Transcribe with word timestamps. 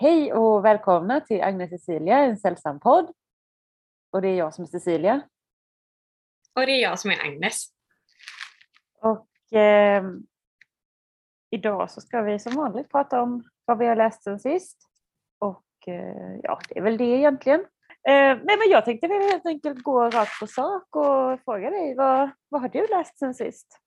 Hej 0.00 0.32
och 0.32 0.64
välkomna 0.64 1.20
till 1.20 1.42
Agnes 1.42 1.70
Cecilia, 1.70 2.18
en 2.18 2.38
sällsam 2.38 2.80
podd. 2.80 3.12
Och 4.12 4.22
det 4.22 4.28
är 4.28 4.36
jag 4.36 4.54
som 4.54 4.64
är 4.64 4.68
Cecilia. 4.68 5.22
Och 6.54 6.66
det 6.66 6.72
är 6.72 6.82
jag 6.82 6.98
som 6.98 7.10
är 7.10 7.20
Agnes. 7.20 7.66
Och 9.00 9.58
eh, 9.58 10.04
idag 11.50 11.90
så 11.90 12.00
ska 12.00 12.22
vi 12.22 12.38
som 12.38 12.52
vanligt 12.52 12.90
prata 12.90 13.22
om 13.22 13.48
vad 13.64 13.78
vi 13.78 13.86
har 13.86 13.96
läst 13.96 14.22
sen 14.22 14.40
sist. 14.40 14.88
Och 15.38 15.88
eh, 15.88 16.36
ja, 16.42 16.60
det 16.68 16.78
är 16.78 16.82
väl 16.82 16.96
det 16.96 17.04
egentligen. 17.04 17.60
Eh, 18.08 18.38
nej, 18.44 18.56
men 18.58 18.70
jag 18.70 18.84
tänkte 18.84 19.08
väl 19.08 19.22
helt 19.22 19.46
enkelt 19.46 19.82
gå 19.82 20.10
rakt 20.10 20.40
på 20.40 20.46
sak 20.46 20.96
och 20.96 21.40
fråga 21.44 21.70
dig, 21.70 21.94
vad, 21.94 22.30
vad 22.48 22.60
har 22.60 22.68
du 22.68 22.86
läst 22.86 23.18
sen 23.18 23.34
sist? 23.34 23.78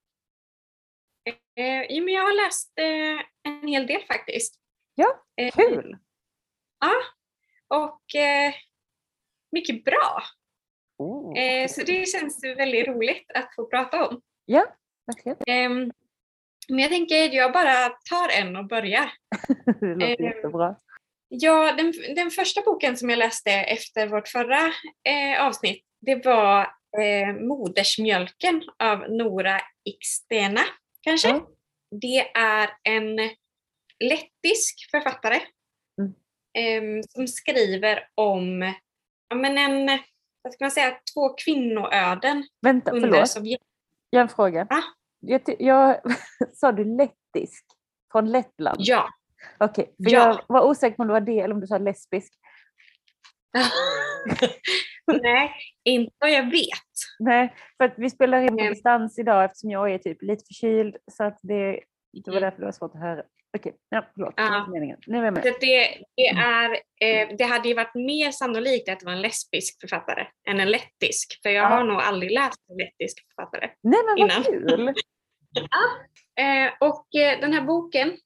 Eh, 1.55 2.03
men 2.03 2.13
jag 2.13 2.23
har 2.23 2.45
läst 2.45 2.73
eh, 2.79 3.51
en 3.53 3.67
hel 3.67 3.87
del 3.87 4.01
faktiskt. 4.01 4.59
Ja, 4.95 5.23
Eh, 5.35 5.51
kul! 5.51 5.97
Ja, 6.83 6.93
och 7.77 8.15
eh, 8.15 8.53
mycket 9.51 9.83
bra. 9.83 10.23
Oh, 10.97 11.39
Eh, 11.39 11.67
så 11.67 11.83
det 11.83 12.09
känns 12.09 12.43
väldigt 12.43 12.87
roligt 12.87 13.31
att 13.33 13.55
få 13.55 13.65
prata 13.65 14.07
om. 14.07 14.21
Ja, 14.45 14.65
verkligen. 15.05 15.37
Ehm, 15.47 15.91
men 16.69 16.79
jag 16.79 16.89
tänker 16.91 17.25
att 17.25 17.33
jag 17.33 17.53
bara 17.53 17.89
tar 17.89 18.29
en 18.29 18.55
och 18.55 18.67
börjar. 18.67 19.11
Det 19.79 19.87
låter 19.87 20.21
Eh, 20.21 20.35
jättebra. 20.35 20.75
Ja, 21.27 21.73
den, 21.77 21.93
den 22.15 22.31
första 22.31 22.61
boken 22.61 22.97
som 22.97 23.09
jag 23.09 23.19
läste 23.19 23.51
efter 23.51 24.07
vårt 24.07 24.27
förra 24.27 24.59
eh, 25.09 25.45
avsnitt, 25.45 25.85
det 26.01 26.25
var 26.25 26.61
eh, 26.99 27.33
Modersmjölken 27.47 28.63
av 28.79 28.99
Nora 29.09 29.61
Ikstena, 29.83 30.61
kanske. 31.01 31.29
Ja. 31.29 31.47
Det 32.01 32.31
är 32.37 32.69
en 32.83 33.15
lettisk 33.99 34.91
författare 34.91 35.35
Mm. 35.35 35.52
Som 37.09 37.27
skriver 37.27 38.07
om 38.15 38.73
ja, 39.29 39.35
men 39.35 39.57
en, 39.57 39.99
vad 40.41 40.53
ska 40.53 40.63
man 40.63 40.71
säga, 40.71 40.97
två 41.13 41.29
kvinnoöden 41.29 42.43
Vänta, 42.61 42.91
under 42.91 43.09
förlåt. 43.11 43.29
Sovjet. 43.29 43.61
Jag 44.09 44.19
har 44.19 44.23
en 44.23 44.29
fråga. 44.29 44.67
Ah. 44.69 44.81
Jag, 45.19 45.41
jag, 45.59 46.01
sa 46.53 46.71
du 46.71 46.83
lettisk? 46.97 47.65
Från 48.11 48.31
Lettland? 48.31 48.77
Ja. 48.79 49.09
Okej, 49.59 49.85
för 49.85 50.11
Ja. 50.11 50.19
jag 50.27 50.43
var 50.47 50.61
osäker 50.69 50.95
på 50.95 51.01
om 51.03 51.07
det 51.07 51.13
var 51.13 51.21
det 51.21 51.39
eller 51.39 51.53
om 51.55 51.61
du 51.61 51.67
sa 51.67 51.77
lesbisk. 51.77 52.33
Nej, 55.21 55.51
inte 55.83 56.15
vad 56.19 56.31
jag 56.31 56.51
vet. 56.51 56.93
Nej, 57.19 57.53
för 57.77 57.85
att 57.85 57.93
vi 57.97 58.09
spelar 58.09 58.41
in 58.41 58.47
på 58.47 58.53
Mm. 58.59 58.73
distans 58.73 59.19
idag 59.19 59.43
eftersom 59.45 59.71
jag 59.71 59.91
är 59.93 59.97
typ 59.97 60.21
lite 60.21 60.43
förkyld 60.47 60.97
så 61.11 61.23
att 61.23 61.39
det, 61.41 61.71
det 62.13 62.31
var 62.31 62.37
Mm. 62.37 62.41
därför 62.43 62.59
det 62.59 62.65
var 62.65 62.71
svårt 62.71 62.95
att 62.95 63.01
höra. 63.01 63.23
Okej, 63.57 63.73
ja, 63.89 64.05
förlåt. 64.13 64.33
Ja. 64.37 64.67
meningen. 64.71 64.97
Nu 65.07 65.17
är 65.17 65.23
jag 65.23 65.33
med. 65.33 65.43
Det, 65.43 65.57
det, 65.59 65.87
Mm. 66.31 66.43
är, 66.43 66.71
eh, 67.01 67.35
det 67.37 67.43
hade 67.43 67.67
ju 67.67 67.73
varit 67.73 67.95
mer 67.95 68.31
sannolikt 68.31 68.89
att 68.89 68.99
det 68.99 69.05
var 69.05 69.13
en 69.13 69.21
lesbisk 69.21 69.81
författare 69.81 70.27
än 70.49 70.59
en 70.59 70.71
lettisk. 70.71 71.39
För 71.43 71.49
jag 71.49 71.63
Ja. 71.63 71.67
har 71.67 71.83
nog 71.83 72.01
aldrig 72.01 72.31
läst 72.31 72.59
en 72.69 72.77
lettisk 72.77 73.17
författare. 73.27 73.69
Nej 73.83 73.99
men 74.05 74.27
vad 74.27 74.31
innan. 74.31 74.43
kul! 74.43 74.93
Eh, 76.39 76.73
och 76.79 77.15
eh, 77.15 77.39
den 77.39 77.53
här 77.53 77.61
boken 77.61 78.17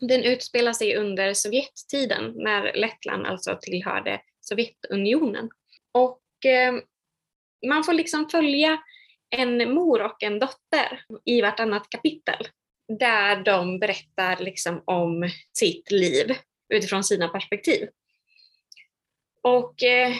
den 0.00 0.24
utspelar 0.24 0.72
sig 0.72 0.96
under 0.96 1.34
Sovjettiden 1.34 2.32
när 2.36 2.72
Lettland 2.74 3.26
alltså 3.26 3.58
tillhörde 3.60 4.20
Sovjetunionen. 4.40 5.50
Och 5.92 6.46
eh, 6.46 6.74
man 7.66 7.84
får 7.84 7.92
liksom 7.92 8.28
följa 8.28 8.78
en 9.36 9.74
mor 9.74 10.02
och 10.02 10.22
en 10.22 10.38
dotter 10.38 11.04
i 11.24 11.40
vartannat 11.40 11.88
kapitel 11.90 12.48
där 12.88 13.44
de 13.44 13.78
berättar 13.78 14.36
liksom 14.36 14.82
om 14.84 15.30
sitt 15.52 15.90
liv 15.90 16.36
utifrån 16.74 17.04
sina 17.04 17.28
perspektiv. 17.28 17.88
Och 19.42 19.82
eh, 19.82 20.14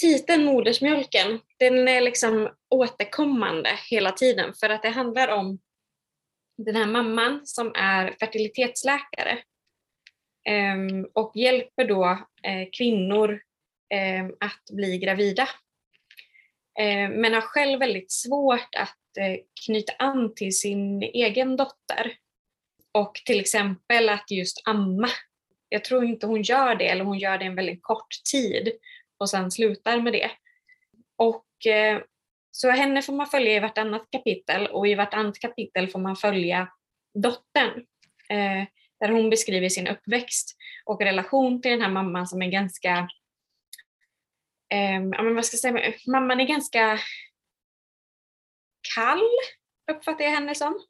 titeln 0.00 0.44
Modersmjölken, 0.44 1.40
den 1.58 1.88
är 1.88 2.00
liksom 2.00 2.50
återkommande 2.70 3.70
hela 3.90 4.12
tiden 4.12 4.54
för 4.54 4.70
att 4.70 4.82
det 4.82 4.88
handlar 4.88 5.28
om 5.28 5.58
den 6.56 6.76
här 6.76 6.86
mamman 6.86 7.46
som 7.46 7.72
är 7.74 8.16
fertilitetsläkare 8.20 9.38
ehm, 10.48 11.06
och 11.12 11.32
hjälper 11.34 11.84
då 11.84 12.04
eh, 12.42 12.68
kvinnor 12.72 13.40
ehm, 13.94 14.30
att 14.40 14.76
bli 14.76 14.98
gravida. 14.98 15.48
Ehm, 16.78 17.12
men 17.12 17.34
har 17.34 17.40
själv 17.40 17.80
väldigt 17.80 18.12
svårt 18.12 18.74
att 18.76 18.99
knyta 19.66 19.92
an 19.98 20.34
till 20.34 20.58
sin 20.58 21.02
egen 21.02 21.56
dotter. 21.56 22.12
Och 22.92 23.14
till 23.14 23.40
exempel 23.40 24.08
att 24.08 24.30
just 24.30 24.62
amma. 24.64 25.08
Jag 25.68 25.84
tror 25.84 26.04
inte 26.04 26.26
hon 26.26 26.42
gör 26.42 26.74
det, 26.74 26.88
eller 26.88 27.04
hon 27.04 27.18
gör 27.18 27.38
det 27.38 27.44
en 27.44 27.54
väldigt 27.54 27.82
kort 27.82 28.08
tid 28.32 28.72
och 29.18 29.30
sen 29.30 29.50
slutar 29.50 30.00
med 30.00 30.12
det. 30.12 30.30
Och 31.16 31.66
eh, 31.66 32.02
så 32.50 32.70
henne 32.70 33.02
får 33.02 33.12
man 33.12 33.26
följa 33.26 33.56
i 33.56 33.60
vartannat 33.60 34.08
kapitel 34.10 34.66
och 34.66 34.88
i 34.88 34.94
vartannat 34.94 35.38
kapitel 35.38 35.88
får 35.88 35.98
man 35.98 36.16
följa 36.16 36.68
dottern. 37.14 37.86
Eh, 38.28 38.64
där 39.00 39.08
hon 39.08 39.30
beskriver 39.30 39.68
sin 39.68 39.88
uppväxt 39.88 40.56
och 40.84 41.00
relation 41.00 41.62
till 41.62 41.70
den 41.70 41.82
här 41.82 41.90
mamman 41.90 42.26
som 42.26 42.42
är 42.42 42.50
ganska, 42.50 43.08
eh, 44.72 45.00
ja 45.12 45.22
men 45.22 45.34
vad 45.34 45.44
ska 45.44 45.54
jag 45.54 45.60
säga, 45.60 45.94
mamman 46.06 46.40
är 46.40 46.46
ganska 46.46 46.98
kall, 48.94 49.22
uppfattar 49.92 50.24
jag 50.24 50.30
henne 50.30 50.54
som. 50.54 50.80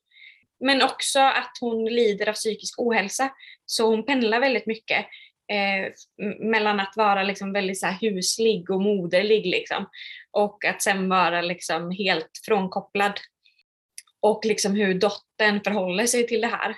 Men 0.61 0.83
också 0.83 1.21
att 1.21 1.53
hon 1.61 1.85
lider 1.85 2.29
av 2.29 2.33
psykisk 2.33 2.81
ohälsa. 2.81 3.31
Så 3.67 3.87
hon 3.87 4.07
pendlar 4.07 4.41
väldigt 4.41 4.67
mycket 4.67 5.07
eh, 5.53 5.93
mellan 6.41 6.81
att 6.81 6.93
vara 6.97 7.23
liksom 7.23 7.53
väldigt 7.53 7.81
så 7.81 7.87
här 7.87 7.99
huslig 8.01 8.71
och 8.71 8.83
moderlig 8.83 9.47
liksom, 9.47 9.87
och 10.31 10.65
att 10.65 10.83
sen 10.83 11.09
vara 11.09 11.41
liksom 11.41 11.91
helt 11.91 12.31
frånkopplad. 12.47 13.21
Och 14.23 14.45
liksom 14.45 14.75
hur 14.75 14.95
dottern 14.95 15.61
förhåller 15.65 16.07
sig 16.07 16.27
till 16.27 16.41
det 16.41 16.47
här. 16.47 16.77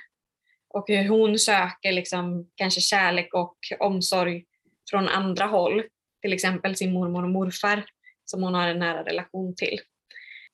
Och 0.68 0.84
hur 0.88 1.08
hon 1.08 1.38
söker 1.38 1.92
liksom 1.92 2.50
kanske 2.54 2.80
kärlek 2.80 3.34
och 3.34 3.56
omsorg 3.78 4.44
från 4.90 5.08
andra 5.08 5.44
håll. 5.44 5.82
Till 6.22 6.32
exempel 6.32 6.76
sin 6.76 6.92
mormor 6.92 7.22
och 7.22 7.30
morfar 7.30 7.84
som 8.24 8.42
hon 8.42 8.54
har 8.54 8.68
en 8.68 8.78
nära 8.78 9.04
relation 9.04 9.54
till. 9.54 9.80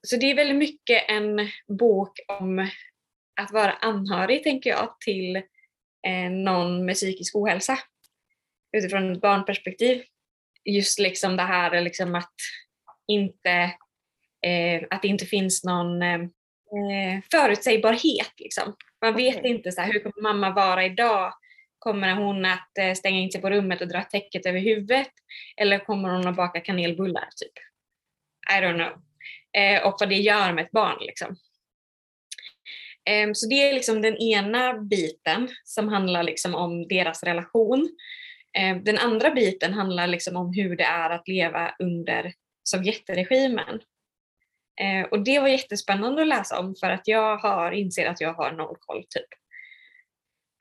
Så 0.06 0.16
det 0.16 0.30
är 0.30 0.34
väldigt 0.34 0.56
mycket 0.56 1.04
en 1.08 1.48
bok 1.78 2.18
om 2.28 2.68
att 3.40 3.52
vara 3.52 3.72
anhörig, 3.72 4.42
tänker 4.42 4.70
jag, 4.70 5.00
till 5.00 5.36
eh, 6.06 6.30
någon 6.30 6.84
med 6.84 6.94
psykisk 6.94 7.36
ohälsa. 7.36 7.78
Utifrån 8.76 9.12
ett 9.12 9.20
barnperspektiv. 9.20 10.02
Just 10.64 10.98
liksom 10.98 11.36
det 11.36 11.42
här 11.42 11.80
liksom 11.80 12.14
att, 12.14 12.34
inte, 13.06 13.50
eh, 14.46 14.86
att 14.90 15.02
det 15.02 15.08
inte 15.08 15.26
finns 15.26 15.64
någon 15.64 16.02
eh, 16.02 16.20
förutsägbarhet. 17.30 18.32
Liksom. 18.36 18.74
Man 19.04 19.16
vet 19.16 19.36
Okej. 19.36 19.50
inte 19.50 19.72
så 19.72 19.80
här, 19.80 19.92
hur 19.92 20.00
kommer 20.00 20.22
mamma 20.22 20.50
vara 20.50 20.84
idag? 20.84 21.32
Kommer 21.78 22.14
hon 22.14 22.44
att 22.44 22.78
eh, 22.78 22.94
stänga 22.94 23.18
in 23.18 23.30
sig 23.30 23.40
på 23.40 23.50
rummet 23.50 23.80
och 23.80 23.88
dra 23.88 24.02
täcket 24.02 24.46
över 24.46 24.60
huvudet? 24.60 25.10
Eller 25.56 25.78
kommer 25.78 26.08
hon 26.08 26.26
att 26.26 26.36
baka 26.36 26.60
kanelbullar? 26.60 27.28
Typ? 27.36 27.52
I 28.58 28.60
don't 28.62 28.74
know. 28.74 29.07
Eh, 29.56 29.86
och 29.86 29.96
vad 30.00 30.08
det 30.08 30.14
gör 30.14 30.52
med 30.52 30.64
ett 30.64 30.70
barn. 30.70 30.96
Liksom. 31.00 31.36
Eh, 33.10 33.30
Så 33.32 33.48
det 33.48 33.54
är 33.54 33.72
liksom 33.74 34.02
den 34.02 34.16
ena 34.16 34.78
biten 34.78 35.48
som 35.64 35.88
handlar 35.88 36.22
liksom 36.22 36.54
om 36.54 36.88
deras 36.88 37.22
relation. 37.22 37.96
Eh, 38.58 38.76
Den 38.76 38.98
andra 38.98 39.30
biten 39.30 39.72
handlar 39.72 40.06
liksom 40.06 40.36
om 40.36 40.52
hur 40.54 40.76
det 40.76 40.84
är 40.84 41.10
att 41.10 41.28
leva 41.28 41.74
under 41.78 42.32
Sovjetregimen. 42.64 43.80
Eh, 44.80 45.06
Och 45.10 45.24
det 45.24 45.40
var 45.40 45.48
jättespännande 45.48 46.22
att 46.22 46.28
läsa 46.28 46.58
om 46.60 46.74
för 46.80 46.90
att 46.90 47.08
jag 47.08 47.36
har, 47.36 47.72
inser 47.72 48.06
att 48.06 48.20
jag 48.20 48.34
har 48.34 48.52
noll 48.52 48.76
koll 48.80 49.02
typ 49.08 49.28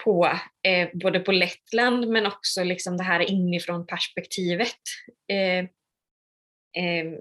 på 0.04 0.30
eh, 0.64 0.90
både 0.94 1.20
på 1.20 1.32
Lettland 1.32 2.08
men 2.08 2.26
också 2.26 2.64
liksom 2.64 2.98
det 2.98 3.04
här 3.04 3.20
inifrån 3.20 3.88
perspektivet 3.88 4.78
eh, 5.32 5.60
eh, 6.84 7.14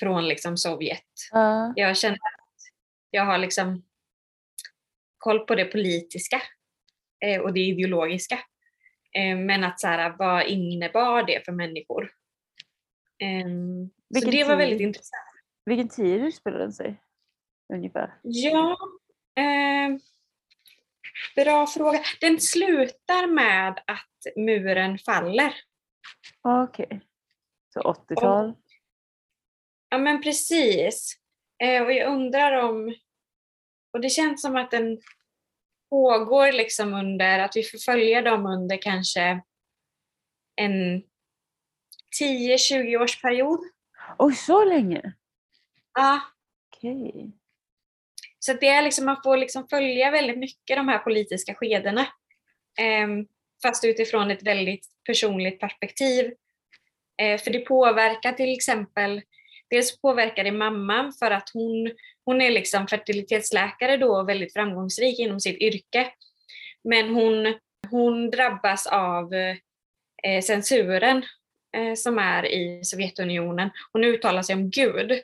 från 0.00 0.28
liksom 0.28 0.56
Sovjet. 0.56 1.04
Ja, 1.32 1.72
Jag 1.76 1.96
känner 1.96 2.16
att 2.16 2.56
jag 3.10 3.24
har 3.24 3.38
liksom 3.38 3.82
koll 5.18 5.38
på 5.46 5.54
det 5.54 5.64
politiska 5.64 6.42
eh, 7.24 7.40
och 7.40 7.52
det 7.52 7.60
ideologiska. 7.60 8.34
Eh, 9.12 9.36
men 9.36 9.64
att 9.64 9.80
så 9.80 9.86
här, 9.86 10.14
vad 10.18 10.46
innebar 10.46 11.22
det 11.22 11.44
för 11.44 11.52
människor? 11.52 12.12
Ehm, 13.22 13.90
så 14.20 14.30
det 14.30 14.44
var 14.44 14.56
väldigt 14.56 14.78
tid? 14.78 14.86
intressant. 14.86 15.22
vilken 15.64 15.88
tid 15.88 16.20
utspelar 16.24 16.58
den 16.58 16.72
sig? 16.72 17.02
Ungefär. 17.72 18.14
Ja, 18.22 18.76
eh, 19.36 19.98
bra 21.44 21.66
fråga. 21.66 22.00
Den 22.20 22.40
slutar 22.40 23.26
med 23.26 23.82
att 23.86 24.36
muren 24.36 24.98
faller. 24.98 25.54
Okej. 26.42 27.00
Så 27.74 27.80
80-tal? 27.80 28.54
Ja 29.90 29.98
men 29.98 30.22
precis. 30.22 31.16
Eh, 31.62 31.82
och 31.82 31.92
jag 31.92 32.12
undrar 32.12 32.52
om, 32.52 32.94
och 33.92 34.00
det 34.00 34.10
känns 34.10 34.42
som 34.42 34.56
att 34.56 34.70
den 34.70 35.00
pågår 35.90 36.52
liksom 36.52 36.94
under, 36.94 37.38
att 37.38 37.56
vi 37.56 37.62
får 37.62 37.78
följa 37.78 38.22
dem 38.22 38.46
under 38.46 38.82
kanske 38.82 39.40
en 40.56 41.02
10-20 42.20 42.96
års 42.96 43.22
period. 43.22 43.60
Oj, 44.18 44.34
så 44.34 44.64
länge? 44.64 45.12
Ja, 45.94 46.20
Okej. 46.80 47.30
Så 48.38 48.52
att 48.52 48.60
det 48.60 48.68
är 48.68 48.82
liksom, 48.82 49.04
man 49.04 49.22
får 49.24 49.36
liksom 49.36 49.68
följa 49.68 50.10
väldigt 50.10 50.38
mycket 50.38 50.76
de 50.76 50.88
här 50.88 50.98
politiska 50.98 51.54
skedena. 51.54 52.06
Ehm, 52.78 53.26
fast 53.62 53.84
utifrån 53.84 54.30
ett 54.30 54.42
väldigt 54.42 54.86
personligt 55.06 55.60
perspektiv. 55.60 56.32
Eh, 57.22 57.40
för 57.40 57.50
det 57.50 57.58
påverkar 57.58 58.32
till 58.32 58.54
exempel, 58.54 59.22
dels 59.70 60.00
påverkar 60.00 60.44
det 60.44 60.52
mamman 60.52 61.12
för 61.12 61.30
att 61.30 61.50
hon, 61.54 61.92
hon 62.24 62.40
är 62.40 62.50
liksom 62.50 62.86
fertilitetsläkare 62.86 63.96
då 63.96 64.16
och 64.16 64.28
väldigt 64.28 64.52
framgångsrik 64.52 65.18
inom 65.18 65.40
sitt 65.40 65.58
yrke. 65.58 66.12
Men 66.84 67.14
hon, 67.14 67.54
hon 67.90 68.30
drabbas 68.30 68.86
av 68.86 69.34
eh, 70.22 70.42
censuren 70.42 71.24
eh, 71.76 71.94
som 71.94 72.18
är 72.18 72.46
i 72.46 72.84
Sovjetunionen. 72.84 73.70
Hon 73.92 74.04
uttalar 74.04 74.42
sig 74.42 74.54
om 74.54 74.70
Gud 74.70 75.22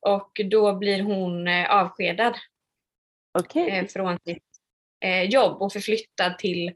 och 0.00 0.40
då 0.50 0.74
blir 0.74 1.02
hon 1.02 1.48
eh, 1.48 1.70
avskedad 1.70 2.38
Okej. 3.38 3.68
eh, 3.68 3.86
från 3.86 4.18
sitt 4.24 4.44
eh, 5.04 5.22
jobb 5.22 5.62
och 5.62 5.72
förflyttad 5.72 6.38
till 6.38 6.72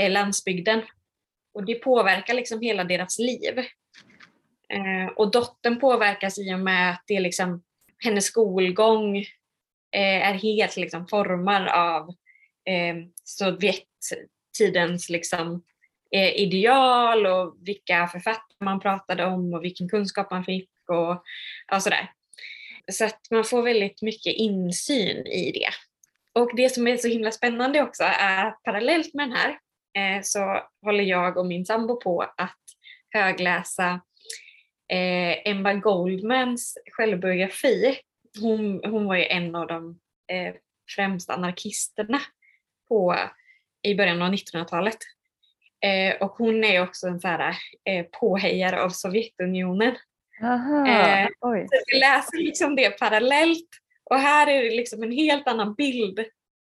eh, 0.00 0.10
landsbygden. 0.10 0.82
Och 1.54 1.64
det 1.64 1.74
påverkar 1.74 2.34
liksom 2.34 2.60
hela 2.60 2.84
deras 2.84 3.18
liv. 3.18 3.64
Eh, 4.72 5.12
och 5.16 5.30
dottern 5.30 5.80
påverkas 5.80 6.38
i 6.38 6.54
och 6.54 6.58
med 6.58 6.90
att 6.90 7.02
det 7.06 7.16
är 7.16 7.20
liksom, 7.20 7.62
hennes 8.04 8.24
skolgång 8.24 9.16
eh, 9.92 10.28
är 10.28 10.34
helt 10.34 10.76
liksom 10.76 11.08
formad 11.08 11.68
av 11.68 12.08
eh, 12.68 12.96
Sovjettidens 13.24 15.08
liksom, 15.08 15.62
eh, 16.10 16.36
ideal 16.36 17.26
och 17.26 17.56
vilka 17.60 18.06
författare 18.06 18.64
man 18.64 18.80
pratade 18.80 19.24
om 19.24 19.54
och 19.54 19.64
vilken 19.64 19.88
kunskap 19.88 20.30
man 20.30 20.44
fick 20.44 20.70
och 20.88 21.24
och 21.72 21.82
sådär. 21.82 22.10
Så 22.92 23.04
att 23.04 23.20
man 23.30 23.44
får 23.44 23.62
väldigt 23.62 24.02
mycket 24.02 24.34
insyn 24.34 25.26
i 25.26 25.52
det. 25.52 25.70
Och 26.40 26.56
det 26.56 26.68
som 26.68 26.86
är 26.86 26.96
så 26.96 27.08
himla 27.08 27.32
spännande 27.32 27.82
också 27.82 28.04
är 28.04 28.44
att 28.44 28.62
parallellt 28.62 29.14
med 29.14 29.28
den 29.28 29.36
här 29.36 29.58
eh, 29.96 30.22
så 30.22 30.60
håller 30.82 31.04
jag 31.04 31.36
och 31.36 31.46
min 31.46 31.66
sambo 31.66 32.00
på 32.00 32.22
att 32.22 32.60
högläsa 33.10 34.00
eh, 34.88 35.50
Emma 35.50 35.74
Goldmans 35.74 36.78
självbiografi. 36.92 37.98
Hon, 38.40 38.80
hon 38.84 39.06
var 39.06 39.16
ju 39.16 39.24
en 39.24 39.54
av 39.54 39.66
de 39.66 40.00
eh, 40.32 40.54
främsta 40.96 41.32
anarkisterna 41.32 42.20
på, 42.88 43.16
i 43.82 43.94
början 43.94 44.22
av 44.22 44.32
1900-talet. 44.32 44.98
Eh, 45.84 46.22
och 46.22 46.30
hon 46.30 46.64
är 46.64 46.82
också 46.82 47.06
en 47.06 47.20
så 47.20 47.28
här, 47.28 47.56
eh, 47.84 48.06
påhejare 48.20 48.82
av 48.82 48.88
Sovjetunionen. 48.88 49.96
Aha. 50.42 50.88
Eh. 50.88 51.28
Så 51.40 51.82
vi 51.92 51.98
läser 51.98 52.38
liksom 52.38 52.76
det 52.76 52.90
parallellt 52.90 53.68
och 54.10 54.18
här 54.18 54.46
är 54.46 54.62
det 54.62 54.76
liksom 54.76 55.02
en 55.02 55.12
helt 55.12 55.48
annan 55.48 55.74
bild 55.74 56.24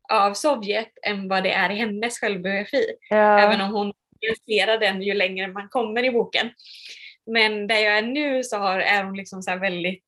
av 0.09 0.33
Sovjet 0.33 0.91
än 1.03 1.27
vad 1.27 1.43
det 1.43 1.51
är 1.51 1.69
i 1.69 1.75
hennes 1.75 2.19
självbiografi. 2.19 2.85
Ja. 3.09 3.39
Även 3.39 3.61
om 3.61 3.71
hon 3.71 3.93
nyanserar 4.21 4.77
den 4.77 5.01
ju 5.01 5.13
längre 5.13 5.47
man 5.47 5.69
kommer 5.69 6.03
i 6.03 6.11
boken. 6.11 6.49
Men 7.27 7.67
där 7.67 7.75
jag 7.75 7.97
är 7.97 8.01
nu 8.01 8.43
så 8.43 8.57
har, 8.57 8.79
är 8.79 9.03
hon 9.03 9.17
liksom 9.17 9.41
så 9.41 9.55
väldigt 9.55 10.05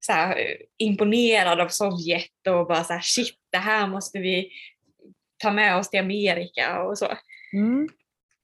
så 0.00 0.12
här, 0.12 0.56
imponerad 0.78 1.60
av 1.60 1.68
Sovjet 1.68 2.46
och 2.48 2.66
bara 2.66 2.84
så 2.84 2.92
här 2.92 3.00
shit, 3.00 3.34
det 3.52 3.58
här 3.58 3.86
måste 3.86 4.18
vi 4.18 4.50
ta 5.38 5.50
med 5.50 5.76
oss 5.76 5.90
till 5.90 6.00
Amerika 6.00 6.82
och 6.82 6.98
så. 6.98 7.08
Mm. 7.52 7.88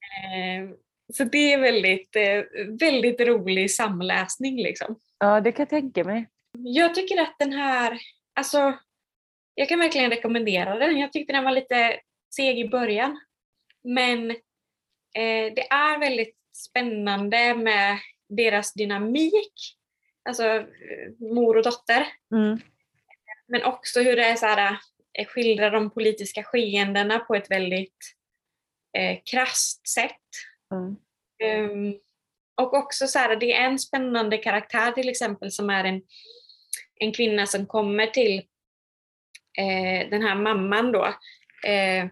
Eh, 0.00 0.76
så 1.14 1.24
det 1.24 1.52
är 1.52 1.58
väldigt, 1.58 2.16
eh, 2.16 2.44
väldigt 2.80 3.20
rolig 3.20 3.70
samläsning 3.70 4.56
liksom. 4.56 4.96
Ja, 5.18 5.40
det 5.40 5.52
kan 5.52 5.62
jag 5.62 5.68
tänka 5.68 6.04
mig. 6.04 6.28
Jag 6.58 6.94
tycker 6.94 7.22
att 7.22 7.36
den 7.38 7.52
här, 7.52 7.98
alltså 8.34 8.78
jag 9.54 9.68
kan 9.68 9.78
verkligen 9.78 10.10
rekommendera 10.10 10.78
den. 10.78 10.98
Jag 10.98 11.12
tyckte 11.12 11.32
den 11.32 11.44
var 11.44 11.52
lite 11.52 12.00
seg 12.36 12.58
i 12.58 12.68
början. 12.68 13.20
Men 13.84 14.30
eh, 14.30 15.52
det 15.56 15.68
är 15.70 15.98
väldigt 15.98 16.36
spännande 16.56 17.54
med 17.54 17.98
deras 18.28 18.74
dynamik. 18.74 19.76
Alltså 20.28 20.44
eh, 20.44 21.10
mor 21.18 21.56
och 21.56 21.62
dotter. 21.62 22.06
Mm. 22.34 22.60
Men 23.48 23.64
också 23.64 24.00
hur 24.00 24.16
det 24.16 24.24
är 24.24 24.36
så 24.36 24.46
här, 24.46 24.76
eh, 25.18 25.26
skildrar 25.26 25.70
de 25.70 25.90
politiska 25.90 26.42
skeendena 26.42 27.18
på 27.18 27.34
ett 27.34 27.50
väldigt 27.50 28.14
eh, 28.98 29.18
krasst 29.24 29.88
sätt. 29.88 30.20
Mm. 30.72 30.96
Ehm, 31.44 31.94
och 32.56 32.74
också 32.74 33.06
så 33.06 33.18
här, 33.18 33.36
det 33.36 33.52
är 33.52 33.64
en 33.64 33.78
spännande 33.78 34.38
karaktär 34.38 34.92
till 34.92 35.08
exempel 35.08 35.52
som 35.52 35.70
är 35.70 35.84
en, 35.84 36.02
en 37.00 37.12
kvinna 37.12 37.46
som 37.46 37.66
kommer 37.66 38.06
till 38.06 38.38
eh, 39.58 40.10
den 40.10 40.22
här 40.22 40.34
mamman 40.34 40.92
då 40.92 41.04
eh, 41.66 42.06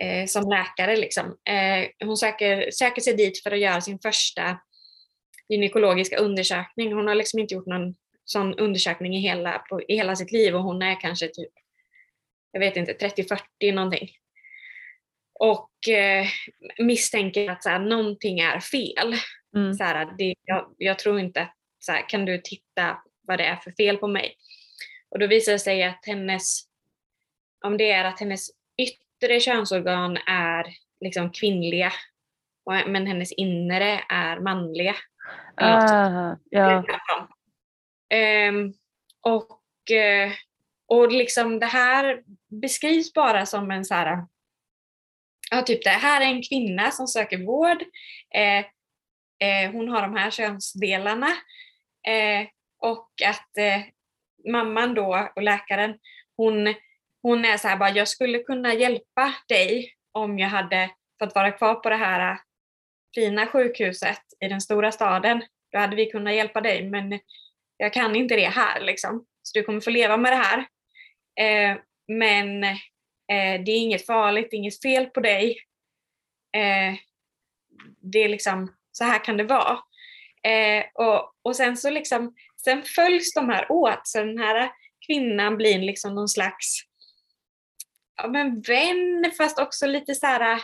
eh, 0.00 0.26
som 0.26 0.50
läkare. 0.50 0.96
Liksom. 0.96 1.26
Eh, 1.26 2.06
hon 2.06 2.16
söker, 2.16 2.70
söker 2.70 3.02
sig 3.02 3.14
dit 3.14 3.42
för 3.42 3.50
att 3.50 3.60
göra 3.60 3.80
sin 3.80 3.98
första 3.98 4.60
gynekologiska 5.48 6.16
undersökning. 6.16 6.92
Hon 6.92 7.06
har 7.06 7.14
liksom 7.14 7.40
inte 7.40 7.54
gjort 7.54 7.66
någon 7.66 7.94
sån 8.24 8.54
undersökning 8.54 9.16
i 9.16 9.20
hela, 9.20 9.58
på, 9.58 9.82
i 9.82 9.94
hela 9.94 10.16
sitt 10.16 10.32
liv 10.32 10.54
och 10.54 10.62
hon 10.62 10.82
är 10.82 11.00
kanske 11.00 11.28
typ, 11.28 11.52
jag 12.52 12.60
vet 12.60 12.76
inte, 12.76 12.92
30-40 12.92 13.72
någonting. 13.72 14.10
Och 15.38 15.88
eh, 15.88 16.26
misstänker 16.78 17.50
att 17.50 17.62
så 17.62 17.68
här, 17.68 17.78
någonting 17.78 18.40
är 18.40 18.60
fel. 18.60 19.14
Mm. 19.56 19.74
Så 19.74 19.84
här, 19.84 20.14
det, 20.18 20.34
jag, 20.44 20.74
jag 20.78 20.98
tror 20.98 21.20
inte 21.20 21.42
att, 21.42 21.56
så 21.78 21.92
här, 21.92 22.08
kan 22.08 22.24
du 22.24 22.38
titta 22.38 23.02
vad 23.22 23.38
det 23.38 23.44
är 23.44 23.56
för 23.56 23.70
fel 23.70 23.96
på 23.96 24.06
mig? 24.06 24.36
Och 25.10 25.18
då 25.18 25.26
visar 25.26 25.52
det 25.52 25.58
sig 25.58 25.82
att 25.82 26.06
hennes, 26.06 26.60
om 27.64 27.76
det 27.76 27.90
är 27.90 28.04
att 28.04 28.20
hennes 28.20 28.50
yttre 28.82 29.09
könsorgan 29.40 30.16
är 30.26 30.66
liksom 31.00 31.30
kvinnliga, 31.32 31.92
men 32.86 33.06
hennes 33.06 33.32
inre 33.32 34.00
är 34.08 34.40
manliga. 34.40 34.96
Eller 35.56 35.74
något 35.74 35.88
sånt. 35.88 35.90
Ah, 35.92 36.36
ja. 36.50 36.84
Ehm, 38.10 38.72
och, 39.20 39.90
eh, 39.96 40.32
och 40.88 41.12
liksom 41.12 41.58
det 41.58 41.66
här 41.66 42.22
beskrivs 42.60 43.12
bara 43.12 43.46
som 43.46 43.70
en 43.70 43.84
så 43.84 43.94
här, 43.94 44.26
ja 45.50 45.62
typ 45.62 45.84
det 45.84 45.90
här 45.90 46.20
är 46.20 46.26
en 46.26 46.42
kvinna 46.42 46.90
som 46.90 47.06
söker 47.06 47.46
vård, 47.46 47.82
eh, 48.34 48.58
eh, 49.48 49.72
hon 49.72 49.88
har 49.88 50.02
de 50.02 50.16
här 50.16 50.30
könsdelarna 50.30 51.30
eh, 52.08 52.48
och 52.78 53.10
att 53.26 53.58
eh, 53.58 53.82
mamman 54.52 54.94
då 54.94 55.28
och 55.36 55.42
läkaren, 55.42 55.98
hon, 56.36 56.74
hon 57.22 57.44
är 57.44 57.56
så 57.56 57.68
här 57.68 57.76
bara, 57.76 57.90
jag 57.90 58.08
skulle 58.08 58.38
kunna 58.38 58.74
hjälpa 58.74 59.34
dig 59.48 59.94
om 60.12 60.38
jag 60.38 60.48
hade 60.48 60.90
fått 61.18 61.34
vara 61.34 61.50
kvar 61.50 61.74
på 61.74 61.90
det 61.90 61.96
här 61.96 62.32
äh, 62.32 62.38
fina 63.14 63.46
sjukhuset 63.46 64.22
i 64.40 64.48
den 64.48 64.60
stora 64.60 64.92
staden. 64.92 65.42
Då 65.72 65.78
hade 65.78 65.96
vi 65.96 66.10
kunnat 66.10 66.34
hjälpa 66.34 66.60
dig 66.60 66.90
men 66.90 67.20
jag 67.76 67.92
kan 67.92 68.16
inte 68.16 68.36
det 68.36 68.48
här 68.48 68.80
liksom. 68.80 69.26
Så 69.42 69.58
du 69.58 69.64
kommer 69.64 69.80
få 69.80 69.90
leva 69.90 70.16
med 70.16 70.32
det 70.32 70.36
här. 70.36 70.58
Eh, 71.40 71.78
men 72.08 72.64
eh, 72.64 73.64
det 73.64 73.72
är 73.72 73.78
inget 73.78 74.06
farligt, 74.06 74.48
det 74.50 74.56
är 74.56 74.58
inget 74.58 74.82
fel 74.82 75.06
på 75.06 75.20
dig. 75.20 75.58
Eh, 76.56 76.98
det 78.02 78.18
är 78.18 78.28
liksom, 78.28 78.76
så 78.92 79.04
här 79.04 79.24
kan 79.24 79.36
det 79.36 79.44
vara. 79.44 79.78
Eh, 80.42 80.84
och, 80.94 81.32
och 81.42 81.56
sen 81.56 81.76
så 81.76 81.90
liksom, 81.90 82.34
sen 82.64 82.82
följs 82.82 83.34
de 83.34 83.48
här 83.48 83.72
åt, 83.72 84.08
så 84.08 84.18
den 84.18 84.38
här 84.38 84.70
kvinnan 85.06 85.56
blir 85.56 85.78
liksom 85.78 86.14
någon 86.14 86.28
slags 86.28 86.89
ja, 88.22 88.28
men 88.28 88.60
vän 88.60 89.32
fast 89.38 89.58
också 89.58 89.86
lite 89.86 90.14
så 90.14 90.26
här 90.26 90.60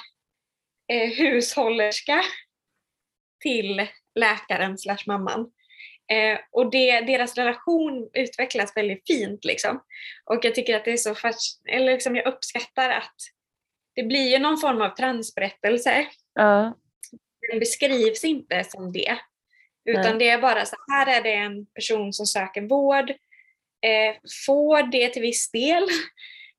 eh, 0.92 1.10
hushållerska 1.10 2.22
till 3.40 3.86
läkaren 4.14 4.78
slash 4.78 5.02
mamman. 5.06 5.52
Eh, 6.12 6.38
och 6.52 6.70
det, 6.70 7.00
deras 7.00 7.36
relation 7.36 8.10
utvecklas 8.12 8.76
väldigt 8.76 9.06
fint 9.06 9.44
liksom. 9.44 9.82
Och 10.24 10.44
jag 10.44 10.54
tycker 10.54 10.76
att 10.76 10.84
det 10.84 10.92
är 10.92 10.96
så 10.96 11.14
fas- 11.14 11.60
eller 11.68 11.92
liksom 11.92 12.16
jag 12.16 12.26
uppskattar 12.26 12.90
att 12.90 13.16
det 13.94 14.02
blir 14.02 14.30
ju 14.30 14.38
någon 14.38 14.58
form 14.58 14.82
av 14.82 14.88
transberättelse. 14.88 16.06
Ja. 16.34 16.76
Den 17.50 17.58
beskrivs 17.58 18.24
inte 18.24 18.64
som 18.64 18.92
det. 18.92 19.18
Utan 19.84 20.02
Nej. 20.02 20.18
det 20.18 20.28
är 20.28 20.40
bara 20.40 20.64
så 20.64 20.76
här 20.92 21.18
är 21.18 21.22
det 21.22 21.32
en 21.32 21.66
person 21.66 22.12
som 22.12 22.26
söker 22.26 22.62
vård, 22.62 23.10
eh, 23.80 24.16
får 24.46 24.82
det 24.82 25.08
till 25.08 25.22
viss 25.22 25.50
del 25.50 25.88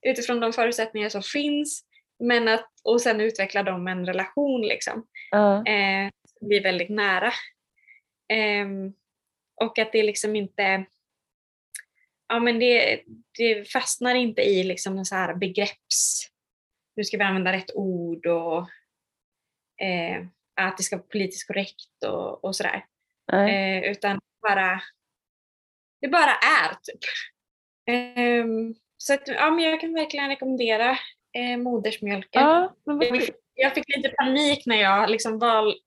utifrån 0.02 0.40
de 0.40 0.54
förutsättningar 0.54 1.10
som 1.10 1.24
finns. 1.24 1.84
Men 2.20 2.48
att, 2.48 2.70
och 2.84 3.02
sen 3.02 3.22
utvecklar 3.22 3.64
de 3.64 3.88
en 3.88 4.06
relation 4.06 4.62
liksom 4.62 5.08
Ja. 5.32 5.66
eh, 5.66 6.10
blir 6.42 6.64
väldigt 6.64 6.90
nära. 6.90 7.32
Ehm, 8.34 8.94
och 9.56 9.80
att 9.80 9.92
det 9.92 10.04
liksom 10.04 10.36
inte 10.36 10.86
ja, 12.28 12.40
men 12.40 12.60
det, 12.60 13.04
det 13.38 13.72
fastnar 13.72 14.16
inte 14.16 14.42
i 14.42 14.64
liksom 14.64 14.98
en 14.98 15.06
så 15.06 15.16
här 15.16 15.34
begrepps... 15.36 16.28
Nu 16.96 17.04
ska 17.04 17.18
vi 17.18 17.24
använda 17.24 17.54
rätt 17.54 17.76
ord 17.76 18.26
och... 18.26 18.60
Eh, 19.86 20.26
att 20.56 20.78
det 20.78 20.84
ska 20.84 20.98
vara 20.98 21.08
politiskt 21.08 21.48
korrekt 21.48 22.04
och, 22.06 22.44
och 22.44 22.56
sådär. 22.56 22.86
Eh, 23.50 23.92
utan 23.92 24.20
bara, 24.42 24.82
det 26.02 26.08
bara 26.08 26.32
är 26.36 26.76
typ. 26.84 27.00
Eh, 27.90 28.46
så 28.98 29.14
att, 29.14 29.28
ja, 29.28 29.52
men 29.52 29.66
jag 29.66 29.82
kan 29.82 29.94
verkligen 29.94 30.30
rekommendera 30.30 30.98
eh, 31.34 31.58
modersmjölken. 31.58 32.42
Ja, 32.42 32.76
jag, 32.86 33.22
fick, 33.22 33.36
jag 33.54 33.74
fick 33.74 33.98
lite 33.98 34.10
panik 34.10 34.66
när 34.66 34.82
jag 34.82 35.10
liksom 35.10 35.40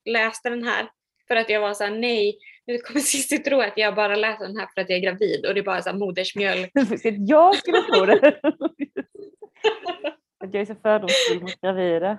läste 0.05 0.51
den 0.51 0.65
här. 0.65 0.91
För 1.29 1.37
att 1.37 1.51
jag 1.51 1.61
var 1.61 1.75
såhär, 1.75 1.91
nej, 1.91 2.39
nu 2.67 2.79
kommer 2.79 3.01
Cissi 3.11 3.39
tro 3.39 3.61
att 3.61 3.73
jag 3.77 3.95
bara 3.95 4.17
läser 4.17 4.47
den 4.47 4.57
här 4.57 4.69
för 4.75 4.81
att 4.81 4.91
jag 4.91 4.99
är 4.99 5.03
gravid 5.03 5.47
och 5.47 5.55
det 5.55 5.61
är 5.61 5.65
bara 5.65 5.83
så 5.83 5.91
här, 5.91 5.97
modersmjölk. 5.97 6.71
jag 7.29 7.57
skulle 7.57 7.83
tro 7.83 8.07
det. 8.07 8.41
att 10.45 10.55
jag 10.55 10.61
är 10.61 10.65
så 10.65 10.75
fördomsfull 10.75 11.41
mot 11.41 11.61
gravida. 11.61 12.19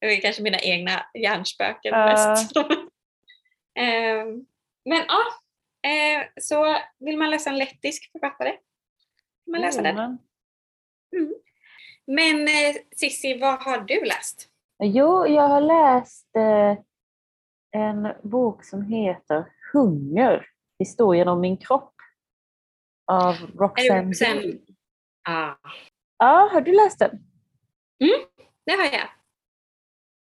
det 0.00 0.06
är 0.06 0.20
kanske 0.20 0.42
mina 0.42 0.58
egna 0.58 1.06
hjärnspöken 1.14 1.94
uh. 1.94 2.06
mest. 2.06 2.56
um, 2.56 4.46
men 4.84 5.04
ja, 5.08 5.22
uh, 5.86 6.26
så 6.40 6.76
vill 6.98 7.18
man 7.18 7.30
läsa 7.30 7.50
en 7.50 7.58
lettisk 7.58 8.12
författare 8.12 8.56
kan 9.46 9.52
man 9.52 9.60
läsa 9.60 9.80
mm. 9.80 9.96
den. 9.96 10.18
Mm. 11.16 11.34
Men 12.06 12.48
eh, 12.48 12.82
Sissi, 12.96 13.38
vad 13.40 13.62
har 13.62 13.78
du 13.78 14.04
läst? 14.04 14.48
Jo, 14.78 15.26
jag 15.26 15.48
har 15.48 15.60
läst 15.60 16.36
eh, 16.36 16.78
en 17.70 18.12
bok 18.22 18.64
som 18.64 18.82
heter 18.82 19.52
Hunger, 19.72 20.46
historien 20.78 21.28
om 21.28 21.40
min 21.40 21.56
kropp 21.56 21.94
av 23.12 23.34
Roxanne 23.34 24.14
Sen... 24.14 24.60
Ah. 25.28 25.54
Ja, 26.18 26.48
har 26.52 26.60
du 26.60 26.72
läst 26.72 26.98
den? 26.98 27.10
Mm, 28.04 28.26
det 28.66 28.72
har 28.72 28.84
jag. 28.84 29.08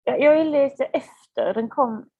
Jag, 0.05 0.21
jag 0.21 0.41
är 0.41 0.45
lite 0.45 0.85
efter, 0.85 1.55
den 1.55 1.69
kom 1.69 2.11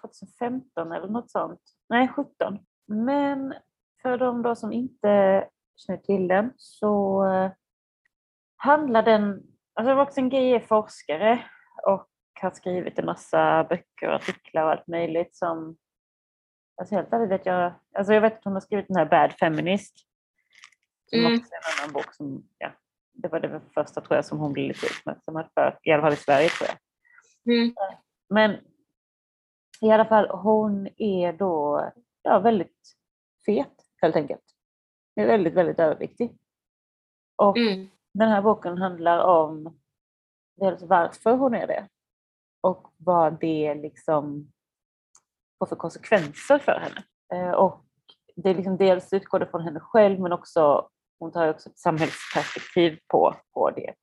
2015 0.00 0.92
eller 0.92 1.08
något 1.08 1.30
sånt. 1.30 1.60
Nej, 1.92 2.08
17. 2.08 2.58
Men 2.86 3.54
för 4.02 4.18
de 4.18 4.42
då 4.42 4.54
som 4.54 4.72
inte 4.72 5.44
känner 5.76 5.98
till 5.98 6.28
den 6.28 6.52
så 6.56 7.24
eh, 7.26 7.50
handlar 8.56 9.02
den, 9.02 9.42
alltså 9.74 9.94
Roxanne 9.94 10.28
Gay 10.28 10.52
är 10.52 10.60
forskare 10.60 11.44
och 11.86 12.08
har 12.40 12.50
skrivit 12.50 12.98
en 12.98 13.04
massa 13.04 13.64
böcker 13.64 14.08
och 14.08 14.14
artiklar 14.14 14.64
och 14.64 14.70
allt 14.70 14.86
möjligt 14.86 15.36
som 15.36 15.76
Alltså 16.76 16.94
helt 16.94 17.12
ärligt 17.12 17.30
vet 17.30 17.46
jag, 17.46 17.72
alltså 17.94 18.12
jag 18.14 18.20
vet 18.20 18.38
att 18.38 18.44
hon 18.44 18.52
har 18.52 18.60
skrivit 18.60 18.88
den 18.88 18.96
här 18.96 19.06
Bad 19.06 19.32
Feminist. 19.32 19.96
Som 21.10 21.18
mm. 21.18 21.32
också 21.32 21.52
är 21.52 21.56
en 21.56 21.82
annan 21.82 21.92
bok 21.92 22.14
som, 22.14 22.48
ja, 22.58 22.72
det 23.12 23.28
var 23.28 23.40
det 23.40 23.60
första 23.74 24.00
tror 24.00 24.16
jag 24.16 24.24
som 24.24 24.38
hon 24.38 24.52
blev 24.52 24.68
lite 24.68 24.86
uppmärksammad 24.86 25.48
för, 25.54 25.78
i 25.82 25.92
alla 25.92 26.02
fall 26.02 26.12
i 26.12 26.16
Sverige 26.16 26.48
tror 26.48 26.68
jag. 26.68 26.78
Mm. 27.54 27.74
Men 28.28 28.58
i 29.82 29.90
alla 29.90 30.04
fall, 30.04 30.28
hon 30.28 30.88
är 30.96 31.32
då 31.32 31.90
ja, 32.22 32.38
väldigt 32.38 32.96
fet 33.46 33.86
helt 34.02 34.16
enkelt. 34.16 34.44
Är 35.14 35.26
väldigt, 35.26 35.54
väldigt 35.54 35.80
överviktig. 35.80 36.38
Och 37.36 37.56
mm. 37.56 37.88
den 38.14 38.28
här 38.28 38.42
boken 38.42 38.78
handlar 38.78 39.18
om 39.18 39.78
dels 40.56 40.82
varför 40.82 41.36
hon 41.36 41.54
är 41.54 41.66
det 41.66 41.88
och 42.60 42.92
vad 42.96 43.40
det 43.40 43.74
liksom 43.74 44.52
får 45.58 45.66
för 45.66 45.76
konsekvenser 45.76 46.58
för 46.58 46.80
henne. 46.80 47.04
Eh, 47.32 47.52
och 47.52 47.84
det 48.36 48.50
är 48.50 48.54
liksom 48.54 48.76
dels 48.76 49.12
utgår 49.12 49.48
från 49.50 49.60
henne 49.60 49.80
själv 49.80 50.20
men 50.20 50.32
också 50.32 50.88
hon 51.18 51.32
tar 51.32 51.48
också 51.48 51.70
ett 51.70 51.78
samhällsperspektiv 51.78 52.98
på, 53.08 53.34
på 53.54 53.70
det. 53.70 53.94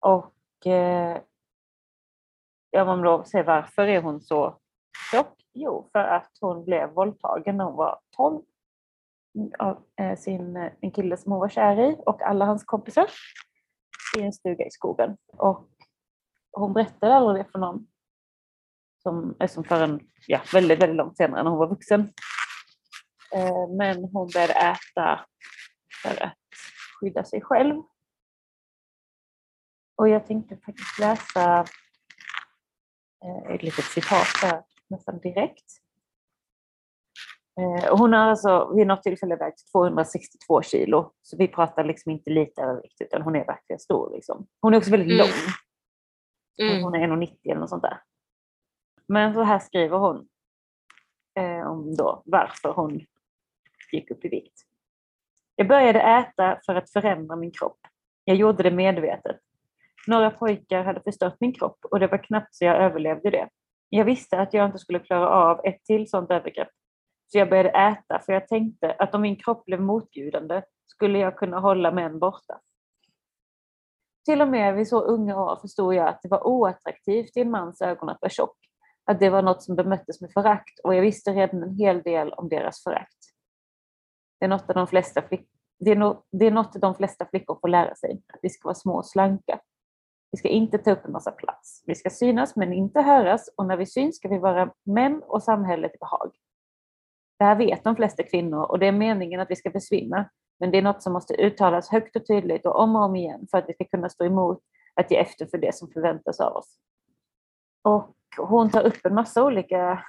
Och 0.00 0.66
eh, 0.66 1.20
om 2.80 2.86
man 2.86 3.02
då 3.02 3.24
säger 3.24 3.44
varför 3.44 3.86
är 3.86 4.02
hon 4.02 4.20
så 4.20 4.58
tjock? 5.10 5.34
Jo, 5.54 5.88
för 5.92 5.98
att 5.98 6.30
hon 6.40 6.64
blev 6.64 6.90
våldtagen 6.90 7.56
när 7.56 7.64
hon 7.64 7.76
var 7.76 8.00
12 8.16 8.42
av 9.58 9.82
eh, 10.00 10.18
sin, 10.18 10.56
eh, 10.56 10.72
en 10.80 10.90
kille 10.90 11.16
som 11.16 11.32
hon 11.32 11.40
var 11.40 11.48
kär 11.48 11.80
i 11.80 11.96
och 12.06 12.22
alla 12.22 12.44
hans 12.44 12.64
kompisar 12.64 13.10
i 14.18 14.22
en 14.22 14.32
stuga 14.32 14.66
i 14.66 14.70
skogen. 14.70 15.16
Och 15.36 15.68
hon 16.52 16.72
berättade 16.72 17.14
aldrig 17.14 17.44
det 17.44 17.50
för 17.50 17.58
någon 17.58 17.86
som, 19.02 19.36
eh, 19.40 19.48
som 19.48 19.64
förrän 19.64 20.00
ja, 20.26 20.40
väldigt, 20.52 20.82
väldigt 20.82 20.96
långt 20.96 21.16
senare 21.16 21.42
när 21.42 21.50
hon 21.50 21.58
var 21.58 21.68
vuxen. 21.68 22.12
Men 23.78 24.04
hon 24.04 24.28
började 24.34 24.52
äta 24.52 25.26
för 26.02 26.22
att 26.22 26.38
skydda 27.00 27.24
sig 27.24 27.40
själv. 27.40 27.82
Och 29.96 30.08
jag 30.08 30.26
tänkte 30.26 30.56
faktiskt 30.56 30.98
läsa 30.98 31.64
ett 33.54 33.62
litet 33.62 33.84
citat 33.84 34.26
där 34.42 34.62
nästan 34.88 35.18
direkt. 35.18 35.64
Eh, 37.60 37.96
hon 37.96 38.12
har 38.12 38.20
alltså 38.20 38.72
vid 38.76 38.86
något 38.86 39.02
tillfälle 39.02 39.36
vägt 39.36 39.72
262 39.72 40.62
kilo, 40.62 41.12
så 41.22 41.36
vi 41.36 41.48
pratar 41.48 41.84
liksom 41.84 42.12
inte 42.12 42.30
lite 42.30 42.62
övervikt 42.62 43.00
utan 43.00 43.22
hon 43.22 43.36
är 43.36 43.46
verkligen 43.46 43.80
stor. 43.80 44.10
Liksom. 44.14 44.46
Hon 44.60 44.74
är 44.74 44.78
också 44.78 44.90
väldigt 44.90 45.12
mm. 45.12 45.18
lång. 45.18 45.36
Mm. 46.70 46.84
Hon 46.84 46.94
är 46.94 47.08
1,90 47.08 47.36
eller 47.44 47.60
något 47.60 47.70
sånt 47.70 47.82
där. 47.82 48.02
Men 49.08 49.34
så 49.34 49.42
här 49.42 49.58
skriver 49.58 49.98
hon 49.98 50.28
eh, 51.38 51.70
om 51.70 51.96
då 51.96 52.22
varför 52.24 52.72
hon 52.72 53.00
gick 53.92 54.10
upp 54.10 54.24
i 54.24 54.28
vikt. 54.28 54.62
Jag 55.56 55.68
började 55.68 56.00
äta 56.00 56.60
för 56.66 56.74
att 56.74 56.90
förändra 56.90 57.36
min 57.36 57.50
kropp. 57.50 57.78
Jag 58.24 58.36
gjorde 58.36 58.62
det 58.62 58.70
medvetet. 58.70 59.40
Några 60.06 60.30
pojkar 60.30 60.84
hade 60.84 61.00
förstört 61.00 61.36
min 61.40 61.52
kropp 61.52 61.78
och 61.90 62.00
det 62.00 62.06
var 62.06 62.24
knappt 62.24 62.54
så 62.54 62.64
jag 62.64 62.76
överlevde 62.76 63.30
det. 63.30 63.48
Jag 63.88 64.04
visste 64.04 64.38
att 64.38 64.54
jag 64.54 64.66
inte 64.66 64.78
skulle 64.78 64.98
klara 64.98 65.28
av 65.28 65.60
ett 65.64 65.84
till 65.84 66.10
sådant 66.10 66.30
övergrepp. 66.30 66.68
Så 67.26 67.38
jag 67.38 67.48
började 67.48 67.68
äta 67.68 68.18
för 68.18 68.32
jag 68.32 68.48
tänkte 68.48 68.92
att 68.92 69.14
om 69.14 69.22
min 69.22 69.36
kropp 69.36 69.64
blev 69.64 69.80
motbjudande 69.80 70.62
skulle 70.86 71.18
jag 71.18 71.36
kunna 71.36 71.60
hålla 71.60 71.90
män 71.90 72.18
borta. 72.18 72.60
Till 74.24 74.42
och 74.42 74.48
med 74.48 74.74
vid 74.74 74.88
så 74.88 75.00
unga 75.00 75.36
år 75.36 75.58
förstod 75.60 75.94
jag 75.94 76.08
att 76.08 76.22
det 76.22 76.28
var 76.28 76.46
oattraktivt 76.46 77.36
i 77.36 77.40
en 77.40 77.50
mans 77.50 77.80
ögon 77.80 78.08
att 78.08 78.18
vara 78.20 78.30
tjock. 78.30 78.56
Att 79.04 79.20
det 79.20 79.30
var 79.30 79.42
något 79.42 79.62
som 79.62 79.76
bemöttes 79.76 80.20
med 80.20 80.32
förakt 80.32 80.78
och 80.84 80.94
jag 80.94 81.02
visste 81.02 81.32
redan 81.32 81.62
en 81.62 81.74
hel 81.74 82.02
del 82.02 82.32
om 82.32 82.48
deras 82.48 82.82
förakt. 82.82 83.18
Det 84.40 84.44
är 84.44 84.48
något, 84.48 84.68
de 84.68 84.86
flesta 84.86 85.22
flick, 85.22 85.48
det 85.78 85.90
är 85.90 85.96
no, 85.96 86.24
det 86.32 86.46
är 86.46 86.50
något 86.50 86.80
de 86.80 86.94
flesta 86.94 87.26
flickor 87.26 87.58
får 87.60 87.68
lära 87.68 87.94
sig, 87.94 88.22
att 88.34 88.40
vi 88.42 88.50
ska 88.50 88.66
vara 88.68 88.74
små 88.74 88.96
och 88.96 89.06
slanka. 89.06 89.60
Vi 90.30 90.38
ska 90.38 90.48
inte 90.48 90.78
ta 90.78 90.90
upp 90.90 91.04
en 91.04 91.12
massa 91.12 91.30
plats. 91.30 91.82
Vi 91.86 91.94
ska 91.94 92.10
synas 92.10 92.56
men 92.56 92.72
inte 92.72 93.00
höras 93.00 93.50
och 93.56 93.66
när 93.66 93.76
vi 93.76 93.86
syns 93.86 94.16
ska 94.16 94.28
vi 94.28 94.38
vara 94.38 94.72
män 94.82 95.22
och 95.22 95.42
samhället 95.42 95.94
i 95.94 95.98
behag. 95.98 96.30
Det 97.38 97.44
här 97.44 97.56
vet 97.56 97.84
de 97.84 97.96
flesta 97.96 98.22
kvinnor 98.22 98.62
och 98.62 98.78
det 98.78 98.86
är 98.86 98.92
meningen 98.92 99.40
att 99.40 99.50
vi 99.50 99.56
ska 99.56 99.70
försvinna. 99.70 100.30
Men 100.58 100.70
det 100.70 100.78
är 100.78 100.82
något 100.82 101.02
som 101.02 101.12
måste 101.12 101.34
uttalas 101.34 101.88
högt 101.88 102.16
och 102.16 102.26
tydligt 102.26 102.66
och 102.66 102.80
om 102.80 102.96
och 102.96 103.02
om 103.02 103.16
igen 103.16 103.46
för 103.50 103.58
att 103.58 103.68
vi 103.68 103.74
ska 103.74 103.84
kunna 103.84 104.08
stå 104.08 104.24
emot 104.24 104.62
att 104.94 105.10
ge 105.10 105.16
efter 105.16 105.46
för 105.46 105.58
det 105.58 105.74
som 105.74 105.88
förväntas 105.90 106.40
av 106.40 106.56
oss. 106.56 106.78
Och 107.82 108.16
hon 108.38 108.70
tar 108.70 108.82
upp 108.82 109.06
en 109.06 109.14
massa 109.14 109.44
olika... 109.44 110.04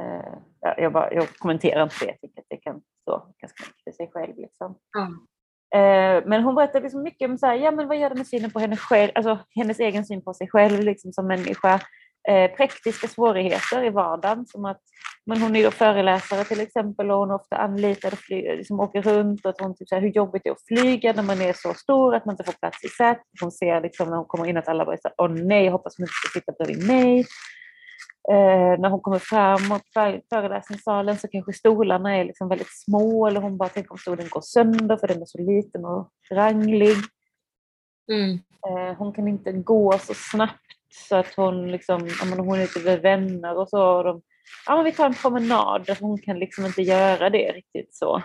Eh, 0.00 0.34
jag, 0.60 0.92
bara, 0.92 1.12
jag 1.12 1.28
kommenterar 1.28 1.82
inte 1.82 1.94
det, 2.00 2.06
jag 2.06 2.20
tycker 2.20 2.40
att 2.40 2.46
det 2.48 2.56
kan 2.56 2.82
stå 3.02 3.34
ganska 3.38 3.64
mycket 3.66 3.84
för 3.84 3.92
sig 3.92 4.10
själv. 4.12 4.36
Liksom. 4.36 4.78
Mm. 4.98 5.26
Eh, 5.74 6.22
men 6.26 6.42
hon 6.42 6.54
berättar 6.54 6.80
liksom 6.80 7.02
mycket 7.02 7.30
om 7.30 7.38
så 7.38 7.46
här, 7.46 7.54
ja, 7.54 7.70
men 7.70 7.88
vad 7.88 7.96
gör 7.96 8.08
det 8.10 8.14
med 8.14 8.26
synen 8.26 8.50
på 8.50 8.58
henne 8.58 8.76
själv, 8.76 9.12
alltså 9.14 9.38
hennes 9.54 9.80
egen 9.80 10.06
syn 10.06 10.24
på 10.24 10.34
sig 10.34 10.48
själv 10.48 10.80
liksom, 10.80 11.12
som 11.12 11.26
människa 11.26 11.80
eh, 12.28 12.50
praktiska 12.56 13.08
svårigheter 13.08 13.84
i 13.84 13.90
vardagen. 13.90 14.46
Som 14.46 14.64
att, 14.64 14.80
men 15.26 15.42
hon 15.42 15.56
är 15.56 15.60
ju 15.60 15.70
föreläsare 15.70 16.44
till 16.44 16.60
exempel 16.60 17.10
och 17.10 17.18
hon 17.18 17.30
är 17.30 17.34
ofta 17.34 17.56
anlitad 17.56 18.12
och 18.12 18.18
fly, 18.18 18.56
liksom 18.56 18.80
åker 18.80 19.02
runt. 19.02 19.44
Och 19.44 19.50
att 19.50 19.60
hon 19.60 19.76
typ 19.76 19.88
så 19.88 19.94
här, 19.94 20.02
hur 20.02 20.08
jobbigt 20.08 20.42
det 20.44 20.50
är 20.50 20.52
att 20.52 20.80
flyga 20.80 21.12
när 21.12 21.22
man 21.22 21.40
är 21.40 21.52
så 21.52 21.74
stor 21.74 22.14
att 22.14 22.26
man 22.26 22.32
inte 22.32 22.44
får 22.44 22.52
plats 22.52 22.84
i 22.84 22.88
sätet. 22.88 23.24
Hon 23.40 23.52
ser 23.52 23.80
liksom 23.80 24.10
när 24.10 24.16
hon 24.16 24.26
kommer 24.26 24.46
in 24.46 24.56
att 24.56 24.68
alla 24.68 24.84
bara 24.84 24.96
säger 24.96 25.14
åh 25.18 25.30
nej, 25.30 25.68
hoppas 25.68 25.94
hon 25.96 26.04
inte 26.04 26.12
ska 26.12 26.40
sitta 26.40 26.52
bredvid 26.52 26.86
mig. 26.86 27.24
Eh, 28.30 28.80
när 28.80 28.88
hon 28.88 29.00
kommer 29.00 29.18
fram 29.18 29.68
mot 29.68 29.82
föreläsningssalen 30.28 31.18
så 31.18 31.28
kanske 31.28 31.52
stolarna 31.52 32.16
är 32.16 32.24
liksom 32.24 32.48
väldigt 32.48 32.82
små 32.84 33.26
eller 33.26 33.40
hon 33.40 33.56
bara 33.56 33.68
tänker 33.68 33.92
om 33.92 33.98
stolen 33.98 34.28
går 34.30 34.40
sönder 34.40 34.96
för 34.96 35.08
den 35.08 35.22
är 35.22 35.26
så 35.26 35.38
liten 35.38 35.84
och 35.84 36.10
ranglig. 36.30 36.96
Mm. 38.12 38.38
Eh, 38.68 38.96
hon 38.98 39.12
kan 39.12 39.28
inte 39.28 39.52
gå 39.52 39.98
så 39.98 40.14
snabbt 40.14 40.60
så 41.08 41.16
att 41.16 41.34
hon 41.34 41.72
liksom, 41.72 42.08
hon 42.38 42.58
är 42.58 42.64
ute 42.64 42.80
med 42.80 43.00
vänner 43.00 43.56
och 43.56 43.68
så. 43.68 43.96
Och 43.96 44.04
de, 44.04 44.22
ja, 44.66 44.76
men 44.76 44.84
vi 44.84 44.92
tar 44.92 45.06
en 45.06 45.14
promenad. 45.14 45.96
Hon 46.00 46.18
kan 46.18 46.38
liksom 46.38 46.66
inte 46.66 46.82
göra 46.82 47.30
det 47.30 47.52
riktigt 47.52 47.94
så. 47.94 48.16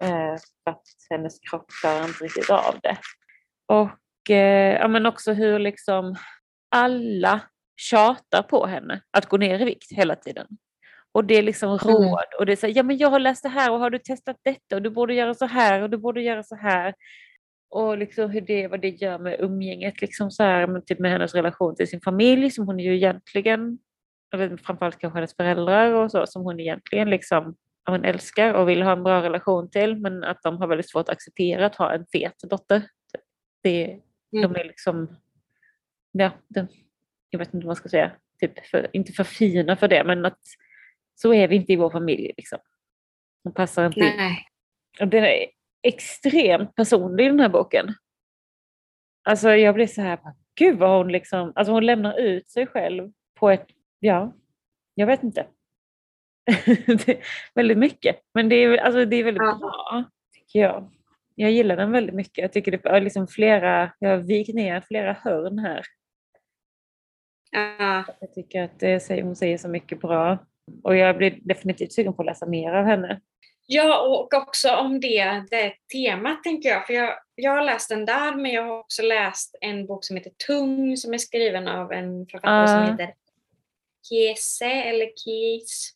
Eh, 0.00 0.36
för 0.64 0.70
att 0.70 0.82
hennes 1.10 1.40
kropp 1.40 1.66
klarar 1.82 2.04
inte 2.04 2.24
riktigt 2.24 2.50
av 2.50 2.74
det. 2.82 2.96
Och 3.66 4.30
eh, 4.30 4.78
ja, 4.80 4.88
men 4.88 5.06
också 5.06 5.32
hur 5.32 5.58
liksom 5.58 6.16
alla 6.70 7.40
tjatar 7.78 8.42
på 8.42 8.66
henne 8.66 9.00
att 9.10 9.26
gå 9.26 9.36
ner 9.36 9.60
i 9.60 9.64
vikt 9.64 9.92
hela 9.92 10.16
tiden. 10.16 10.46
Och 11.12 11.24
det 11.24 11.38
är 11.38 11.42
liksom 11.42 11.68
mm. 11.68 11.78
råd 11.78 12.04
mm. 12.04 12.38
och 12.38 12.46
det 12.46 12.52
är 12.52 12.56
så 12.56 12.66
ja 12.68 12.82
men 12.82 12.98
jag 12.98 13.10
har 13.10 13.18
läst 13.18 13.42
det 13.42 13.48
här 13.48 13.72
och 13.72 13.78
har 13.78 13.90
du 13.90 13.98
testat 13.98 14.36
detta 14.42 14.76
och 14.76 14.82
du 14.82 14.90
borde 14.90 15.14
göra 15.14 15.34
så 15.34 15.46
här 15.46 15.82
och 15.82 15.90
du 15.90 15.96
borde 15.96 16.22
göra 16.22 16.42
så 16.42 16.54
här. 16.54 16.94
och 17.70 17.98
liksom 17.98 18.30
hur 18.30 18.40
det, 18.40 18.68
vad 18.68 18.80
det 18.80 18.88
gör 18.88 19.18
med 19.18 19.40
umgänget, 19.40 20.00
liksom 20.00 20.30
så 20.30 20.42
här, 20.42 20.80
typ 20.80 20.98
med 20.98 21.10
hennes 21.10 21.34
relation 21.34 21.76
till 21.76 21.88
sin 21.88 22.00
familj 22.00 22.50
som 22.50 22.66
hon 22.66 22.78
ju 22.78 22.96
egentligen, 22.96 23.78
eller 24.34 24.56
framförallt 24.56 24.98
kanske 24.98 25.16
hennes 25.16 25.36
föräldrar 25.36 25.92
och 25.92 26.10
så, 26.10 26.26
som 26.26 26.42
hon 26.42 26.60
egentligen 26.60 27.10
liksom 27.10 27.56
hon 27.90 28.04
älskar 28.04 28.54
och 28.54 28.68
vill 28.68 28.82
ha 28.82 28.92
en 28.92 29.02
bra 29.02 29.22
relation 29.22 29.70
till, 29.70 29.96
men 29.96 30.24
att 30.24 30.42
de 30.42 30.56
har 30.56 30.66
väldigt 30.66 30.90
svårt 30.90 31.08
att 31.08 31.14
acceptera 31.14 31.66
att 31.66 31.76
ha 31.76 31.92
en 31.94 32.06
fet 32.12 32.34
dotter. 32.50 32.82
Det, 33.62 33.84
mm. 34.32 34.52
De 34.52 34.60
är 34.60 34.64
liksom, 34.64 35.16
ja, 36.12 36.30
de, 36.48 36.66
jag 37.30 37.38
vet 37.38 37.48
inte 37.54 37.66
vad 37.66 37.66
man 37.66 37.76
ska 37.76 37.88
säga, 37.88 38.12
typ 38.40 38.66
för, 38.66 38.88
inte 38.92 39.12
för 39.12 39.24
fina 39.24 39.76
för 39.76 39.88
det, 39.88 40.04
men 40.04 40.26
att 40.26 40.38
så 41.14 41.34
är 41.34 41.48
vi 41.48 41.56
inte 41.56 41.72
i 41.72 41.76
vår 41.76 41.90
familj. 41.90 42.32
Liksom. 42.36 42.58
Hon 43.44 43.54
passar 43.54 43.86
inte 43.86 44.00
Nej. 44.00 44.30
in. 44.30 45.02
Och 45.02 45.08
den 45.08 45.24
är 45.24 45.46
extremt 45.82 46.74
personlig 46.74 47.24
i 47.24 47.28
den 47.28 47.40
här 47.40 47.48
boken. 47.48 47.94
Alltså 49.24 49.50
jag 49.50 49.74
blir 49.74 49.86
så 49.86 50.02
här, 50.02 50.18
gud 50.54 50.78
vad 50.78 50.98
hon 50.98 51.12
liksom, 51.12 51.52
alltså 51.54 51.72
hon 51.72 51.86
lämnar 51.86 52.18
ut 52.20 52.50
sig 52.50 52.66
själv 52.66 53.12
på 53.34 53.50
ett, 53.50 53.66
ja, 53.98 54.34
jag 54.94 55.06
vet 55.06 55.22
inte. 55.22 55.46
väldigt 57.54 57.78
mycket. 57.78 58.20
Men 58.34 58.48
det 58.48 58.56
är, 58.56 58.78
alltså, 58.78 59.04
det 59.04 59.16
är 59.16 59.24
väldigt 59.24 59.42
ja. 59.42 59.58
bra, 59.58 60.04
tycker 60.34 60.58
jag. 60.58 60.90
Jag 61.34 61.50
gillar 61.50 61.76
den 61.76 61.92
väldigt 61.92 62.14
mycket. 62.14 62.38
Jag 62.38 62.52
tycker 62.52 62.70
det 62.72 62.86
är 62.86 63.00
liksom 63.00 63.28
flera, 63.28 63.92
jag 63.98 64.10
har 64.10 64.16
vikt 64.16 64.54
ner 64.54 64.80
flera 64.80 65.12
hörn 65.12 65.58
här. 65.58 65.82
Ja. 67.50 68.04
Jag 68.20 68.34
tycker 68.34 68.62
att 68.62 68.80
det, 68.80 69.22
hon 69.22 69.36
säger 69.36 69.58
så 69.58 69.68
mycket 69.68 70.00
bra. 70.00 70.38
Och 70.82 70.96
jag 70.96 71.16
blir 71.16 71.38
definitivt 71.42 71.92
sugen 71.92 72.12
på 72.14 72.22
att 72.22 72.26
läsa 72.26 72.46
mer 72.46 72.72
av 72.72 72.84
henne. 72.84 73.20
Ja, 73.66 74.00
och 74.00 74.34
också 74.34 74.74
om 74.74 75.00
det, 75.00 75.44
det 75.50 75.74
temat 75.92 76.42
tänker 76.44 76.68
jag. 76.68 76.86
För 76.86 76.94
jag, 76.94 77.18
jag 77.34 77.50
har 77.50 77.62
läst 77.62 77.88
den 77.88 78.04
där, 78.04 78.36
men 78.36 78.50
jag 78.50 78.62
har 78.62 78.78
också 78.78 79.02
läst 79.02 79.56
en 79.60 79.86
bok 79.86 80.04
som 80.04 80.16
heter 80.16 80.32
Tung 80.46 80.96
som 80.96 81.14
är 81.14 81.18
skriven 81.18 81.68
av 81.68 81.92
en 81.92 82.26
författare 82.26 82.80
uh. 82.80 82.86
som 82.86 82.92
heter 82.92 83.14
Kiese 84.08 84.64
eller 84.64 85.06
Kies 85.24 85.90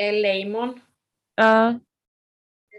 eh, 0.00 0.12
Leimon. 0.12 0.80
Ja. 1.34 1.78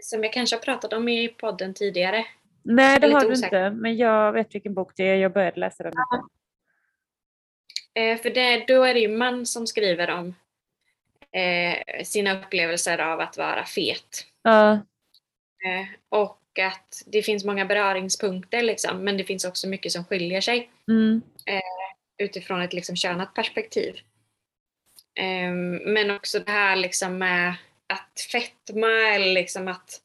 Som 0.02 0.24
jag 0.24 0.32
kanske 0.32 0.56
har 0.56 0.60
pratat 0.60 0.92
om 0.92 1.08
i 1.08 1.28
podden 1.28 1.74
tidigare. 1.74 2.24
Nej, 2.62 3.00
det 3.00 3.12
har 3.12 3.20
du 3.20 3.34
inte, 3.34 3.70
men 3.70 3.96
jag 3.96 4.32
vet 4.32 4.54
vilken 4.54 4.74
bok 4.74 4.92
det 4.96 5.04
är. 5.04 5.16
Jag 5.16 5.32
började 5.32 5.60
läsa 5.60 5.82
den. 5.82 5.92
Ja. 5.96 6.28
Eh, 7.94 8.18
för 8.18 8.30
det, 8.30 8.64
då 8.68 8.82
är 8.82 8.94
det 8.94 9.00
ju 9.00 9.16
man 9.16 9.46
som 9.46 9.66
skriver 9.66 10.10
om 10.10 10.34
eh, 11.32 12.04
sina 12.04 12.40
upplevelser 12.40 12.98
av 12.98 13.20
att 13.20 13.36
vara 13.36 13.64
fet. 13.64 14.26
Ja. 14.42 14.72
Eh, 15.64 15.86
och 16.08 16.58
att 16.58 17.02
det 17.06 17.22
finns 17.22 17.44
många 17.44 17.64
beröringspunkter 17.64 18.62
liksom, 18.62 19.04
men 19.04 19.16
det 19.16 19.24
finns 19.24 19.44
också 19.44 19.68
mycket 19.68 19.92
som 19.92 20.04
skiljer 20.04 20.40
sig 20.40 20.70
mm. 20.88 21.22
eh, 21.46 22.24
utifrån 22.24 22.62
ett 22.62 22.72
liksom, 22.72 22.96
könat 22.96 23.34
perspektiv. 23.34 23.94
Ehm, 25.20 25.76
men 25.76 26.10
också 26.10 26.38
det 26.38 26.50
här 26.50 26.76
liksom 26.76 27.18
med 27.18 27.54
att 27.86 28.20
fetma 28.32 29.14
eller 29.14 29.32
liksom 29.32 29.68
att 29.68 30.00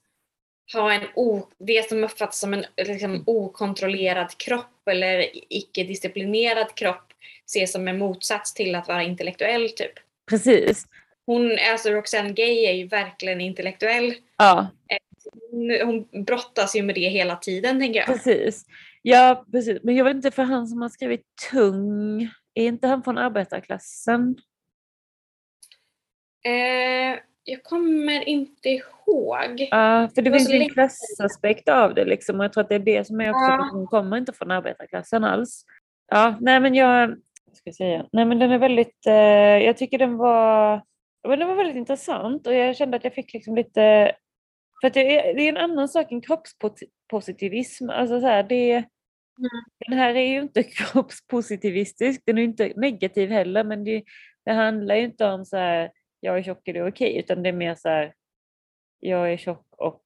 ha 0.73 0.93
en 0.93 1.07
o, 1.15 1.47
det 1.57 1.89
som 1.89 2.03
uppfattas 2.03 2.39
som 2.39 2.53
en 2.53 2.65
liksom, 2.77 3.23
okontrollerad 3.25 4.37
kropp 4.37 4.87
eller 4.87 5.29
icke-disciplinerad 5.53 6.75
kropp 6.75 7.08
ses 7.49 7.71
som 7.71 7.87
en 7.87 7.97
motsats 7.97 8.53
till 8.53 8.75
att 8.75 8.87
vara 8.87 9.03
intellektuell 9.03 9.69
typ. 9.69 9.93
Precis. 10.29 10.87
Hon, 11.25 11.57
alltså 11.71 11.89
Roxanne 11.89 12.33
Gay 12.33 12.65
är 12.65 12.73
ju 12.73 12.87
verkligen 12.87 13.41
intellektuell. 13.41 14.13
Ja. 14.37 14.67
Hon, 15.51 15.77
hon 15.85 16.25
brottas 16.25 16.75
ju 16.75 16.83
med 16.83 16.95
det 16.95 17.09
hela 17.09 17.35
tiden 17.35 17.79
tänker 17.79 17.99
jag. 17.99 18.07
Precis. 18.07 18.65
Ja, 19.01 19.45
precis. 19.51 19.79
Men 19.83 19.95
jag 19.95 20.05
vet 20.05 20.15
inte 20.15 20.31
för 20.31 20.43
han 20.43 20.67
som 20.67 20.81
har 20.81 20.89
skrivit 20.89 21.23
tung, 21.51 22.21
är 22.53 22.65
inte 22.65 22.87
han 22.87 23.03
från 23.03 23.17
arbetarklassen? 23.17 24.35
Eh, 26.45 27.19
jag 27.43 27.63
kommer 27.63 28.27
inte 28.27 28.69
ihåg. 28.69 29.67
Ja, 29.71 30.09
för 30.15 30.21
det, 30.21 30.29
det 30.29 30.37
finns 30.37 30.49
en 30.49 30.69
klassaspekt 30.69 31.69
av 31.69 31.93
det 31.93 32.05
liksom 32.05 32.39
och 32.39 32.45
jag 32.45 32.53
tror 32.53 32.63
att 32.63 32.69
det 32.69 32.75
är 32.75 32.79
det 32.79 33.07
som 33.07 33.21
är 33.21 33.29
också, 33.29 33.41
ja. 33.41 33.69
hon 33.71 33.87
kommer 33.87 34.17
inte 34.17 34.33
från 34.33 34.51
arbetarklassen 34.51 35.23
alls. 35.23 35.65
Ja, 36.11 36.35
nej 36.41 36.59
men 36.59 36.75
jag, 36.75 37.15
ska 37.55 37.67
jag 37.69 37.75
säga, 37.75 38.05
nej 38.11 38.25
men 38.25 38.39
den 38.39 38.51
är 38.51 38.57
väldigt, 38.57 39.07
eh, 39.07 39.13
jag 39.65 39.77
tycker 39.77 39.97
den 39.97 40.17
var, 40.17 40.81
men 41.27 41.39
den 41.39 41.47
var 41.47 41.55
väldigt 41.55 41.75
intressant 41.75 42.47
och 42.47 42.53
jag 42.53 42.77
kände 42.77 42.97
att 42.97 43.03
jag 43.03 43.13
fick 43.13 43.33
liksom 43.33 43.55
lite, 43.55 44.15
för 44.81 44.87
att 44.87 44.93
det 44.93 45.17
är, 45.17 45.33
det 45.33 45.41
är 45.41 45.49
en 45.49 45.57
annan 45.71 45.89
sak 45.89 46.11
än 46.11 46.21
kroppspositivism, 46.21 47.89
alltså 47.89 48.19
så 48.19 48.27
här, 48.27 48.43
det, 48.43 48.71
mm. 48.71 48.85
den 49.87 49.97
här 49.97 50.15
är 50.15 50.27
ju 50.27 50.41
inte 50.41 50.63
kroppspositivistisk, 50.77 52.21
den 52.25 52.37
är 52.37 52.41
inte 52.41 52.73
negativ 52.75 53.29
heller 53.29 53.63
men 53.63 53.83
det, 53.83 54.03
det 54.45 54.51
handlar 54.51 54.95
ju 54.95 55.03
inte 55.03 55.25
om 55.25 55.45
så 55.45 55.57
här, 55.57 55.91
jag 56.19 56.37
är 56.37 56.43
tjock, 56.43 56.67
är 56.67 56.73
det 56.73 56.81
okej? 56.81 57.09
Okay? 57.09 57.19
Utan 57.19 57.43
det 57.43 57.49
är 57.49 57.53
mer 57.53 57.75
så 57.75 57.89
här, 57.89 58.13
jag 58.99 59.33
är 59.33 59.37
tjock 59.37 59.65
och 59.77 60.03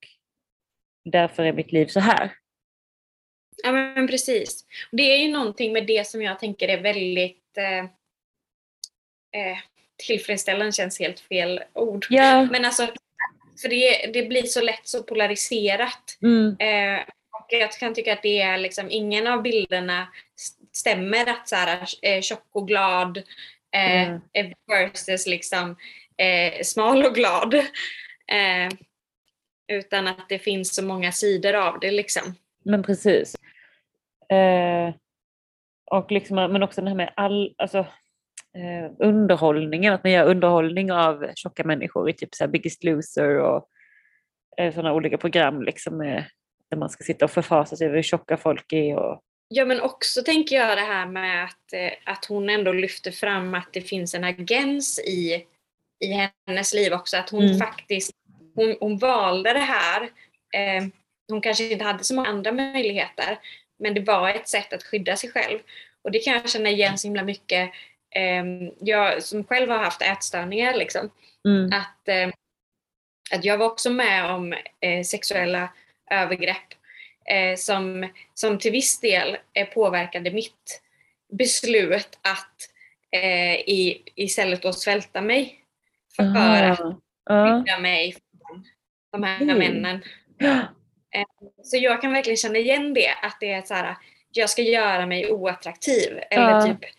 därför 1.06 1.43
är 1.43 1.53
mitt 1.53 1.71
liv 1.71 1.86
så 1.86 1.99
här. 1.99 2.32
Ja 3.57 3.71
men 3.71 4.07
precis. 4.07 4.65
Det 4.91 5.03
är 5.03 5.17
ju 5.17 5.31
någonting 5.31 5.73
med 5.73 5.87
det 5.87 6.07
som 6.07 6.21
jag 6.21 6.39
tänker 6.39 6.67
är 6.67 6.81
väldigt 6.81 7.57
eh, 7.57 7.85
eh, 9.41 9.57
tillfredsställande, 10.07 10.71
känns 10.71 10.99
helt 10.99 11.19
fel 11.19 11.63
ord. 11.73 12.05
Ja. 12.09 12.47
Men 12.51 12.65
alltså, 12.65 12.87
för 13.61 13.69
det, 13.69 14.11
det 14.13 14.23
blir 14.23 14.43
så 14.43 14.61
lätt 14.61 14.87
så 14.87 15.03
polariserat. 15.03 16.17
Mm. 16.21 16.55
Eh, 16.59 17.03
och 17.31 17.47
jag 17.49 17.71
kan 17.71 17.93
tycka 17.93 18.13
att 18.13 18.23
det 18.23 18.41
är 18.41 18.57
liksom, 18.57 18.91
ingen 18.91 19.27
av 19.27 19.41
bilderna 19.41 20.07
stämmer 20.71 21.29
att 21.29 21.49
så 21.49 21.55
här, 21.55 21.87
eh, 22.01 22.21
tjock 22.21 22.47
och 22.51 22.67
glad 22.67 23.17
eh, 23.75 24.03
mm. 24.03 24.21
versus 24.67 25.27
liksom 25.27 25.75
eh, 26.17 26.63
smal 26.63 27.05
och 27.05 27.15
glad. 27.15 27.55
Eh, 28.27 28.69
utan 29.67 30.07
att 30.07 30.29
det 30.29 30.39
finns 30.39 30.75
så 30.75 30.83
många 30.83 31.11
sidor 31.11 31.53
av 31.53 31.79
det 31.79 31.91
liksom. 31.91 32.35
Men 32.65 32.84
precis. 32.84 33.36
Eh, 34.30 34.93
och 35.91 36.12
liksom, 36.12 36.36
men 36.36 36.63
också 36.63 36.82
det 36.82 36.88
här 36.88 36.95
med 36.95 37.13
all, 37.15 37.56
alltså, 37.58 37.78
eh, 38.58 38.91
underhållningen, 38.99 39.93
att 39.93 40.04
man 40.04 40.12
gör 40.12 40.26
underhållning 40.26 40.91
av 40.91 41.26
tjocka 41.36 41.63
människor 41.63 42.10
i 42.10 42.13
typ 42.13 42.36
så 42.36 42.47
Biggest 42.47 42.84
Loser 42.84 43.39
och 43.39 43.67
eh, 44.58 44.73
sådana 44.73 44.93
olika 44.93 45.17
program 45.17 45.62
liksom, 45.62 46.02
eh, 46.02 46.23
där 46.69 46.78
man 46.78 46.89
ska 46.89 47.04
sitta 47.04 47.26
och 47.26 47.32
förfasa 47.32 47.76
sig 47.76 47.88
över 47.88 47.95
hur 47.95 48.04
tjocka 48.04 48.38
folk 48.38 48.73
är. 48.73 48.95
Och... 48.95 49.21
Ja 49.47 49.65
men 49.65 49.82
också 49.82 50.23
tänker 50.23 50.56
jag 50.56 50.78
det 50.78 50.82
här 50.82 51.06
med 51.06 51.43
att, 51.43 51.73
eh, 51.73 52.13
att 52.13 52.26
hon 52.26 52.49
ändå 52.49 52.71
lyfter 52.71 53.12
fram 53.12 53.54
att 53.54 53.69
det 53.73 53.82
finns 53.82 54.15
en 54.15 54.23
agens 54.23 54.99
i 54.99 55.45
i 56.04 56.30
hennes 56.47 56.73
liv 56.73 56.93
också. 56.93 57.17
Att 57.17 57.30
hon 57.30 57.43
mm. 57.43 57.58
faktiskt 57.58 58.12
hon, 58.56 58.76
hon, 58.80 58.97
valde 58.97 59.54
det 59.54 59.60
här. 59.60 60.10
Eh, 61.29 61.33
hon 61.33 61.41
kanske 61.41 61.71
inte 61.71 61.86
hade 61.86 62.03
så 62.03 62.15
många 62.15 62.29
andra 62.29 62.51
möjligheter. 62.51 63.39
Men 63.79 63.93
det 63.93 64.01
var 64.01 64.29
ett 64.29 64.47
sätt 64.47 64.73
att 64.73 64.83
skydda 64.83 65.15
sig 65.15 65.31
själv. 65.31 65.59
Och 66.01 66.12
det 66.12 66.19
kan 66.19 66.33
jag 66.33 66.49
känna 66.49 66.69
igen 66.69 66.97
så 66.97 67.07
himla 67.07 67.23
mycket. 67.23 67.71
Eh, 68.15 68.43
jag 68.79 69.23
som 69.23 69.43
själv 69.43 69.69
har 69.69 69.77
haft 69.77 70.01
ätstörningar 70.01 70.73
liksom. 70.73 71.09
Mm. 71.47 71.71
Att, 71.73 72.07
eh, 72.07 72.29
att 73.31 73.45
jag 73.45 73.57
var 73.57 73.65
också 73.65 73.89
med 73.89 74.31
om 74.31 74.53
eh, 74.79 75.03
sexuella 75.03 75.69
övergrepp 76.12 76.73
eh, 77.25 77.55
som, 77.57 78.09
som 78.33 78.59
till 78.59 78.71
viss 78.71 78.99
del 78.99 79.38
eh, 79.53 79.67
påverkade 79.67 80.31
mitt 80.31 80.81
beslut 81.38 82.19
att 82.21 82.69
i, 83.65 84.01
istället 84.15 84.62
då 84.62 84.73
svälta 84.73 85.21
mig 85.21 85.59
för 86.15 86.23
att 86.23 86.77
skydda 86.77 87.79
mig 87.79 88.12
från 88.13 88.65
de 89.12 89.23
här 89.23 89.41
mm. 89.41 89.57
männen. 89.57 90.03
Eh, 90.39 90.59
så 91.63 91.78
jag 91.78 92.02
kan 92.02 92.13
verkligen 92.13 92.38
känna 92.38 92.58
igen 92.58 92.93
det, 92.93 93.10
att 93.21 93.38
det 93.39 93.52
är 93.52 93.62
så 93.62 93.73
här, 93.73 93.95
jag 94.32 94.49
ska 94.49 94.62
göra 94.62 95.06
mig 95.06 95.32
oattraktiv 95.32 96.19
eller 96.30 96.52
ja. 96.52 96.62
typ 96.62 96.89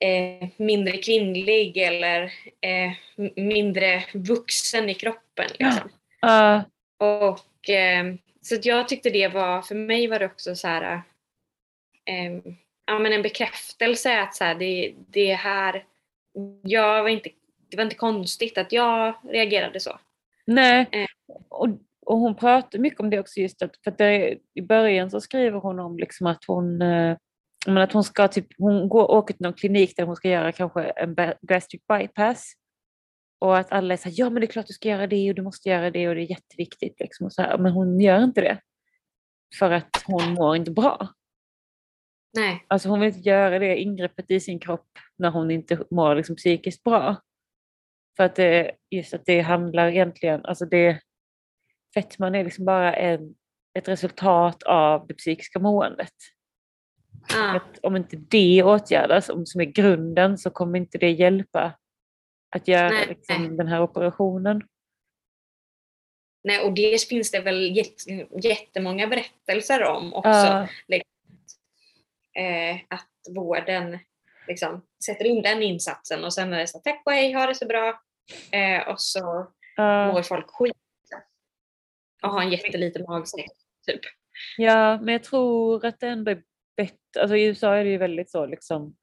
eh, 0.00 0.48
mindre 0.56 0.96
kvinnlig 0.96 1.76
eller 1.76 2.22
eh, 2.60 2.92
mindre 3.36 4.04
vuxen 4.14 4.90
i 4.90 4.94
kroppen. 4.94 5.46
Liksom. 5.58 5.90
Ja. 6.20 6.64
Och, 6.98 7.70
eh, 7.70 8.14
så 8.42 8.56
jag 8.62 8.88
tyckte 8.88 9.10
det 9.10 9.28
var, 9.28 9.62
för 9.62 9.74
mig 9.74 10.06
var 10.06 10.18
det 10.18 10.26
också 10.26 10.56
så 10.56 10.68
här, 10.68 11.02
eh, 12.04 12.52
ja, 12.86 12.98
men 12.98 13.12
en 13.12 13.22
bekräftelse 13.22 14.20
att 14.20 14.34
så 14.34 14.44
här, 14.44 14.54
det, 14.54 14.94
det 15.08 15.34
här, 15.34 15.84
jag 16.62 17.02
var 17.02 17.08
inte 17.08 17.30
det 17.74 17.76
var 17.76 17.84
inte 17.84 17.96
konstigt 17.96 18.58
att 18.58 18.72
jag 18.72 19.14
reagerade 19.24 19.80
så. 19.80 19.98
Nej, 20.44 20.86
eh. 20.92 21.06
och, 21.48 21.68
och 22.06 22.18
hon 22.18 22.34
pratar 22.34 22.78
mycket 22.78 23.00
om 23.00 23.10
det 23.10 23.18
också 23.18 23.40
just 23.40 23.62
att, 23.62 23.76
för 23.84 23.90
att 23.90 23.98
det, 23.98 24.38
i 24.54 24.62
början 24.62 25.10
så 25.10 25.20
skriver 25.20 25.58
hon 25.58 25.78
om 25.78 25.98
liksom 25.98 26.26
att 26.26 26.44
hon 26.46 26.82
eh, 26.82 27.16
att 27.66 27.92
hon 27.92 28.04
ska 28.04 28.28
typ, 28.28 28.46
hon 28.58 28.88
går, 28.88 29.10
åker 29.10 29.34
till 29.34 29.42
någon 29.42 29.52
klinik 29.52 29.96
där 29.96 30.04
hon 30.04 30.16
ska 30.16 30.28
göra 30.28 30.52
kanske 30.52 30.82
en 30.82 31.16
gastric 31.42 31.82
bypass. 31.88 32.52
Och 33.38 33.58
att 33.58 33.72
alla 33.72 33.94
är 33.94 33.98
så 33.98 34.08
här, 34.08 34.14
ja 34.18 34.30
men 34.30 34.40
det 34.40 34.46
är 34.46 34.50
klart 34.52 34.66
du 34.66 34.72
ska 34.72 34.88
göra 34.88 35.06
det 35.06 35.28
och 35.30 35.34
du 35.34 35.42
måste 35.42 35.68
göra 35.68 35.90
det 35.90 36.08
och 36.08 36.14
det 36.14 36.20
är 36.20 36.30
jätteviktigt. 36.30 37.00
Liksom, 37.00 37.26
och 37.26 37.32
så 37.32 37.42
här, 37.42 37.58
men 37.58 37.72
hon 37.72 38.00
gör 38.00 38.24
inte 38.24 38.40
det. 38.40 38.60
för 39.58 39.70
att 39.70 40.02
hon 40.06 40.34
mår 40.34 40.56
inte 40.56 40.70
bra. 40.70 41.08
Nej. 42.36 42.64
Alltså 42.68 42.88
hon 42.88 43.00
vill 43.00 43.08
inte 43.08 43.28
göra 43.28 43.58
det 43.58 43.76
ingreppet 43.76 44.30
i 44.30 44.40
sin 44.40 44.58
kropp 44.58 44.88
när 45.16 45.30
hon 45.30 45.50
inte 45.50 45.84
mår 45.90 46.14
liksom 46.14 46.36
psykiskt 46.36 46.82
bra. 46.84 47.16
För 48.16 48.24
att 48.24 48.36
det, 48.36 48.72
just 48.90 49.14
att 49.14 49.26
det 49.26 49.40
handlar 49.40 49.88
egentligen, 49.88 50.44
alltså 50.44 50.66
det, 50.66 51.00
fetman 51.94 52.34
är 52.34 52.44
liksom 52.44 52.64
bara 52.64 52.94
en, 52.94 53.34
ett 53.78 53.88
resultat 53.88 54.62
av 54.62 55.06
det 55.06 55.14
psykiska 55.14 55.58
måendet. 55.58 56.12
Att 57.34 57.78
om 57.82 57.96
inte 57.96 58.16
det 58.16 58.62
åtgärdas, 58.62 59.28
om 59.28 59.46
som 59.46 59.60
är 59.60 59.64
grunden, 59.64 60.38
så 60.38 60.50
kommer 60.50 60.78
inte 60.78 60.98
det 60.98 61.10
hjälpa 61.10 61.72
att 62.56 62.68
göra 62.68 62.88
Nej. 62.88 63.06
liksom, 63.08 63.56
den 63.56 63.68
här 63.68 63.82
operationen. 63.82 64.62
Nej, 66.44 66.60
och 66.60 66.74
det 66.74 67.08
finns 67.08 67.30
det 67.30 67.40
väl 67.40 67.76
jätt- 67.76 68.44
jättemånga 68.44 69.06
berättelser 69.06 69.84
om 69.84 70.14
också. 70.14 70.68
Ja, 70.86 71.00
Eh, 72.36 72.76
att 72.88 73.34
vården 73.34 73.98
liksom 74.48 74.86
sätter 75.06 75.24
in 75.24 75.42
den 75.42 75.62
insatsen 75.62 76.24
och 76.24 76.34
sen 76.34 76.52
är 76.52 76.58
det 76.58 76.66
så 76.66 76.78
tack 76.78 77.02
och 77.06 77.12
hej, 77.12 77.32
ha 77.32 77.46
det 77.46 77.54
så 77.54 77.66
bra. 77.66 78.00
Eh, 78.52 78.88
och 78.88 79.00
så 79.00 79.52
ja. 79.76 80.12
mår 80.12 80.22
folk 80.22 80.46
skit. 80.50 80.76
Och 82.24 82.30
har 82.30 82.42
en 82.42 82.50
jätteliten 82.50 83.04
magsäck. 83.08 83.50
Typ. 83.86 84.00
Ja, 84.56 84.98
men 85.02 85.12
jag 85.12 85.22
tror 85.24 85.84
att 85.84 86.00
det 86.00 86.08
ändå 86.08 86.30
är 86.30 86.42
bättre. 86.76 87.20
Alltså 87.20 87.36
i 87.36 87.44
USA 87.46 87.74
är 87.74 87.84
det 87.84 87.90
ju 87.90 87.98
väldigt 87.98 88.30
så 88.30 88.46
liksom 88.46 88.96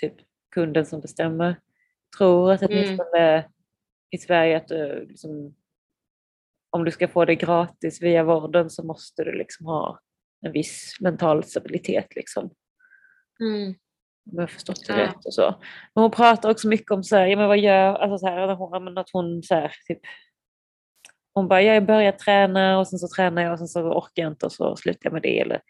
typ 0.00 0.14
kunden 0.54 0.86
som 0.86 1.00
bestämmer. 1.00 1.46
Jag 1.46 2.18
tror 2.18 2.52
att 2.52 2.62
Mm. 2.62 2.72
åtminstone 2.78 3.48
i 4.10 4.18
Sverige 4.18 4.56
att 4.56 4.68
du, 4.68 5.06
liksom, 5.08 5.54
om 6.70 6.84
du 6.84 6.90
ska 6.90 7.08
få 7.08 7.24
det 7.24 7.34
gratis 7.34 8.02
via 8.02 8.24
vården 8.24 8.70
så 8.70 8.82
måste 8.86 9.24
du 9.24 9.32
liksom 9.32 9.66
ha 9.66 10.00
en 10.46 10.52
viss 10.52 10.96
mental 11.00 11.44
stabilitet 11.44 12.14
liksom. 12.16 12.50
Mm. 13.40 13.68
Om 14.30 14.32
jag 14.32 14.42
har 14.42 14.46
förstått 14.46 14.86
det 14.86 14.92
Ja. 14.92 14.98
rätt 15.04 15.24
och 15.26 15.34
så. 15.34 15.54
Men 15.94 16.02
hon 16.02 16.10
pratar 16.10 16.50
också 16.50 16.68
mycket 16.68 16.90
om 16.90 17.04
så 17.04 17.16
här, 17.16 17.26
ja 17.26 17.36
men 17.36 17.48
vad 17.48 17.58
gör, 17.58 17.94
alltså 17.94 18.18
så 18.18 18.26
här, 18.26 18.48
att 18.48 18.58
hon, 18.58 18.98
att 18.98 19.10
hon 19.12 19.42
så 19.42 19.54
här, 19.54 19.72
typ 19.86 20.00
hon 21.36 21.48
bara, 21.48 21.62
jag 21.62 21.86
börjar 21.86 22.12
träna 22.12 22.78
och 22.78 22.88
sen 22.88 22.98
så 22.98 23.08
tränar 23.16 23.42
jag 23.42 23.52
och 23.52 23.58
sen 23.58 23.68
så 23.68 23.80
orkar 23.80 24.22
jag 24.22 24.32
inte 24.32 24.46
och 24.46 24.52
så 24.52 24.76
slutar 24.76 25.00
jag 25.02 25.12
med 25.12 25.22
det. 25.22 25.40
Eller 25.40 25.60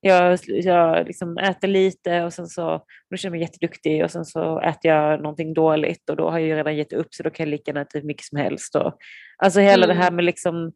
jag, 0.00 0.38
jag 0.46 1.06
liksom 1.06 1.38
äter 1.38 1.68
lite 1.68 2.22
och 2.22 2.32
sen 2.32 2.46
så 2.46 2.82
då 3.10 3.16
känner 3.16 3.36
jag 3.36 3.40
mig 3.40 3.40
jätteduktig 3.40 4.04
och 4.04 4.10
sen 4.10 4.24
så 4.24 4.60
äter 4.60 4.90
jag 4.90 5.22
någonting 5.22 5.54
dåligt 5.54 6.10
och 6.10 6.16
då 6.16 6.30
har 6.30 6.38
jag 6.38 6.48
ju 6.48 6.56
redan 6.56 6.76
gett 6.76 6.92
upp 6.92 7.14
så 7.14 7.22
då 7.22 7.30
kan 7.30 7.44
jag 7.44 7.50
lika 7.50 7.70
gärna 7.70 7.80
äta 7.80 7.98
hur 7.98 8.06
mycket 8.06 8.24
som 8.24 8.38
helst. 8.38 8.74
Och, 8.74 8.94
alltså 9.36 9.60
hela 9.60 9.86
det 9.86 9.94
här 9.94 10.02
Mm. 10.06 10.16
med 10.16 10.24
liksom 10.24 10.72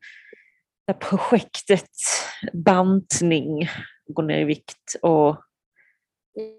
det 0.87 0.93
här 0.93 1.01
projektet 1.19 1.91
bantning, 2.53 3.69
gå 4.07 4.23
ner 4.23 4.39
i 4.41 4.45
vikt 4.45 4.97
och 5.03 5.37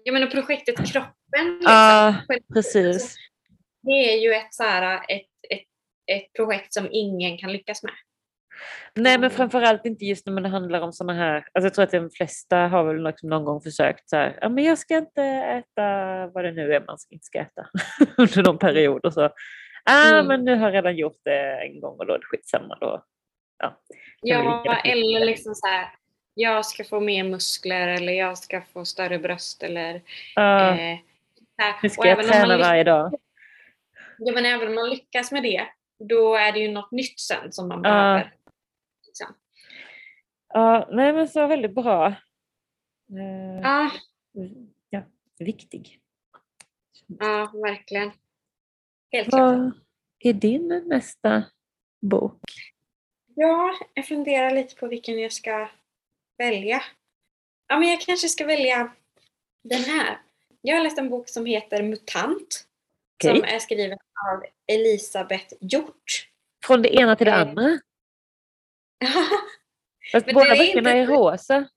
Jag 0.04 0.12
menar 0.12 0.26
projektet 0.26 0.76
Kroppen. 0.76 1.12
Liksom. 1.58 1.72
Ja, 1.72 2.14
precis. 2.54 3.16
Det 3.82 4.14
är 4.14 4.22
ju 4.22 4.32
ett, 4.34 4.54
så 4.54 4.62
här, 4.62 4.96
ett, 5.08 5.26
ett, 5.50 5.62
ett 6.06 6.32
projekt 6.36 6.74
som 6.74 6.88
ingen 6.90 7.38
kan 7.38 7.52
lyckas 7.52 7.82
med. 7.82 7.92
Nej 8.94 9.18
men 9.18 9.30
framförallt 9.30 9.86
inte 9.86 10.04
just 10.04 10.26
när 10.26 10.40
det 10.42 10.48
handlar 10.48 10.80
om 10.80 10.92
sådana 10.92 11.14
här, 11.14 11.36
alltså 11.36 11.66
jag 11.66 11.74
tror 11.74 11.82
att 11.84 11.90
de 11.90 12.10
flesta 12.10 12.56
har 12.56 12.84
väl 12.84 13.04
liksom 13.04 13.28
någon 13.28 13.44
gång 13.44 13.60
försökt 13.60 14.08
så 14.08 14.16
här, 14.16 14.38
ja 14.40 14.48
men 14.48 14.64
jag 14.64 14.78
ska 14.78 14.96
inte 14.96 15.22
äta 15.22 16.26
vad 16.26 16.44
det 16.44 16.52
nu 16.52 16.74
är 16.74 16.80
man 16.80 16.96
inte 17.10 17.24
ska 17.24 17.38
äta 17.38 17.66
under 18.16 18.42
någon 18.42 18.58
period 18.58 19.04
och 19.06 19.12
så, 19.12 19.24
ah 19.84 20.08
Mm. 20.10 20.26
men 20.26 20.44
nu 20.44 20.54
har 20.56 20.66
jag 20.68 20.74
redan 20.74 20.96
gjort 20.96 21.20
det 21.24 21.60
en 21.62 21.80
gång 21.80 21.96
och 21.98 22.06
då 22.06 22.14
är 22.14 22.18
det 22.18 22.24
skitsamma 22.24 22.78
då. 22.80 23.04
Ja, 23.58 23.80
Ja, 24.20 24.76
eller 24.84 25.26
liksom 25.26 25.54
så 25.54 25.66
här, 25.66 25.86
jag 26.34 26.66
ska 26.66 26.84
få 26.84 27.00
mer 27.00 27.24
muskler 27.24 27.88
eller 27.88 28.12
jag 28.12 28.38
ska 28.38 28.62
få 28.72 28.84
större 28.84 29.18
bröst 29.18 29.62
eller 29.62 30.00
Ja, 30.34 30.70
eh, 30.78 30.98
nu 31.82 31.88
ska 31.88 32.00
Och 32.02 32.06
jag 32.06 32.12
även 32.12 32.24
om 32.24 32.30
man 32.30 32.48
träna 32.48 32.58
varje 32.58 32.84
dag. 32.84 33.14
Ja, 34.18 34.32
men 34.34 34.46
även 34.46 34.68
om 34.68 34.74
man 34.74 34.90
lyckas 34.90 35.32
med 35.32 35.42
det, 35.42 35.66
då 35.98 36.34
är 36.34 36.52
det 36.52 36.58
ju 36.58 36.68
något 36.72 36.90
nytt 36.92 37.20
sen 37.20 37.52
som 37.52 37.68
man 37.68 37.82
behöver. 37.82 38.34
Liksom. 39.06 39.34
Ja, 40.48 40.88
nej 40.92 41.12
men 41.12 41.28
så 41.28 41.46
väldigt 41.46 41.74
bra. 41.74 42.06
Eh, 42.06 43.60
Ja, 43.62 43.90
ja, 44.90 45.02
viktig. 45.38 46.00
ja, 47.06 47.50
verkligen. 47.62 48.12
Helt 49.12 49.28
klart. 49.28 49.56
Vad 49.56 49.72
är 50.18 50.32
din 50.32 50.82
nästa 50.86 51.44
bok? 52.00 52.40
Ja, 53.34 53.72
jag 53.94 54.06
funderar 54.06 54.50
lite 54.54 54.74
på 54.76 54.86
vilken 54.88 55.20
jag 55.20 55.32
ska 55.32 55.68
välja. 56.38 56.82
Ja, 57.66 57.78
men 57.78 57.88
jag 57.88 58.00
kanske 58.00 58.28
ska 58.28 58.46
välja 58.46 58.92
den 59.62 59.84
här. 59.84 60.18
Jag 60.60 60.76
har 60.76 60.82
läst 60.82 60.98
en 60.98 61.08
bok 61.08 61.28
som 61.28 61.46
heter 61.46 61.82
Mutant. 61.82 62.66
Okej. 63.16 63.36
Som 63.36 63.44
är 63.44 63.58
skriven 63.58 63.98
av 64.32 64.44
Elisabeth 64.72 65.54
Hjort. 65.60 66.28
Från 66.66 66.82
det 66.82 66.94
ena 66.94 67.16
till 67.16 67.26
det 67.26 67.32
Eh, 67.32 67.40
andra? 67.40 67.62
Fast 70.12 70.26
båda 70.26 70.46
är 70.46 70.58
böckerna 70.58 70.90
inte- 70.90 70.90
är 70.90 71.06
rosa. 71.06 71.68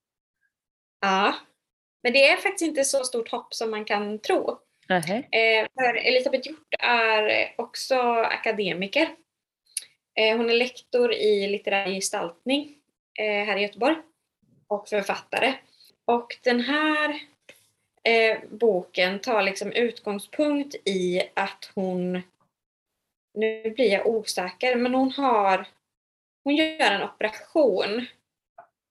ja. 1.02 1.36
Men 2.04 2.13
det 2.13 2.28
är 2.30 2.38
faktiskt 2.38 2.62
inte 2.69 2.84
så 2.84 3.04
stort 3.04 3.32
hopp 3.32 3.54
som 3.54 3.71
man 3.71 3.86
kan 3.86 4.19
tro. 4.19 4.60
Eh, 4.89 5.67
för 5.73 5.95
Elisabeth 5.95 6.47
Hjort 6.47 6.73
är 6.80 7.54
också 7.58 7.99
akademiker. 8.12 9.10
Eh, 10.19 10.38
hon 10.38 10.49
är 10.49 10.54
lektor 10.54 11.13
i 11.13 11.47
litterär 11.47 11.88
gestaltning 11.89 12.75
eh, 13.19 13.45
här 13.45 13.58
i 13.58 13.62
Göteborg 13.62 13.95
och 14.67 14.88
författare. 14.89 15.54
Och 16.06 16.38
den 16.43 16.60
här 16.60 17.19
eh, 18.03 18.38
boken 18.49 19.19
tar 19.19 19.43
liksom 19.43 19.71
utgångspunkt 19.71 20.75
i 20.85 21.21
att 21.33 21.71
hon, 21.75 22.21
nu 23.33 23.69
blir 23.71 23.91
jag 23.91 24.07
osäker, 24.07 24.75
men 24.75 24.93
hon 24.93 25.12
har, 25.12 25.67
hon 26.43 26.55
gör 26.55 26.91
en 26.91 27.03
operation 27.03 28.05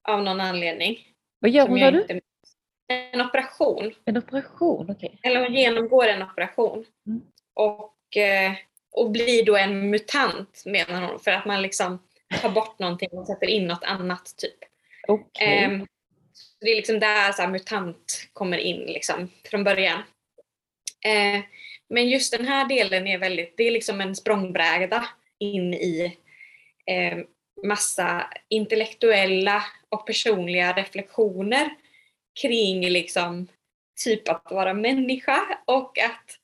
av 0.08 0.22
någon 0.22 0.40
anledning. 0.40 0.98
Vad 1.38 1.50
gör 1.50 1.68
hon 1.68 1.80
sa 1.80 1.90
du? 1.90 2.00
inte- 2.00 2.20
En 2.90 3.20
operation 3.20 3.94
En 4.04 4.16
operation? 4.16 4.90
Okej. 4.90 5.18
eller 5.22 5.40
hon 5.44 5.54
genomgår 5.54 6.06
en 6.06 6.22
operation. 6.22 6.84
Mm. 7.06 7.20
Och, 7.54 8.16
eh, 8.16 8.52
och 8.92 9.10
blir 9.10 9.44
då 9.44 9.56
en 9.56 9.90
mutant 9.90 10.62
menar 10.66 11.02
hon. 11.02 11.18
För 11.20 11.30
att 11.30 11.44
man 11.46 11.62
liksom 11.62 11.98
tar 12.42 12.50
bort 12.50 12.78
någonting 12.78 13.08
och 13.12 13.26
sätter 13.26 13.46
in 13.46 13.66
något 13.66 13.84
annat 13.84 14.34
typ. 14.36 14.58
Ehm, 15.40 15.80
så 15.80 15.86
det 16.60 16.70
är 16.70 16.76
liksom 16.76 17.00
där 17.00 17.32
så 17.32 17.42
här, 17.42 17.48
mutant 17.48 18.28
kommer 18.32 18.58
in 18.58 18.80
liksom, 18.80 19.30
från 19.50 19.64
början. 19.64 20.02
Eh, 21.04 21.40
men 21.88 22.08
just 22.08 22.32
den 22.32 22.46
här 22.46 22.68
delen 22.68 23.06
är 23.06 23.18
väldigt, 23.18 23.56
det 23.56 23.64
är 23.64 23.70
liksom 23.70 24.00
en 24.00 24.16
språngbräda 24.16 25.08
in 25.38 25.74
i 25.74 26.18
eh, 26.86 27.18
massa 27.66 28.30
intellektuella 28.48 29.64
och 29.88 30.06
personliga 30.06 30.72
reflektioner 30.72 31.70
kring 32.40 32.88
liksom 32.88 33.48
typ 34.04 34.28
att 34.28 34.50
vara 34.50 34.74
människa 34.74 35.58
och 35.64 35.98
att 35.98 36.38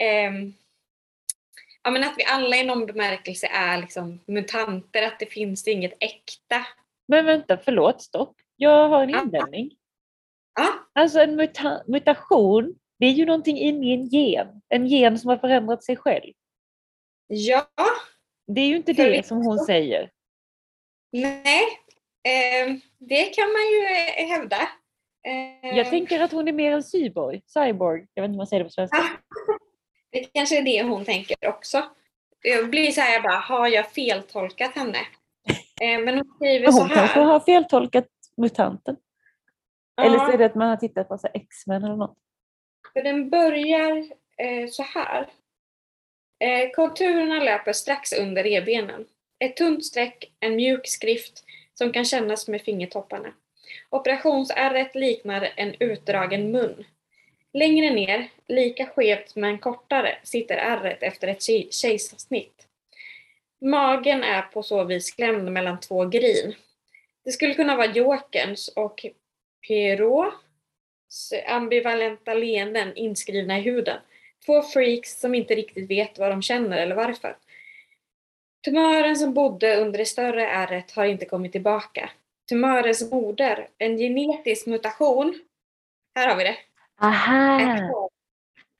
eh, 0.00 0.32
ja, 1.82 1.90
men 1.90 2.04
att 2.04 2.14
vi 2.18 2.24
alla 2.24 2.56
i 2.56 2.64
någon 2.64 2.86
bemärkelse 2.86 3.46
är 3.46 3.78
liksom 3.78 4.20
mutanter, 4.26 5.02
att 5.02 5.18
det 5.18 5.32
finns 5.32 5.68
inget 5.68 5.96
äkta. 6.00 6.66
Men 7.08 7.26
vänta, 7.26 7.58
förlåt, 7.64 8.02
stopp. 8.02 8.36
Jag 8.56 8.88
har 8.88 9.02
en 9.02 9.10
invändning. 9.10 9.70
Ja, 10.54 10.68
Alltså 10.92 11.20
en 11.20 11.36
muta 11.36 11.82
mutation, 11.86 12.74
det 12.98 13.06
är 13.06 13.10
ju 13.10 13.26
någonting 13.26 13.58
inne 13.58 13.86
i 13.86 13.92
en 13.94 14.06
gen. 14.06 14.46
En 14.68 14.86
gen 14.86 15.18
som 15.18 15.30
har 15.30 15.36
förändrat 15.36 15.84
sig 15.84 15.96
själv. 15.96 16.32
ja 17.28 17.66
Det 18.46 18.60
är 18.60 18.66
ju 18.66 18.76
inte 18.76 18.92
det 18.92 19.02
Förvisso. 19.04 19.28
som 19.28 19.46
hon 19.46 19.58
säger. 19.58 20.10
nej, 21.12 21.64
ehm, 22.28 22.80
det 22.98 23.24
kan 23.24 23.44
man 23.52 23.62
ju 23.72 23.84
eh, 23.86 24.28
hävda. 24.28 24.68
Ehm, 25.28 25.76
Jag 25.76 25.90
tänker 25.90 26.20
att 26.20 26.32
hon 26.32 26.48
är 26.48 26.52
mer 26.52 26.72
en 26.72 26.82
cyborg. 26.82 27.42
Cyborg. 27.46 28.06
Jag 28.14 28.22
vet 28.22 28.28
inte 28.28 28.34
om 28.34 28.36
man 28.36 28.46
säger 28.46 28.60
det 28.64 28.68
på 28.68 28.72
svenska. 28.72 28.96
Ah, 28.98 29.08
det 30.12 30.24
kanske 30.24 30.58
är 30.58 30.62
det 30.62 30.82
hon 30.82 31.04
tänker 31.04 31.36
också. 31.48 31.84
Jag 32.42 32.70
blir 32.70 32.90
så 32.90 33.00
här, 33.00 33.12
jag 33.12 33.22
bara, 33.22 33.36
har 33.38 33.68
jag 33.68 33.90
feltolkat 33.90 34.74
henne? 34.74 34.98
Eh, 35.80 36.00
men 36.04 36.14
hon 36.18 36.34
skriver 36.36 36.64
Men 36.64 36.72
så 36.72 36.80
hon 36.80 36.88
kanske 36.88 37.18
här. 37.20 37.26
har 37.26 37.40
feltolkat 37.40 38.06
mutanten. 38.36 38.96
Eller 40.02 40.18
så 40.18 40.24
Ja. 40.24 40.32
är 40.32 40.38
det 40.38 40.46
att 40.46 40.54
man 40.54 40.68
har 40.68 40.76
tittat 40.76 41.08
på 41.08 41.18
så 41.18 41.28
X-Men 41.34 41.84
eller 41.84 41.96
något. 41.96 42.18
För 42.92 43.02
den 43.02 43.30
börjar 43.30 43.96
eh, 44.36 44.68
så 44.70 44.82
här. 44.82 45.26
Eh, 46.38 46.70
konturerna 46.74 47.40
löper 47.44 47.72
strax 47.72 48.12
under 48.12 48.42
revbenen. 48.42 49.06
Ett 49.38 49.56
tunt 49.56 49.84
streck, 49.84 50.32
en 50.40 50.56
mjuk 50.56 50.86
skrift 50.88 51.44
som 51.74 51.92
kan 51.92 52.04
kännas 52.04 52.48
med 52.48 52.62
fingertopparna. 52.62 53.32
Operationsärret 53.90 54.94
liknar 54.94 55.52
en 55.56 55.74
utdragen 55.80 56.50
mun. 56.50 56.84
Längre 57.52 57.90
ner, 57.90 58.28
lika 58.48 58.86
skevt 58.86 59.36
men 59.36 59.58
kortare, 59.58 60.18
sitter 60.22 60.56
ärret 60.56 61.02
efter 61.02 61.28
ett 61.28 61.42
kejsarsnitt. 61.72 62.66
Magen 63.60 64.24
är 64.24 64.42
på 64.42 64.62
så 64.62 64.84
vis 64.84 65.10
klämd 65.10 65.52
mellan 65.52 65.80
två 65.80 66.04
grin. 66.04 66.54
Det 67.26 67.32
skulle 67.32 67.54
kunna 67.54 67.76
vara 67.76 67.86
Jokerns 67.92 68.68
och 68.68 69.06
Pierrots 69.66 71.32
ambivalenta 71.46 72.34
leenden 72.34 72.96
inskrivna 72.96 73.58
i 73.58 73.62
huden. 73.62 73.98
Två 74.46 74.62
freaks 74.62 75.20
som 75.20 75.34
inte 75.34 75.54
riktigt 75.54 75.90
vet 75.90 76.18
vad 76.18 76.30
de 76.30 76.42
känner 76.42 76.76
eller 76.76 76.94
varför. 76.96 77.36
Tumören 78.64 79.16
som 79.16 79.34
bodde 79.34 79.76
under 79.76 79.98
det 79.98 80.04
större 80.04 80.46
ärret 80.48 80.90
har 80.90 81.04
inte 81.04 81.26
kommit 81.26 81.52
tillbaka. 81.52 82.10
Tumörens 82.48 83.10
moder, 83.10 83.68
en 83.78 83.98
genetisk 83.98 84.66
mutation, 84.66 85.40
här 86.14 86.28
har 86.28 86.36
vi 86.36 86.44
det, 86.44 86.56
Aha! 87.00 87.60
är. 87.60 87.90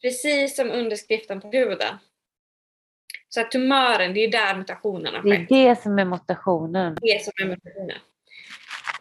Precis 0.02 0.56
som 0.56 0.70
underskriften 0.70 1.40
på 1.40 1.48
huden. 1.48 1.96
Så 3.28 3.40
att 3.40 3.50
tumören, 3.50 4.14
det 4.14 4.20
är 4.20 4.30
där 4.30 4.56
mutationerna 4.56 5.22
Det 5.22 5.44
sker. 5.46 5.56
är 5.56 5.68
det 5.68 5.82
som 5.82 5.98
är 5.98 6.04
mutationen. 6.04 6.96
Det 7.00 7.24
som 7.24 7.32
är 7.42 7.46
mutationen. 7.46 7.98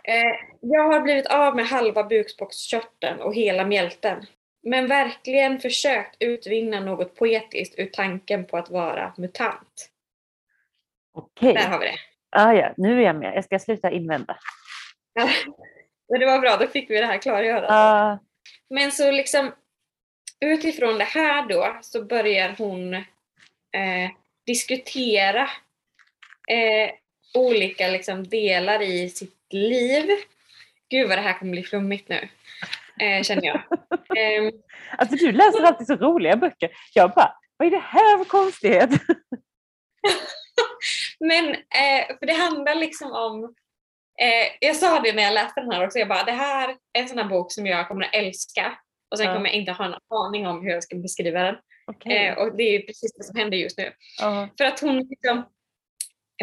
Eh, 0.08 0.36
jag 0.62 0.84
har 0.84 1.00
blivit 1.02 1.28
av 1.28 1.56
med 1.56 1.66
halva 1.66 2.04
bukspottkörteln 2.04 3.20
och 3.20 3.36
hela 3.36 3.66
mjälten. 3.66 4.26
Men 4.64 4.88
verkligen 4.88 5.60
försökt 5.60 6.16
utvinna 6.20 6.80
något 6.80 7.16
poetiskt 7.16 7.80
ur 7.80 7.86
tanken 7.86 8.46
på 8.46 8.58
att 8.58 8.70
vara 8.70 9.14
mutant. 9.18 9.90
Okej. 11.14 11.54
Där 11.54 11.68
har 11.68 11.80
vi 11.80 11.86
det. 11.86 11.98
Ah, 12.30 12.54
ja, 12.54 12.74
nu 12.78 13.00
är 13.00 13.06
jag 13.06 13.16
med. 13.16 13.36
Jag 13.36 13.44
ska 13.44 13.60
sluta 13.60 13.92
invända. 13.92 14.38
Men 16.10 16.20
det 16.20 16.26
var 16.26 16.40
bra, 16.40 16.58
då 16.58 16.68
fick 16.68 16.90
vi 16.90 17.00
det 17.00 17.06
här 17.06 17.18
klargörandet. 17.18 17.72
Ah, 17.72 18.18
Men 18.70 18.92
så 18.92 19.12
liksom 19.12 19.52
utifrån 20.40 20.98
det 20.98 21.04
här 21.04 21.48
då 21.48 21.78
så 21.82 22.04
börjar 22.04 22.56
hon 22.58 22.94
eh, 22.94 24.12
diskutera 24.46 25.50
eh, 26.48 26.92
olika 27.34 27.88
liksom, 27.88 28.28
delar 28.28 28.82
i 28.82 29.10
sitt 29.10 29.35
liv. 29.54 30.10
Gud 30.90 31.10
vad 31.10 31.18
det 31.18 31.22
här 31.22 31.40
kommer 31.40 31.52
bli 31.52 31.64
flummigt 31.64 32.10
nu, 32.10 32.30
eh, 33.00 33.24
känner 33.24 33.44
jag. 33.46 33.62
Ehm, 34.18 34.52
alltså 34.98 35.16
du 35.16 35.32
läser 35.32 35.64
alltid 35.64 35.88
så 35.88 35.96
roliga 35.96 36.36
böcker. 36.36 36.70
Jag 36.94 37.12
bara, 37.12 37.36
vad 37.58 37.68
är 37.68 37.72
det 37.72 37.84
här 37.84 38.18
för 38.18 38.26
konstighet? 38.26 38.90
men 41.20 41.46
eh, 41.56 42.18
för 42.20 42.26
det 42.26 42.34
handlar 42.34 42.76
liksom 42.76 43.12
om 43.12 43.44
eh, 44.22 44.48
jag 44.60 44.76
sa 44.76 45.00
det 45.00 45.14
när 45.14 45.24
jag 45.24 45.34
läste 45.34 45.62
den 45.62 45.72
här 45.72 45.86
också, 45.86 46.00
jag 46.00 46.08
bara 46.08 46.24
det 46.24 46.32
här 46.32 46.70
är 46.70 46.78
en 47.02 47.08
sån 47.10 47.18
här 47.18 47.26
bok 47.26 47.52
som 47.52 47.68
jag 47.68 47.88
kommer 47.88 48.06
att 48.06 48.16
älska 48.16 48.78
och 49.12 49.18
sen 49.18 49.28
Ja. 49.28 49.34
kommer 49.34 49.46
jag 49.50 49.56
inte 49.56 49.72
ha 49.72 49.86
en 49.86 49.96
aning 50.10 50.48
om 50.48 50.62
hur 50.62 50.70
jag 50.70 50.84
ska 50.84 50.96
beskriva 50.96 51.40
den. 51.44 51.56
Okej. 51.88 52.28
Eh, 52.28 52.38
och 52.38 52.56
det 52.58 52.64
är 52.64 52.80
precis 52.80 53.14
det 53.14 53.24
som 53.24 53.36
händer 53.36 53.58
just 53.58 53.78
nu. 53.78 53.92
Ja. 54.22 54.50
För 54.58 54.66
att 54.66 54.80
hon, 54.80 54.98
liksom, 54.98 55.44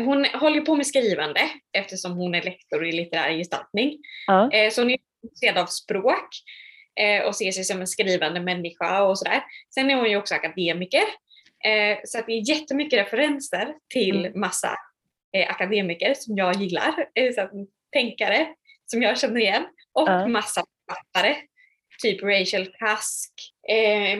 hon 0.00 0.24
håller 0.24 0.60
på 0.60 0.74
med 0.76 0.86
skrivande 0.86 1.40
eftersom 1.72 2.12
hon 2.12 2.34
är 2.34 2.42
lektor 2.42 2.86
i 2.86 2.92
litterär 2.92 3.30
gestaltning. 3.36 3.98
Ja. 4.26 4.50
Eh, 4.52 4.70
så 4.70 4.80
hon 4.80 4.90
är 4.90 4.98
intresserad 5.22 5.58
av 5.58 5.66
språk 5.66 6.28
eh, 7.00 7.24
och 7.24 7.36
ser 7.36 7.52
sig 7.52 7.64
som 7.64 7.80
en 7.80 7.86
skrivande 7.86 8.40
människa 8.40 9.02
och 9.02 9.18
sådär. 9.18 9.42
Sen 9.74 9.90
är 9.90 9.94
hon 9.94 10.10
ju 10.10 10.16
också 10.16 10.34
akademiker. 10.34 11.02
Eh, 11.64 11.98
så 12.04 12.18
att 12.18 12.26
det 12.26 12.32
är 12.32 12.48
jättemycket 12.50 12.98
referenser 12.98 13.74
till 13.92 14.26
Mm. 14.26 14.40
massa 14.40 14.76
akademiker 15.48 16.14
som 16.14 16.36
jag 16.36 16.54
gillar. 16.56 16.94
Så 17.34 17.66
tänkare 17.92 18.48
som 18.86 19.02
jag 19.02 19.18
känner 19.18 19.40
igen. 19.40 19.64
Och 19.92 20.08
Ja. 20.08 20.26
massa 20.26 20.64
författare. 20.90 21.36
Typ 22.02 22.22
Rachel 22.22 22.64
Cusk, 22.66 23.32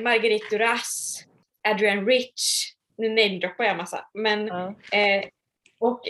Marguerite 0.03 0.47
Duras, 0.51 1.19
Adrian 1.69 2.07
Rich. 2.07 2.73
Nu 2.99 3.09
namedroppar 3.09 3.65
jag 3.65 3.77
massa. 3.77 4.07
Men 4.15 4.47
Ja. 4.47 4.75
Eh, 4.93 5.25
och 5.83 6.01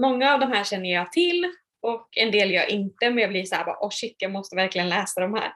många 0.00 0.34
av 0.34 0.40
de 0.40 0.52
här 0.52 0.64
känner 0.64 0.92
jag 0.92 1.12
till 1.12 1.52
och 1.82 2.08
en 2.16 2.30
del 2.30 2.50
gör 2.50 2.60
jag 2.60 2.70
inte 2.70 3.10
men 3.10 3.18
jag 3.18 3.30
blir 3.30 3.44
såhär 3.44 3.64
bara 3.64 3.86
oh 3.86 3.90
shit 3.90 4.16
jag 4.18 4.30
måste 4.30 4.56
verkligen 4.56 4.88
läsa 4.88 5.20
de 5.20 5.34
här. 5.34 5.52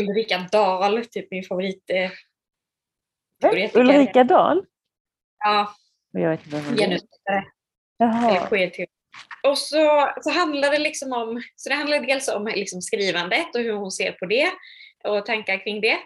Ulrika 0.00 0.38
Dahl, 0.52 1.04
typ 1.04 1.30
min 1.30 1.44
favorit 1.44 1.90
eh. 1.90 2.10
Ulrika 3.74 4.24
Dahl? 4.24 4.64
Ja, 5.44 5.74
Jag 6.12 6.30
vet 6.30 6.44
inte 6.44 6.56
vem 6.56 6.92
är. 7.24 7.44
Jaha. 7.98 8.48
Och 9.42 9.58
så, 9.58 10.12
så 10.20 10.30
handlar 10.30 10.70
det 10.70 10.78
liksom 10.78 11.12
om, 11.12 11.42
så 11.56 11.68
det 11.68 11.74
handlar 11.74 12.00
dels 12.00 12.28
om 12.28 12.46
liksom 12.46 12.82
skrivandet 12.82 13.54
och 13.54 13.60
hur 13.60 13.72
hon 13.72 13.90
ser 13.90 14.12
på 14.12 14.26
det 14.26 14.50
och 15.04 15.26
tankar 15.26 15.64
kring 15.64 15.80
det. 15.80 15.98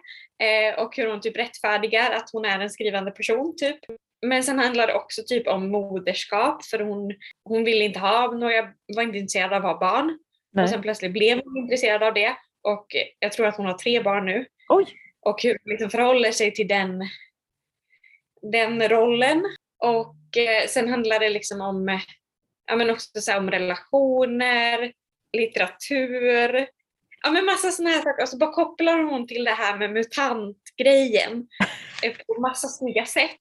Eh, 0.44 0.78
och 0.78 0.96
hur 0.96 1.10
hon 1.10 1.20
typ 1.20 1.36
rättfärdigar 1.36 2.10
att 2.10 2.30
hon 2.32 2.44
är 2.44 2.60
en 2.60 2.70
skrivande 2.70 3.10
person 3.10 3.54
typ. 3.56 3.78
Men 4.26 4.42
sen 4.42 4.58
handlar 4.58 4.86
det 4.86 4.94
också 4.94 5.22
typ 5.26 5.46
om 5.46 5.70
moderskap 5.70 6.64
för 6.64 6.78
hon, 6.78 7.14
hon 7.44 7.64
ville 7.64 7.84
inte 7.84 7.98
ha 7.98 8.30
några, 8.30 8.68
var 8.96 9.02
inte 9.02 9.18
intresserad 9.18 9.52
av 9.52 9.66
att 9.66 9.72
ha 9.72 9.80
barn. 9.80 10.18
Nej. 10.52 10.62
Och 10.62 10.70
sen 10.70 10.82
plötsligt 10.82 11.12
blev 11.12 11.40
hon 11.44 11.56
intresserad 11.56 12.02
av 12.02 12.14
det. 12.14 12.36
Och 12.62 12.86
jag 13.18 13.32
tror 13.32 13.46
att 13.46 13.56
hon 13.56 13.66
har 13.66 13.78
tre 13.78 14.02
barn 14.02 14.24
nu. 14.24 14.46
Oj! 14.68 14.86
Och 15.20 15.42
hur 15.42 15.50
hon 15.50 15.72
liksom 15.72 15.90
förhåller 15.90 16.32
sig 16.32 16.54
till 16.54 16.68
den, 16.68 17.08
den 18.52 18.88
rollen. 18.88 19.44
Och 19.78 20.36
eh, 20.36 20.66
sen 20.68 20.88
handlar 20.88 21.20
det 21.20 21.28
liksom 21.28 21.60
om, 21.60 22.00
ja, 22.66 22.76
men 22.76 22.90
också 22.90 23.20
så 23.20 23.38
om 23.38 23.50
relationer, 23.50 24.92
litteratur, 25.32 26.66
ja 27.22 27.30
men 27.30 27.44
massa 27.44 27.70
sådana 27.70 27.90
här 27.94 28.02
saker. 28.02 28.22
Och 28.22 28.28
så 28.28 28.36
bara 28.36 28.52
kopplar 28.52 29.02
hon 29.02 29.26
till 29.26 29.44
det 29.44 29.50
här 29.50 29.78
med 29.78 29.92
mutantgrejen 29.92 31.46
på 32.26 32.40
massa 32.40 32.68
snygga 32.68 33.06
sätt. 33.06 33.40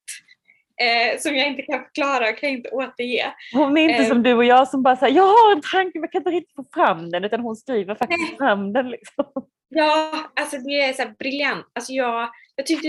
Eh, 0.81 1.17
som 1.19 1.35
jag 1.35 1.47
inte 1.47 1.61
kan 1.61 1.83
förklara 1.83 2.29
och 2.29 2.37
kan 2.37 2.49
inte 2.49 2.69
återge. 2.69 3.33
Hon 3.53 3.77
är 3.77 3.81
inte 3.89 4.03
Eh. 4.03 4.07
som 4.07 4.23
du 4.23 4.33
och 4.33 4.45
jag 4.45 4.67
som 4.67 4.83
bara 4.83 4.95
säger 4.95 5.15
jag 5.15 5.23
har 5.27 5.51
en 5.51 5.61
tanke 5.61 5.91
men 5.99 6.01
jag 6.01 6.11
kan 6.11 6.19
inte 6.19 6.29
riktigt 6.31 6.55
få 6.55 6.65
fram 6.73 7.09
den 7.09 7.23
utan 7.23 7.39
hon 7.39 7.55
skriver 7.55 7.95
faktiskt 7.95 8.29
Nej. 8.29 8.37
fram 8.37 8.73
den. 8.73 8.89
Liksom. 8.89 9.25
Ja, 9.69 10.13
alltså 10.35 10.57
det 10.57 10.81
är 10.81 10.93
så 10.93 11.03
briljant. 11.19 11.65
Alltså 11.75 11.93
jag, 11.93 12.29
jag, 12.55 12.65
tyckte, 12.65 12.87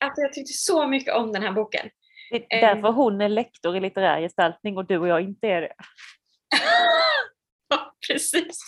alltså 0.00 0.20
jag 0.22 0.32
tyckte 0.32 0.52
så 0.52 0.86
mycket 0.86 1.14
om 1.14 1.32
den 1.32 1.42
här 1.42 1.52
boken. 1.52 1.88
Det 2.30 2.36
är 2.48 2.62
Eh. 2.68 2.74
därför 2.74 2.92
hon 2.92 3.20
är 3.20 3.28
lektor 3.28 3.76
i 3.76 3.80
litterär 3.80 4.20
gestaltning 4.20 4.76
och 4.76 4.86
du 4.86 4.98
och 4.98 5.08
jag 5.08 5.20
inte 5.22 5.48
är 5.48 5.60
det. 5.60 5.72
Ja, 7.68 7.94
precis. 8.08 8.58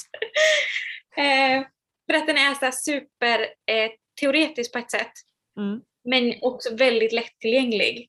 Eh, 1.17 1.63
för 2.11 2.19
att 2.19 2.27
den 2.27 2.37
är 2.37 2.55
så 2.55 2.73
super 2.73 3.41
eh, 3.41 3.91
teoretisk 4.21 4.73
på 4.73 4.79
ett 4.79 4.91
sätt, 4.91 5.13
Mm. 5.59 5.81
men 6.05 6.35
också 6.43 6.75
väldigt 6.77 7.13
lättillgänglig. 7.13 8.09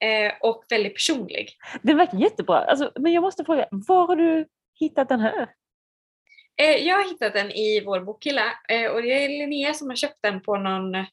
Eh, 0.00 0.32
och 0.40 0.64
väldigt 0.68 0.94
personlig. 0.94 1.48
Den 1.82 1.96
verkar 1.96 2.18
jättebra. 2.18 2.58
Alltså, 2.58 2.92
men 3.00 3.12
jag 3.12 3.22
måste 3.22 3.44
fråga, 3.44 3.68
var 3.70 4.06
har 4.06 4.16
du 4.16 4.46
hittat 4.80 5.08
den 5.08 5.20
här? 5.20 5.54
Eh, 6.62 6.76
jag 6.76 6.96
har 6.96 7.04
hittat 7.04 7.32
den 7.32 7.50
i 7.50 7.82
vår 7.86 8.00
bokhylla 8.00 8.44
eh, 8.68 8.90
och 8.90 9.02
det 9.02 9.24
är 9.24 9.28
Linnea 9.28 9.74
som 9.74 9.88
har 9.88 9.96
köpt 9.96 10.18
den 10.22 10.42
på 10.42 10.56
någon, 10.56 10.94
eh, 10.94 11.06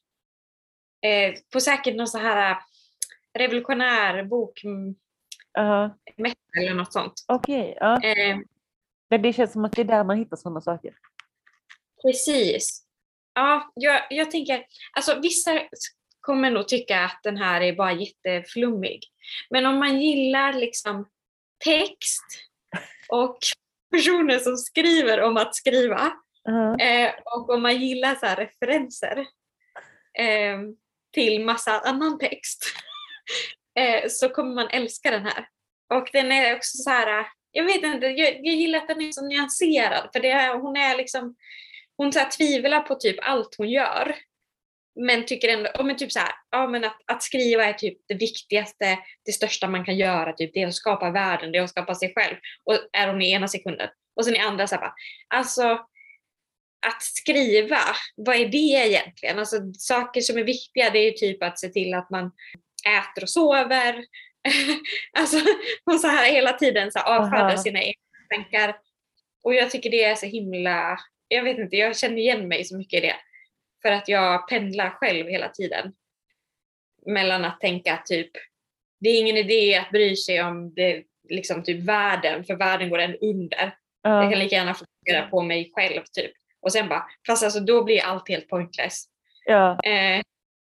på 1.52 1.60
säkert 1.60 1.96
någon 1.96 2.08
så 2.08 2.18
här 2.18 2.50
eh, 2.50 2.56
revolutionär 3.38 4.24
bokmässa 4.24 4.94
Ja, 5.52 5.96
eller 6.58 6.74
något 6.74 6.92
sånt. 6.92 7.24
Okej, 7.28 7.76
ja. 7.80 8.02
Eh, 8.02 8.36
Men 9.10 9.22
det 9.22 9.32
känns 9.32 9.52
som 9.52 9.64
att 9.64 9.72
det 9.72 9.82
är 9.82 9.84
där 9.84 10.04
man 10.04 10.18
hittar 10.18 10.36
sådana 10.36 10.60
saker. 10.60 10.94
Precis. 12.02 12.84
Ja, 13.34 13.72
jag, 13.74 14.06
jag 14.10 14.30
tänker, 14.30 14.64
alltså 14.92 15.20
vissa 15.20 15.60
kommer 16.28 16.50
nog 16.50 16.68
tycka 16.68 17.00
att 17.00 17.20
den 17.22 17.36
här 17.36 17.60
är 17.60 17.72
bara 17.72 17.92
jätteflummig. 17.92 19.00
Men 19.50 19.66
om 19.66 19.78
man 19.78 20.00
gillar 20.00 20.52
liksom 20.52 21.08
text 21.64 22.24
och 23.08 23.38
personer 23.90 24.38
som 24.38 24.56
skriver 24.56 25.20
om 25.20 25.36
att 25.36 25.54
skriva 25.54 26.12
Ja. 26.44 26.78
eh, 26.78 27.14
och 27.24 27.50
om 27.50 27.62
man 27.62 27.76
gillar 27.76 28.14
så 28.14 28.26
referenser 28.26 29.18
eh, 30.18 30.58
till 31.14 31.44
massa 31.44 31.80
annan 31.80 32.18
text 32.18 32.64
eh, 33.78 34.08
så 34.08 34.28
kommer 34.28 34.54
man 34.54 34.68
älska 34.68 35.10
den 35.10 35.24
här. 35.24 35.48
Och 35.94 36.08
den 36.12 36.32
är 36.32 36.56
också 36.56 36.76
så 36.78 36.90
här, 36.90 37.26
jag 37.52 37.64
vet 37.64 37.82
inte, 37.82 38.06
jag, 38.06 38.34
jag 38.34 38.54
gillar 38.54 38.78
att 38.78 38.88
den 38.88 39.02
är 39.02 39.12
så 39.12 39.26
nyanserad 39.26 40.10
för 40.12 40.20
det 40.20 40.48
hon 40.48 40.76
är 40.76 40.96
liksom, 40.96 41.36
hon 41.96 42.12
så 42.12 42.18
här 42.18 42.30
tvivlar 42.30 42.80
på 42.80 42.94
typ 42.94 43.16
allt 43.22 43.54
hon 43.58 43.68
gör. 43.68 44.16
Men 45.06 45.26
tycker 45.26 45.48
ändå, 45.48 45.84
men 45.84 45.96
typ 45.96 46.12
så 46.12 46.18
här, 46.18 46.32
ja, 46.50 46.66
men 46.66 46.84
att, 46.84 47.00
att 47.06 47.22
skriva 47.22 47.64
är 47.64 47.72
typ 47.72 47.98
det 48.08 48.14
viktigaste, 48.14 48.98
det 49.24 49.32
största 49.32 49.68
man 49.68 49.84
kan 49.84 49.96
göra, 49.96 50.32
typ, 50.32 50.50
det 50.54 50.62
är 50.62 50.66
att 50.66 50.74
skapa 50.74 51.10
världen, 51.10 51.52
det 51.52 51.58
är 51.58 51.62
att 51.62 51.70
skapa 51.70 51.94
sig 51.94 52.12
själv. 52.14 52.36
Och 52.64 52.78
är 52.92 53.08
hon 53.08 53.22
i 53.22 53.30
ena 53.30 53.48
sekunden. 53.48 53.88
Och 54.16 54.24
sen 54.24 54.36
i 54.36 54.38
andra 54.38 54.66
så 54.66 54.74
här, 54.74 54.82
bara, 54.82 54.94
alltså 55.34 55.78
att 56.86 57.02
skriva, 57.02 57.80
vad 58.16 58.36
är 58.36 58.48
det 58.48 58.88
egentligen? 58.88 59.38
Alltså 59.38 59.56
saker 59.78 60.20
som 60.20 60.38
är 60.38 60.44
viktiga 60.44 60.90
det 60.90 60.98
är 60.98 61.04
ju 61.04 61.12
typ 61.12 61.42
att 61.42 61.58
se 61.58 61.68
till 61.68 61.94
att 61.94 62.10
man 62.10 62.30
äter 62.86 63.22
och 63.22 63.30
sover. 63.30 64.04
alltså 65.18 65.40
hon 65.84 65.98
så 65.98 66.08
här 66.08 66.32
hela 66.32 66.52
tiden 66.52 66.92
så 66.92 66.98
avfärdar 66.98 67.56
sina 67.56 67.82
egna 67.82 68.02
tankar. 68.34 68.76
Och 69.42 69.54
jag 69.54 69.70
tycker 69.70 69.90
det 69.90 70.04
är 70.04 70.14
så 70.14 70.26
himla, 70.26 70.98
jag 71.28 71.42
vet 71.42 71.58
inte, 71.58 71.76
jag 71.76 71.96
känner 71.96 72.18
igen 72.18 72.48
mig 72.48 72.64
så 72.64 72.76
mycket 72.76 73.04
i 73.04 73.06
det. 73.06 73.16
För 73.82 73.92
att 73.92 74.08
jag 74.08 74.48
pendlar 74.48 74.90
själv 74.90 75.26
hela 75.28 75.48
tiden. 75.48 75.92
Mellan 77.06 77.44
att 77.44 77.60
tänka 77.60 78.02
typ, 78.06 78.30
det 79.00 79.08
är 79.08 79.20
ingen 79.20 79.36
idé 79.36 79.76
att 79.76 79.90
bry 79.90 80.16
sig 80.16 80.42
om 80.42 80.74
det, 80.74 81.02
liksom 81.28 81.62
typ 81.62 81.84
världen, 81.84 82.44
för 82.44 82.54
världen 82.56 82.90
går 82.90 82.98
en 82.98 83.16
under. 83.20 83.76
Jag 84.02 84.24
Ja. 84.24 84.30
kan 84.30 84.38
lika 84.38 84.56
gärna 84.56 84.74
fokusera 84.74 85.26
på 85.30 85.42
mig 85.42 85.72
själv 85.74 86.02
typ. 86.12 86.32
Och 86.60 86.72
sen 86.72 86.88
bara, 86.88 87.06
fast 87.26 87.42
alltså 87.44 87.60
då 87.60 87.84
blir 87.84 88.02
allt 88.02 88.28
helt 88.28 88.48
pointless. 88.48 89.04
ja. 89.44 89.78
Eh, 89.84 90.22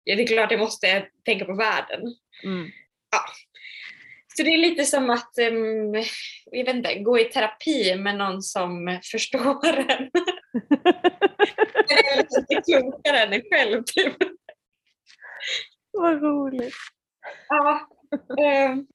ja, 0.04 0.16
det 0.16 0.24
är 0.24 0.28
klart 0.28 0.52
jag 0.52 0.60
måste 0.60 1.08
tänka 1.26 1.46
på 1.46 1.54
världen. 1.54 2.02
Mm. 2.44 2.70
Så 4.36 4.44
det 4.44 4.50
är 4.50 4.58
lite 4.58 4.86
som 4.86 5.10
att, 5.10 5.32
um, 5.52 5.94
jag 6.46 6.66
vet 6.66 6.76
inte, 6.76 7.00
gå 7.00 7.20
i 7.20 7.24
terapi 7.24 7.96
med 7.96 8.18
någon 8.18 8.42
som 8.42 9.00
förstår 9.12 9.68
en. 9.68 10.12
Eller 11.90 12.18
lite 12.18 12.62
klokare 12.66 13.20
än 13.20 13.34
en 13.34 13.42
själv 13.52 13.84
typ. 13.84 14.16
Vad 15.92 16.22
roligt. 16.22 16.74
Ja. 17.48 17.88
ehm, 18.44 18.88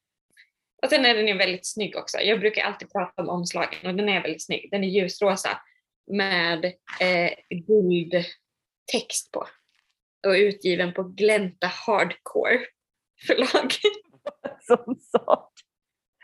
och 0.83 0.89
sen 0.89 1.05
är 1.05 1.15
den 1.15 1.27
ju 1.27 1.37
väldigt 1.37 1.67
snygg 1.67 1.95
också. 1.95 2.17
Jag 2.19 2.39
brukar 2.39 2.63
alltid 2.63 2.91
prata 2.91 3.21
om 3.21 3.29
omslagen 3.29 3.89
och 3.89 3.95
den 3.95 4.09
är 4.09 4.21
väldigt 4.21 4.45
snygg. 4.45 4.71
Den 4.71 4.83
är 4.83 4.87
ljusrosa 4.87 5.59
med 6.11 6.65
eh, 6.99 7.31
guldtext 7.49 9.31
på. 9.31 9.47
Och 10.27 10.33
utgiven 10.33 10.93
på 10.93 11.03
Glänta 11.03 11.67
Hardcore 11.67 12.59
förlag. 13.27 13.73
Sån 14.61 14.95
sak. 14.99 15.51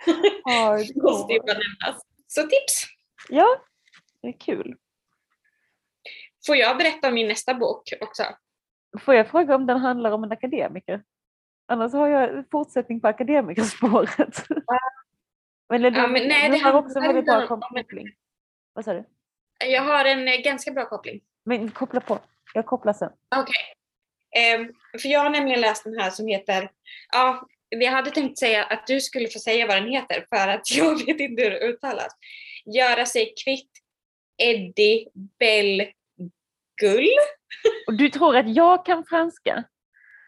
Måste 0.95 1.33
ju 1.33 1.39
bara 1.39 1.57
nämnas. 1.57 2.01
Så 2.27 2.41
tips! 2.41 2.85
Ja, 3.29 3.61
det 4.21 4.27
är 4.27 4.39
kul. 4.39 4.75
Får 6.45 6.55
jag 6.55 6.77
berätta 6.77 7.07
om 7.07 7.13
min 7.13 7.27
nästa 7.27 7.53
bok 7.53 7.93
också? 8.01 8.23
Får 8.99 9.15
jag 9.15 9.27
fråga 9.27 9.55
om 9.55 9.65
den 9.65 9.77
handlar 9.77 10.11
om 10.11 10.23
en 10.23 10.31
akademiker? 10.31 11.03
Annars 11.67 11.93
har 11.93 12.07
jag 12.07 12.37
en 12.37 12.45
fortsättning 12.51 13.01
på 13.01 13.07
akademikerspåret. 13.07 14.45
Men, 15.69 15.83
Ja, 15.83 16.07
men 16.07 16.27
nej, 16.27 16.41
den 16.41 16.51
det 16.51 16.57
har 16.57 16.73
också 16.73 16.99
en 16.99 17.07
väldigt 17.07 17.25
bra 17.25 17.47
koppling. 17.47 18.07
Vad 18.73 18.85
sa 18.85 18.93
du? 18.93 19.03
Jag 19.65 19.81
har 19.81 20.05
en 20.05 20.27
eh, 20.27 20.35
ganska 20.35 20.71
bra 20.71 20.85
koppling. 20.85 21.21
Men 21.43 21.71
koppla 21.71 21.99
på. 21.99 22.19
Jag 22.53 22.65
kopplar 22.65 22.93
sen. 22.93 23.11
Okej. 23.35 23.75
Ehm, 24.35 24.73
för 25.01 25.09
jag 25.09 25.19
har 25.19 25.29
nämligen 25.29 25.61
läst 25.61 25.83
den 25.83 25.99
här 25.99 26.09
som 26.09 26.27
heter, 26.27 26.71
ja, 27.11 27.47
jag 27.79 27.91
hade 27.91 28.11
tänkt 28.11 28.39
säga 28.39 28.63
att 28.63 28.87
du 28.87 29.01
skulle 29.01 29.27
få 29.27 29.39
säga 29.39 29.67
vad 29.67 29.77
den 29.77 29.91
heter 29.91 30.25
för 30.29 30.47
att 30.47 30.71
jag 30.75 31.05
vet 31.05 31.19
inte 31.19 31.43
hur 31.43 31.51
det 31.51 31.59
uttalas. 31.59 32.13
Göra 32.65 33.05
sig 33.05 33.33
kvitt 33.45 33.71
Eddie 34.37 35.07
Bell 35.39 35.87
Gull. 36.81 37.09
Och 37.87 37.93
du 37.93 38.09
tror 38.09 38.35
att 38.37 38.55
jag 38.55 38.85
kan 38.85 39.05
franska? 39.05 39.63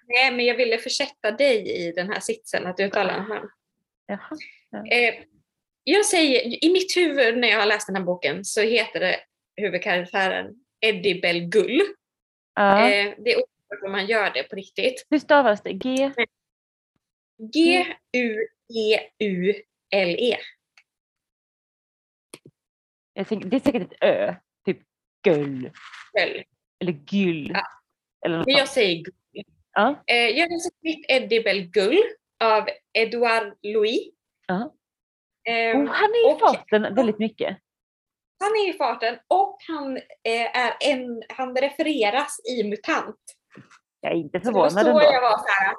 Nej, 0.08 0.32
men 0.32 0.46
jag 0.46 0.56
ville 0.56 0.78
försätta 0.78 1.32
dig 1.32 1.88
i 1.88 1.92
den 1.92 2.12
här 2.12 2.20
sitsen 2.20 2.68
att 2.68 2.80
uttala 2.80 3.12
här. 3.12 3.44
Jaha. 4.08 4.38
Eh, 4.92 5.14
jag 5.84 6.06
säger, 6.06 6.66
i 6.66 6.74
mitt 6.74 6.98
huvud 6.98 7.38
när 7.38 7.48
jag 7.48 7.60
har 7.60 7.66
läst 7.66 7.88
den 7.88 7.96
här 7.96 8.04
boken 8.04 8.46
så 8.46 8.62
heter 8.62 9.00
det 9.00 9.20
huvudkaraktären 9.56 10.56
Eddie 10.82 11.22
Bell 11.22 11.40
Gull. 11.40 11.82
Ja. 12.56 12.90
Eh, 12.90 13.14
det 13.18 13.34
är 13.34 13.38
oklart 13.38 13.86
om 13.86 13.92
man 13.92 14.06
gör 14.06 14.32
det 14.34 14.44
på 14.44 14.56
riktigt. 14.56 15.08
Hur 15.10 15.20
stavas 15.20 15.62
det? 15.62 15.74
G? 15.74 16.12
G-U-E-U-L-E. 19.14 20.38
Jag 23.14 23.28
tänker, 23.28 23.50
det 23.50 23.56
är 23.56 23.60
säkert 23.60 23.82
ett 23.92 23.98
Ö. 24.02 24.36
Typ 24.66 24.78
gull. 25.24 25.72
Väl. 26.14 26.44
Eller 26.80 27.00
gyll. 27.10 27.52
Ja. 27.54 27.64
Eller 28.26 28.38
något 28.38 28.46
Men 28.48 28.56
jag 28.56 28.68
säger 28.70 29.04
Gull. 29.04 29.14
Ja. 29.74 30.04
Eh, 30.08 30.16
jag 30.16 30.50
har 30.50 30.60
sett 30.60 30.74
mitt 30.82 31.06
Eddie 31.08 31.44
Bell 31.44 31.62
Gull 31.70 32.00
av 32.44 32.68
Edouard 32.94 33.54
Louis. 33.62 34.10
Ja. 34.48 34.74
Eh, 35.50 35.78
Oh, 35.78 35.86
han 35.88 36.10
är 36.10 36.32
i 36.32 36.34
och- 36.34 36.40
farten 36.40 36.96
väldigt 36.96 37.20
mycket. 37.20 37.58
han 38.40 38.52
är 38.52 38.70
i 38.70 38.74
farten 38.78 39.20
och 39.28 39.58
han, 39.68 39.98
eh, 39.98 40.58
är 40.58 40.74
en, 40.82 41.24
han 41.30 41.56
refereras 41.58 42.38
i 42.50 42.64
MUTANT. 42.64 43.16
Jag 44.02 44.12
är 44.12 44.16
inte 44.16 44.40
Så 44.40 44.46
det 44.46 44.52
var 44.54 44.70
förvånad 44.70 44.86
så 44.86 44.90
ändå. 44.90 45.02
jag 45.14 45.22
var 45.22 45.38
så 45.38 45.46
här. 45.48 45.76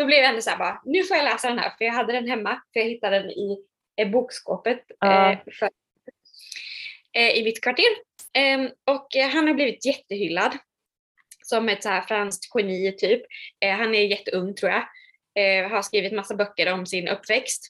Då 0.00 0.06
blev 0.06 0.18
jag 0.18 0.28
ändå 0.28 0.42
så 0.42 0.50
här 0.50 0.58
bara, 0.58 0.82
nu 0.84 1.04
får 1.04 1.16
jag 1.16 1.24
läsa 1.24 1.48
den 1.48 1.58
här 1.58 1.70
för 1.78 1.84
jag 1.84 1.92
hade 1.92 2.12
den 2.12 2.28
hemma. 2.28 2.62
För 2.72 2.80
jag 2.80 2.86
hittade 2.86 3.18
den 3.18 3.30
i 3.30 3.58
eh, 3.96 4.10
bokskåpet 4.10 4.84
Ja. 5.00 5.32
eh, 5.32 5.38
för, 5.58 5.70
eh, 7.12 7.30
i 7.30 7.44
mitt 7.44 7.62
kvarter. 7.62 7.84
Ehm, 8.32 8.70
och 8.84 9.16
eh, 9.16 9.28
han 9.28 9.46
har 9.46 9.54
blivit 9.54 9.86
jättehyllad. 9.86 10.58
Som 11.42 11.68
ett 11.68 11.82
så 11.82 11.88
här 11.88 12.00
franskt 12.00 12.50
geni 12.54 12.96
typ. 12.98 13.22
Eh, 13.64 13.76
han 13.76 13.94
är 13.94 14.06
jätteung 14.06 14.54
tror 14.54 14.72
jag. 14.72 14.84
Eh, 15.34 15.70
har 15.70 15.82
skrivit 15.82 16.12
massa 16.12 16.34
böcker 16.34 16.72
om 16.72 16.86
sin 16.86 17.08
uppväxt. 17.08 17.68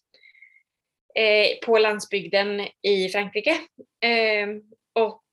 På 1.66 1.78
landsbygden 1.78 2.68
i 2.82 3.08
Frankrike. 3.08 3.58
Ehm, 4.04 4.62
och 4.92 5.24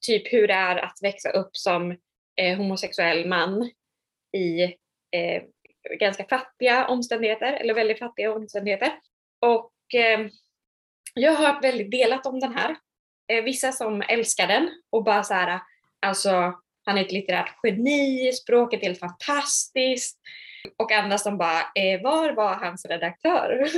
typ 0.00 0.32
hur 0.32 0.48
det 0.48 0.54
är 0.54 0.76
att 0.76 0.98
växa 1.02 1.30
upp 1.30 1.56
som 1.56 1.96
homosexuell 2.56 3.28
man 3.28 3.70
i 4.36 4.74
ganska 6.00 6.24
fattiga 6.24 6.86
omständigheter, 6.86 7.52
eller 7.52 7.74
väldigt 7.74 7.98
fattiga 7.98 8.34
omständigheter. 8.34 8.92
Och 9.40 9.72
eh, 9.94 10.26
jag 11.14 11.32
har 11.32 11.46
hört 11.46 11.64
väldigt 11.64 11.90
delat 11.90 12.26
om 12.26 12.40
den 12.40 12.54
här. 12.54 12.76
Eh, 13.32 13.44
vissa 13.44 13.72
som 13.72 14.02
älskar 14.08 14.46
den 14.46 14.70
och 14.90 15.04
bara 15.04 15.22
så 15.22 15.34
här, 15.34 15.60
alltså 16.00 16.54
han 16.84 16.98
är 16.98 17.04
ett 17.04 17.12
litterärt 17.12 17.54
geni, 17.62 18.32
språket 18.32 18.80
är 18.80 18.86
helt 18.86 19.00
fantastiskt. 19.00 20.20
Och 20.76 20.92
andra 20.92 21.18
som 21.18 21.38
bara, 21.38 21.60
eh, 21.60 22.02
var 22.02 22.32
var 22.32 22.54
hans 22.54 22.86
redaktör? 22.86 23.50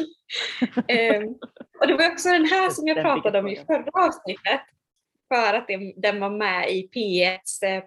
eh, 0.88 1.22
och 1.80 1.86
det 1.86 1.94
var 1.94 2.12
också 2.12 2.28
den 2.28 2.44
här 2.44 2.70
som 2.70 2.86
jag 2.86 2.96
pratade 2.96 3.38
om 3.38 3.48
i 3.48 3.56
förra 3.56 4.06
avsnittet. 4.06 4.60
För 5.28 5.54
att 5.54 5.68
det, 5.68 5.94
den 5.96 6.20
var 6.20 6.30
med 6.30 6.70
i 6.70 6.88
P1s 6.94 7.62
eh, 7.62 7.82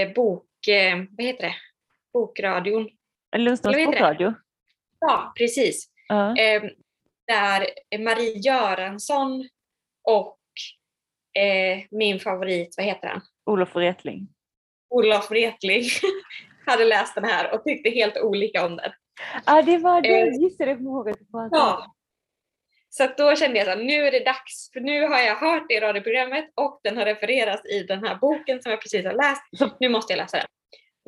eh, 0.00 0.12
bok, 0.14 0.68
eh, 0.68 0.96
vad 1.10 1.26
heter 1.26 1.42
det? 1.42 1.54
Bokradion. 2.12 2.88
Lundströms 3.36 3.76
bokradio. 3.86 4.34
Ja, 5.00 5.32
precis. 5.38 5.88
Ja. 6.08 6.36
Eh, 6.38 6.62
där 7.26 7.66
Marie 7.98 8.38
Göransson 8.38 9.48
och 10.08 10.38
eh, 11.42 11.82
min 11.90 12.20
favorit, 12.20 12.74
vad 12.76 12.86
heter 12.86 13.08
han? 13.08 13.20
Olof 13.46 13.74
Wretling. 13.76 14.28
Olof 14.90 15.30
Wretling 15.30 15.82
hade 16.66 16.84
läst 16.84 17.14
den 17.14 17.24
här 17.24 17.54
och 17.54 17.64
tyckte 17.64 17.90
helt 17.90 18.18
olika 18.18 18.66
om 18.66 18.76
den. 18.76 18.92
Ja, 19.46 19.62
det 19.62 19.78
var 19.78 20.00
det. 20.02 20.08
Eh, 20.20 20.26
Jag 20.58 20.78
kommer 20.78 20.90
ihåg 20.90 21.08
att 21.10 21.18
det 21.18 21.24
var 21.28 21.48
Ja. 21.52 21.94
Så 22.88 23.08
då 23.16 23.36
kände 23.36 23.58
jag 23.58 23.68
att 23.68 23.78
nu 23.78 23.92
är 24.06 24.10
det 24.10 24.24
dags, 24.24 24.70
för 24.72 24.80
nu 24.80 25.02
har 25.06 25.18
jag 25.20 25.36
hört 25.36 25.64
det 25.68 25.74
i 25.74 25.80
radioprogrammet 25.80 26.50
och 26.54 26.80
den 26.84 26.96
har 26.96 27.04
refererats 27.04 27.66
i 27.70 27.82
den 27.82 28.04
här 28.04 28.14
boken 28.16 28.62
som 28.62 28.70
jag 28.70 28.80
precis 28.80 29.04
har 29.06 29.12
läst. 29.12 29.42
Så- 29.58 29.76
Nu 29.80 29.88
måste 29.88 30.12
jag 30.12 30.18
läsa 30.18 30.36
den. 30.36 30.46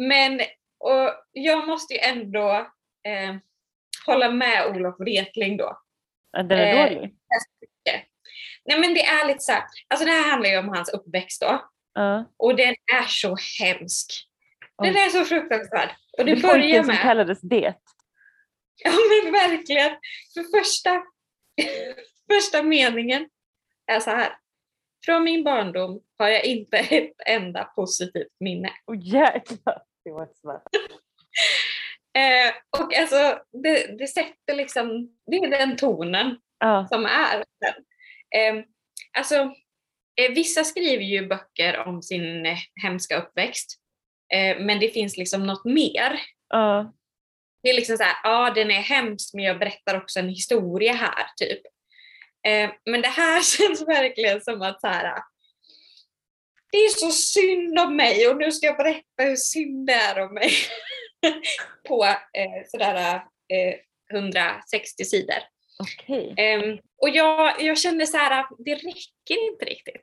Men 0.09 0.41
och 0.85 1.11
jag 1.33 1.67
måste 1.67 1.95
ju 1.95 2.01
ändå 2.01 2.51
eh, 3.09 3.35
hålla 4.07 4.31
med 4.31 4.67
Olof 4.67 4.95
Wretling 5.01 5.57
då. 5.57 5.79
Den 6.33 6.51
är 6.53 6.77
Eh, 6.87 6.95
dålig. 6.95 7.15
Nej 8.67 8.79
men 8.81 8.95
det 8.95 9.05
är 9.05 9.27
lite 9.27 9.39
så 9.41 9.53
här, 9.53 9.63
alltså 9.89 10.07
det 10.07 10.13
här 10.13 10.31
handlar 10.31 10.51
ju 10.51 10.59
om 10.59 10.69
hans 10.69 10.89
uppväxt 10.89 11.41
då. 11.41 11.69
Ja. 11.95 12.33
Och 12.37 12.57
den 12.57 12.75
är 12.95 13.07
så 13.09 13.37
hemsk. 13.61 14.11
Den 14.83 14.95
Oj. 14.95 15.01
är 15.01 15.09
så 15.09 15.25
fruktansvärd. 15.25 15.89
Och 16.19 16.25
det 16.25 16.35
Det 16.35 16.43
börjar 16.43 16.55
pojken 16.55 16.85
som 16.85 16.95
med... 16.95 17.03
kallades 17.03 17.41
det. 17.41 17.75
Ja 18.85 18.91
men 19.23 19.33
verkligen. 19.33 19.91
För 20.35 20.59
första, 20.59 21.03
första 22.33 22.63
meningen 22.63 23.29
är 23.87 24.01
så 24.01 24.11
här. 24.11 24.37
Från 25.05 25.25
min 25.25 25.45
barndom 25.45 26.01
har 26.19 26.29
jag 26.29 26.45
inte 26.45 26.77
ett 26.79 27.13
enda 27.27 27.65
positivt 27.65 28.33
minne. 28.41 28.71
Åh 28.87 28.97
jäklar. 29.01 29.83
Det 30.05 30.11
var 30.11 30.29
svart. 30.41 30.63
Eh, 32.19 32.55
och 32.83 32.95
alltså 32.95 33.39
det, 33.63 33.99
det 33.99 34.07
sätter 34.07 34.55
liksom, 34.55 35.09
det 35.27 35.37
är 35.37 35.51
den 35.51 35.77
tonen 35.77 36.37
Ja. 36.59 36.87
som 36.89 37.07
är. 37.07 37.37
Eh, 38.37 38.65
alltså 39.19 39.35
eh, 40.21 40.33
vissa 40.35 40.65
skriver 40.65 41.05
ju 41.05 41.27
böcker 41.27 41.79
om 41.79 42.03
sin 42.03 42.47
eh, 42.47 42.59
hemska 42.83 43.17
uppväxt. 43.23 43.81
Eh, 44.35 44.59
men 44.61 44.81
det 44.81 44.89
finns 44.89 45.17
liksom 45.17 45.47
något 45.47 45.65
mer. 45.65 46.21
Ja. 46.49 46.93
Det 47.63 47.71
är 47.71 47.75
liksom 47.75 47.97
så 47.97 48.03
här, 48.03 48.17
ja 48.25 48.51
den 48.55 48.71
är 48.71 48.81
hemsk 48.81 49.35
men 49.35 49.45
jag 49.45 49.59
berättar 49.59 49.97
också 49.97 50.19
en 50.19 50.29
historia 50.29 50.93
här 50.93 51.27
typ. 51.37 51.61
Eh, 52.47 52.71
men 52.91 53.03
det 53.03 53.09
här 53.09 53.43
känns 53.59 53.89
verkligen 53.89 54.41
som 54.41 54.63
att 54.63 54.81
så 54.81 54.87
här, 54.87 55.23
det 56.75 56.79
är 56.79 56.89
så 56.89 57.11
synd 57.11 57.79
om 57.79 57.97
mig 57.97 58.29
och 58.29 58.37
nu 58.37 58.53
ska 58.53 58.67
jag 58.67 58.77
berätta 58.77 59.23
hur 59.23 59.37
synd 59.37 59.87
det 59.87 59.93
är 59.93 60.21
om 60.21 60.35
mig. 60.35 60.51
På 61.89 62.05
eh, 62.05 62.67
sådär 62.67 63.15
eh, 63.49 63.75
160 64.17 65.05
sidor. 65.05 65.37
Okej. 65.79 66.35
Ehm, 66.37 66.79
och 67.03 67.09
jag, 67.09 67.63
jag 67.63 67.79
kände 67.79 68.07
så 68.07 68.17
här, 68.17 68.47
det 68.59 68.75
räcker 68.75 69.51
inte 69.51 69.65
riktigt. 69.65 70.03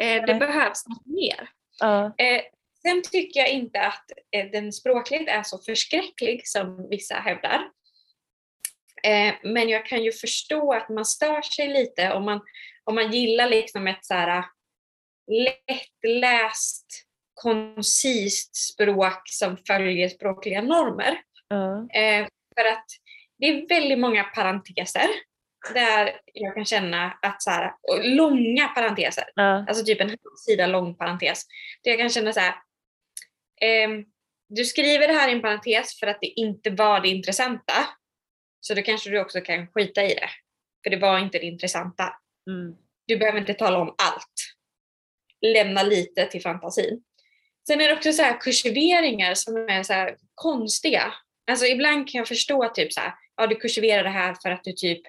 Eh, 0.00 0.26
det 0.26 0.34
behövs 0.34 0.86
något 0.86 1.06
mer. 1.06 1.48
Eh, 2.18 2.42
sen 2.82 3.02
tycker 3.12 3.40
jag 3.40 3.50
inte 3.50 3.80
att 3.80 4.10
eh, 4.36 4.50
den 4.50 4.72
språkligt 4.72 5.28
är 5.28 5.42
så 5.42 5.58
förskräcklig 5.58 6.48
som 6.48 6.88
vissa 6.90 7.14
hävdar. 7.14 7.70
Eh, 9.02 9.34
men 9.42 9.68
jag 9.68 9.86
kan 9.86 10.04
ju 10.04 10.12
förstå 10.12 10.72
att 10.72 10.88
man 10.88 11.04
stör 11.04 11.42
sig 11.42 11.68
lite 11.68 12.12
om 12.12 12.24
man, 12.24 12.40
om 12.84 12.94
man 12.94 13.12
gillar 13.12 13.48
liksom 13.48 13.86
ett 13.86 14.04
så 14.04 14.14
här 14.14 14.44
lättläst, 15.26 16.86
koncist 17.34 18.56
språk 18.56 19.22
som 19.24 19.56
följer 19.66 20.08
språkliga 20.08 20.62
normer. 20.62 21.20
Ja. 21.48 21.88
Eh, 22.00 22.26
för 22.56 22.64
att 22.68 22.86
det 23.38 23.46
är 23.46 23.68
väldigt 23.68 23.98
många 23.98 24.24
parenteser 24.24 25.08
där 25.74 26.20
jag 26.34 26.54
kan 26.54 26.64
känna 26.64 27.18
att 27.22 27.42
så 27.42 27.50
här, 27.50 27.72
långa 28.02 28.68
parenteser, 28.68 29.24
Ja. 29.34 29.64
alltså 29.68 29.84
typ 29.84 30.00
en 30.00 30.16
sida 30.46 30.66
lång 30.66 30.94
parentes, 30.94 31.42
där 31.84 31.90
jag 31.90 32.00
kan 32.00 32.10
känna 32.10 32.32
så 32.32 32.40
här, 32.40 32.54
ehm, 33.60 34.04
du 34.48 34.64
skriver 34.64 35.08
det 35.08 35.14
här 35.14 35.28
i 35.28 35.32
en 35.32 35.42
parentes 35.42 35.98
för 36.00 36.06
att 36.06 36.20
det 36.20 36.26
inte 36.26 36.70
var 36.70 37.00
det 37.00 37.08
intressanta, 37.08 37.72
så 38.60 38.74
då 38.74 38.82
kanske 38.82 39.10
du 39.10 39.20
också 39.20 39.40
kan 39.40 39.66
skita 39.66 40.04
i 40.04 40.14
det, 40.14 40.30
för 40.84 40.90
det 40.90 40.96
var 40.96 41.18
inte 41.18 41.38
det 41.38 41.46
intressanta. 41.46 42.12
Mm. 42.50 42.76
Du 43.06 43.16
behöver 43.16 43.38
inte 43.38 43.54
tala 43.54 43.78
om 43.78 43.88
allt. 43.88 44.55
Lämna 45.54 45.82
lite 45.82 46.26
till 46.26 46.42
fantasin. 46.42 47.02
Sen 47.66 47.80
är 47.80 47.88
det 47.88 47.94
också 47.94 48.12
så 48.12 48.22
här 48.22 48.40
kursiveringar 48.40 49.34
som 49.34 49.56
är 49.56 49.82
så 49.82 50.10
konstiga. 50.34 51.14
Alltså 51.50 51.66
ibland 51.66 52.08
kan 52.08 52.18
jag 52.18 52.28
förstå 52.28 52.68
typ 52.68 52.92
så 52.92 53.00
här, 53.00 53.14
ja 53.36 53.46
du 53.46 53.54
kursiverar 53.54 54.04
det 54.04 54.10
här 54.10 54.36
för 54.42 54.50
att 54.50 54.64
du 54.64 54.72
typ, 54.72 55.02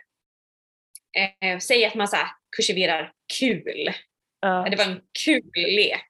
eh, 1.41 1.59
säg 1.59 1.85
att 1.85 1.95
man 1.95 2.07
så 2.07 2.15
här 2.15 2.27
kursiverar 2.57 3.11
kul. 3.39 3.93
Ja. 4.39 4.67
Det 4.71 4.77
var 4.77 4.85
en 4.85 5.01
kul 5.25 5.51
lek. 5.55 6.07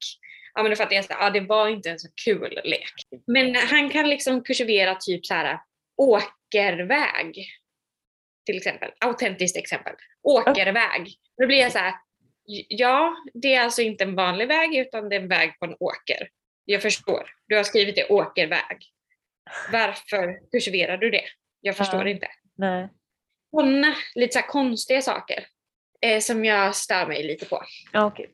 Ja 0.53 0.63
men 0.63 0.69
då 0.69 0.75
fattar 0.75 0.95
jag 0.95 1.03
här, 1.03 1.25
ja 1.25 1.29
det 1.29 1.39
var 1.39 1.67
inte 1.67 1.89
en 1.89 1.99
så 1.99 2.07
kul 2.25 2.59
lek. 2.63 2.93
Men 3.27 3.55
han 3.55 3.89
kan 3.89 4.09
liksom 4.09 4.43
kursivera 4.43 4.95
typ 4.95 5.25
så 5.25 5.33
här 5.33 5.59
åkerväg. 5.97 7.47
Till 8.45 8.57
exempel, 8.57 8.91
autentiskt 8.99 9.57
exempel. 9.57 9.93
Åkerväg. 10.23 11.13
Då 11.41 11.47
blir 11.47 11.57
jag 11.57 11.71
så 11.71 11.77
här, 11.77 11.93
ja 12.67 13.15
det 13.33 13.53
är 13.53 13.61
alltså 13.63 13.81
inte 13.81 14.03
en 14.03 14.15
vanlig 14.15 14.47
väg 14.47 14.75
utan 14.75 15.09
det 15.09 15.15
är 15.15 15.19
en 15.21 15.27
väg 15.27 15.59
på 15.59 15.65
en 15.65 15.75
åker. 15.79 16.29
Jag 16.65 16.81
förstår, 16.81 17.29
du 17.47 17.55
har 17.55 17.63
skrivit 17.63 17.95
det 17.95 18.07
åkerväg. 18.09 18.77
Varför 19.71 20.39
kursiverar 20.51 20.97
du 20.97 21.09
det? 21.09 21.23
Jag 21.61 21.77
förstår 21.77 22.03
Ja. 22.05 22.09
inte. 22.09 22.27
Nej. 22.55 22.89
Sådana 23.51 23.95
lite 24.15 24.39
så 24.41 24.45
konstiga 24.47 25.01
saker 25.01 25.45
eh, 26.01 26.19
som 26.19 26.45
jag 26.45 26.75
stör 26.75 27.07
mig 27.07 27.23
lite 27.23 27.45
på. 27.45 27.63
Ja, 27.93 28.05
okej. 28.05 28.31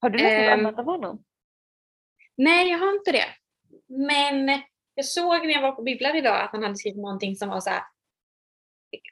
Har 0.00 0.10
du 0.10 0.18
läst 0.18 0.34
något 0.40 0.42
Ehm. 0.52 0.66
annat 0.66 0.78
av 0.78 0.84
honom? 0.84 1.24
Nej, 2.36 2.70
jag 2.70 2.78
har 2.78 2.92
inte 2.92 3.12
det. 3.12 3.26
Men 3.88 4.62
jag 4.94 5.04
såg 5.04 5.46
när 5.46 5.52
jag 5.54 5.62
var 5.62 5.72
på 5.72 5.82
bibblan 5.82 6.16
idag 6.16 6.40
att 6.40 6.50
han 6.52 6.62
hade 6.62 6.76
skrivit 6.76 6.96
någonting 7.00 7.36
som 7.36 7.48
var 7.48 7.60
så 7.60 7.70
här, 7.70 7.82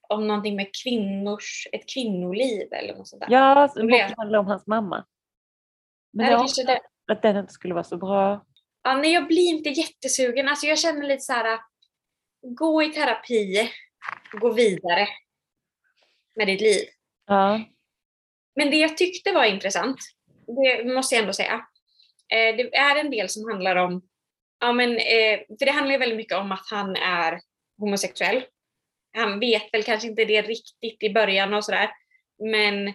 om 0.09 0.27
någonting 0.27 0.57
med 0.57 0.71
kvinnors, 0.83 1.67
ett 1.73 1.89
kvinnoliv 1.95 2.73
eller 2.73 2.95
något 2.97 3.09
sånt 3.09 3.21
där. 3.21 3.29
Ja, 3.31 3.71
blir 3.75 3.83
boken 3.85 3.99
jag- 3.99 4.17
handlar 4.17 4.39
om 4.39 4.47
hans 4.47 4.67
mamma. 4.67 5.07
Men 6.13 6.25
Nej, 6.25 6.31
jag 6.33 6.41
det 6.41 6.45
också 6.45 6.63
det. 6.63 6.81
att 7.13 7.23
den 7.23 7.37
inte 7.37 7.53
skulle 7.53 7.75
vara 7.75 7.85
så 7.85 7.97
bra. 7.97 8.45
Ja, 8.83 8.97
nej, 8.97 9.13
jag 9.13 9.27
blir 9.27 9.49
inte 9.49 9.69
jättesugen. 9.69 10.49
Alltså 10.49 10.67
jag 10.67 10.79
känner 10.79 11.07
lite 11.07 11.21
så 11.21 11.33
här, 11.33 11.61
gå 12.43 12.83
i 12.83 12.89
terapi, 12.89 13.71
gå 14.41 14.53
vidare 14.53 15.09
med 16.35 16.47
ditt 16.47 16.61
liv. 16.61 16.85
Ja. 17.27 17.61
Men 18.57 18.71
det 18.71 18.77
jag 18.77 18.97
tyckte 18.97 19.33
var 19.33 19.45
intressant, 19.45 19.97
det 20.47 20.95
måste 20.95 21.15
jag 21.15 21.23
ändå 21.23 21.33
säga, 21.33 21.55
eh, 22.33 22.57
det 22.57 22.75
är 22.77 22.97
en 22.97 23.11
del 23.11 23.29
som 23.29 23.51
handlar 23.51 23.77
om, 23.77 24.03
ja 24.61 24.73
men, 24.73 24.91
eh, 24.91 25.39
för 25.59 25.65
det 25.67 25.71
handlar 25.71 25.93
ju 25.93 25.99
väldigt 25.99 26.17
mycket 26.17 26.39
om 26.39 26.53
att 26.53 26.67
han 26.71 26.97
är 26.97 27.41
homosexuell. 27.79 28.45
Han 29.19 29.41
vet 29.41 29.75
väl 29.75 29.83
kanske 29.83 30.09
inte 30.09 30.25
det 30.25 30.43
riktigt 30.43 31.03
i 31.03 31.11
början 31.13 31.55
och 31.55 31.65
sådär, 31.65 31.91
men, 32.51 32.93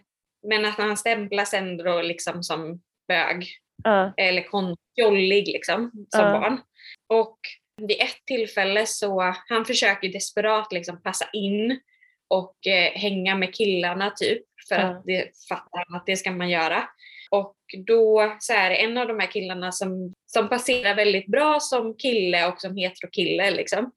men 0.48 0.66
att 0.66 0.78
han 0.78 0.98
stämplas 0.98 1.54
ändå 1.54 2.02
liksom 2.02 2.44
som 2.44 2.82
bög 3.08 3.48
Ja. 3.84 4.14
eller 4.18 4.42
kon- 4.42 4.78
jollig 4.96 5.48
liksom, 5.48 5.92
som 6.10 6.26
Ja. 6.26 6.40
barn. 6.40 6.62
Och 7.08 7.38
vid 7.82 8.02
ett 8.02 8.26
tillfälle 8.26 8.86
så, 8.86 9.36
han 9.50 9.66
försöker 9.66 10.10
desperat 10.10 10.72
liksom 10.74 11.02
passa 11.02 11.26
in 11.34 11.80
och 12.28 12.68
eh, 12.68 12.92
hänga 12.92 13.36
med 13.36 13.56
killarna 13.56 14.10
typ, 14.10 14.44
för 14.70 14.76
Ja. 14.76 14.82
att 14.82 15.04
det 15.06 15.32
fattar 15.50 15.86
han 15.88 15.96
att 16.00 16.06
det 16.06 16.18
ska 16.18 16.32
man 16.32 16.50
göra. 16.50 16.84
Och 17.30 17.56
då 17.88 18.36
så 18.40 18.54
är 18.54 18.70
det 18.70 18.76
en 18.76 18.98
av 18.98 19.08
de 19.08 19.20
här 19.20 19.32
killarna 19.32 19.72
som, 19.72 20.14
som 20.26 20.50
passerar 20.50 20.96
väldigt 20.96 21.26
bra 21.28 21.60
som 21.60 21.98
kille 21.98 22.48
och 22.48 22.62
som 22.62 22.78
heterokille 22.78 23.52
liksom, 23.52 23.92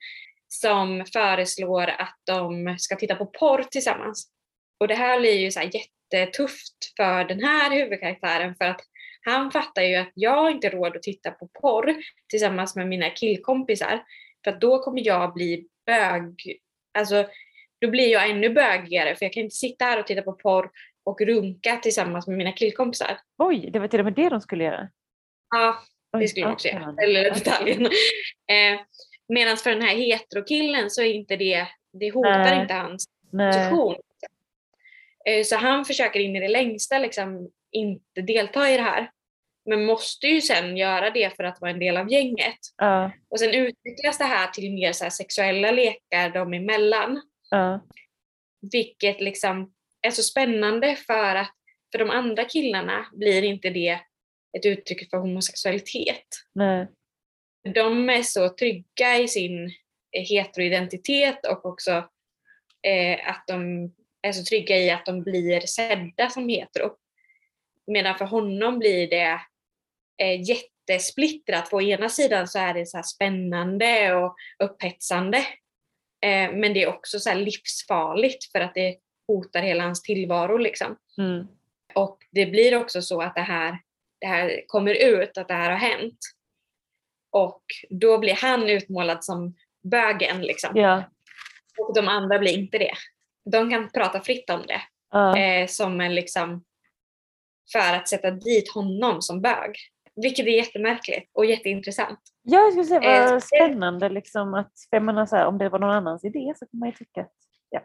som 0.49 1.05
föreslår 1.12 1.86
att 1.86 2.16
de 2.24 2.76
ska 2.78 2.97
titta 2.97 3.14
på 3.14 3.26
porr 3.26 3.62
tillsammans. 3.62 4.30
Och 4.80 4.88
det 4.88 4.94
här 4.94 5.20
blir 5.20 5.38
ju 5.38 5.51
så 5.51 5.61
här 5.61 5.70
jättetufft 5.74 6.92
för 6.97 7.24
den 7.24 7.44
här 7.44 7.70
huvudkaraktären 7.70 8.55
för 8.55 8.64
att 8.64 8.80
han 9.20 9.51
fattar 9.51 9.82
ju 9.82 9.97
att 9.97 10.12
jag 10.14 10.30
har 10.30 10.51
inte 10.51 10.70
råd 10.70 10.97
att 10.97 11.03
titta 11.03 11.30
på 11.30 11.49
porr 11.49 11.97
tillsammans 12.28 12.76
med 12.76 12.88
mina 12.88 13.11
killkompisar. 13.11 14.05
För 14.44 14.51
att 14.51 14.61
då 14.61 14.78
kommer 14.78 15.07
jag 15.07 15.34
bli 15.34 15.66
bög. 15.86 16.61
Alltså, 16.99 17.28
då 17.80 17.90
blir 17.90 18.12
jag 18.12 18.30
ännu 18.30 18.51
bögigare 18.51 19.16
för 19.16 19.24
jag 19.24 19.32
kan 19.32 19.42
inte 19.42 19.57
sitta 19.57 19.84
här 19.84 20.01
och 20.01 20.07
titta 20.07 20.22
på 20.22 20.32
porr 20.32 20.70
och 21.05 21.20
runka 21.20 21.76
tillsammans 21.76 22.26
med 22.26 22.36
mina 22.36 22.53
killkompisar. 22.53 23.18
Oj, 23.38 23.70
det 23.72 23.78
var 23.78 23.88
till 23.88 24.01
och 24.01 24.05
med 24.05 24.14
det 24.14 24.28
de 24.28 24.40
skulle 24.40 24.64
göra. 24.64 24.88
Ja, 25.51 25.82
det 26.18 26.28
skulle 26.28 26.47
de 26.47 26.53
också 26.53 26.68
göra. 26.68 26.94
Eller 27.03 27.30
detaljen. 27.30 27.82
Medan 29.29 29.57
för 29.57 29.70
den 29.70 29.83
här 29.83 29.97
heterokillen 29.97 30.91
så 30.91 31.03
är 31.03 31.07
inte 31.07 31.37
det, 31.37 31.66
det 31.93 32.11
hotar 32.11 32.39
Nej. 32.39 32.61
inte 32.62 32.74
hans 32.74 33.05
Nej. 33.33 33.53
position. 33.53 33.97
Eh, 35.29 35.45
Så 35.45 35.57
han 35.57 35.85
försöker 35.85 36.20
in 36.20 36.37
i 36.37 36.41
det 36.41 36.49
längsta 36.49 36.99
liksom 36.99 37.51
inte 37.70 38.20
delta 38.22 38.70
i 38.70 38.77
det 38.77 38.83
här. 38.83 39.11
Men 39.68 39.85
måste 39.87 40.27
ju 40.27 40.41
sen 40.41 40.77
göra 40.77 41.11
det 41.11 41.37
för 41.37 41.45
att 41.45 41.61
vara 41.61 41.70
en 41.70 41.79
del 41.79 41.97
av 41.97 42.12
gänget. 42.12 42.59
Ja. 42.77 43.11
Och 43.29 43.41
sen 43.41 43.51
utvecklas 43.55 44.18
det 44.18 44.24
här 44.24 44.47
till 44.51 44.72
mer 44.72 44.93
så 44.93 45.11
sexuella 45.11 45.70
lekar 45.70 46.31
dem 46.31 46.53
emellan. 46.55 47.22
Ja. 47.51 47.81
Vilket 48.72 49.20
liksom 49.20 49.72
är 50.03 50.11
så 50.11 50.22
spännande 50.22 50.97
för 50.97 51.35
att 51.35 51.53
för 51.93 51.99
de 51.99 52.11
andra 52.11 52.45
killarna 52.45 53.07
blir 53.12 53.43
inte 53.43 53.70
det 53.70 54.01
ett 54.59 54.66
uttryck 54.66 55.11
för 55.11 55.16
homosexualitet. 55.18 56.27
Nej. 56.55 56.89
De 57.74 58.10
är 58.10 58.22
så 58.22 58.48
trygga 58.48 59.18
i 59.18 59.28
sin 59.28 59.64
eh, 60.12 60.22
heteroidentitet 60.28 61.46
och 61.46 61.66
också 61.66 61.90
eh, 62.82 63.28
att 63.30 63.44
de 63.46 63.90
är 64.22 64.32
så 64.32 64.44
trygga 64.44 64.76
i 64.76 64.90
att 64.90 65.06
de 65.06 65.22
blir 65.22 65.60
sedda 65.60 66.30
som 66.30 66.48
hetero. 66.48 66.90
Medan 67.86 68.18
för 68.18 68.24
honom 68.24 68.78
blir 68.78 69.10
det 69.10 69.40
eh, 70.22 70.42
jättesplittrat. 70.42 71.70
På 71.70 71.82
ena 71.82 72.08
sidan 72.08 72.48
så 72.48 72.58
är 72.58 72.74
det 72.74 72.86
så 72.86 73.02
spännande 73.02 74.14
och 74.14 74.36
upphetsande. 74.58 75.38
Eh, 76.24 76.52
men 76.52 76.74
det 76.74 76.82
är 76.82 76.88
också 76.88 77.18
så 77.18 77.34
livsfarligt 77.34 78.52
för 78.52 78.60
att 78.60 78.74
det 78.74 78.96
hotar 79.26 79.62
hela 79.62 79.84
hans 79.84 80.02
tillvaro. 80.02 80.56
Liksom. 80.56 80.96
Mm. 81.18 81.46
Och 81.94 82.18
det 82.30 82.46
blir 82.46 82.76
också 82.76 83.02
så 83.02 83.22
att 83.22 83.34
det 83.34 83.40
här, 83.40 83.78
det 84.20 84.26
här 84.26 84.64
kommer 84.66 84.94
ut, 84.94 85.38
att 85.38 85.48
det 85.48 85.54
här 85.54 85.70
har 85.70 85.78
hänt. 85.78 86.18
Och 87.45 87.62
då 87.91 88.18
blir 88.18 88.34
han 88.34 88.68
utmålad 88.68 89.24
som 89.24 89.55
bögen 89.91 90.43
liksom. 90.43 90.70
Ja. 90.74 91.05
Och 91.78 91.95
de 91.95 92.09
andra 92.09 92.39
blir 92.39 92.59
inte 92.59 92.78
det. 92.78 92.95
De 93.51 93.70
kan 93.70 93.91
prata 93.91 94.20
fritt 94.20 94.51
om 94.51 94.66
det. 94.66 94.82
Ja. 95.12 95.39
Eh, 95.39 95.66
som 95.66 96.01
en 96.01 96.14
liksom, 96.14 96.64
för 97.72 97.95
att 97.95 98.09
sätta 98.09 98.30
dit 98.30 98.72
honom 98.72 99.22
som 99.22 99.41
bög. 99.41 99.76
Vilket 100.14 100.47
är 100.47 100.51
jättemärkligt 100.51 101.30
och 101.34 101.47
jätteintressant. 101.47 102.20
Ja, 102.43 102.59
jag 102.59 102.72
skulle 102.72 102.84
säga 102.84 103.24
Eh, 103.24 103.32
vad 103.32 103.43
spännande 103.43 104.09
liksom 104.09 104.55
att, 104.55 104.72
för 104.91 104.97
jag 104.97 105.03
menar 105.03 105.26
så 105.26 105.37
här, 105.37 105.47
om 105.47 105.59
det 105.59 105.68
var 105.68 105.78
någon 105.78 105.91
annans 105.91 106.24
idé 106.24 106.53
så 106.57 106.66
kan 106.66 106.80
man 106.80 106.89
ju 106.89 106.95
tycka 106.95 107.20
att, 107.20 107.34
ja. 107.70 107.80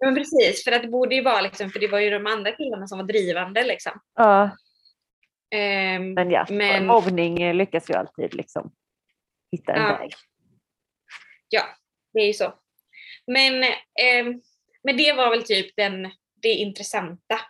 Men 0.00 0.14
precis, 0.14 0.64
för 0.64 0.72
att 0.72 0.82
det 0.82 0.88
borde 0.88 1.14
ju 1.14 1.22
vara 1.22 1.40
liksom, 1.40 1.70
för 1.70 1.80
det 1.80 1.88
var 1.88 1.98
ju 1.98 2.10
de 2.10 2.26
andra 2.26 2.52
killarna 2.52 2.86
som 2.86 2.98
var 2.98 3.06
drivande 3.06 3.64
liksom. 3.64 3.92
Ja, 4.14 4.50
men 6.14 6.30
ja, 6.30 6.46
Men- 6.50 6.86
mobbning 6.86 7.42
eh, 7.42 7.54
lyckas 7.54 7.90
ju 7.90 7.94
alltid 7.94 8.34
liksom 8.34 8.72
hitta 9.52 9.72
en 9.74 9.82
Ja. 9.82 9.96
väg. 9.98 10.12
Ja, 11.48 11.62
det 12.12 12.20
är 12.20 12.26
ju 12.26 12.32
så. 12.32 12.54
Men, 13.26 13.64
ehm, 14.02 14.40
men 14.82 14.96
det 14.96 15.12
var 15.12 15.30
väl 15.30 15.42
typ 15.42 15.76
den, 15.76 16.10
det 16.42 16.48
intressanta 16.48 17.40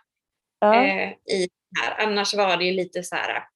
Ja. 0.59 0.85
eh, 0.85 1.09
i 1.11 1.47
det 1.69 1.81
här. 1.81 2.07
Annars 2.07 2.33
var 2.33 2.57
det 2.57 2.65
ju 2.65 2.71
lite 2.71 3.03
så 3.03 3.15
här, 3.15 3.47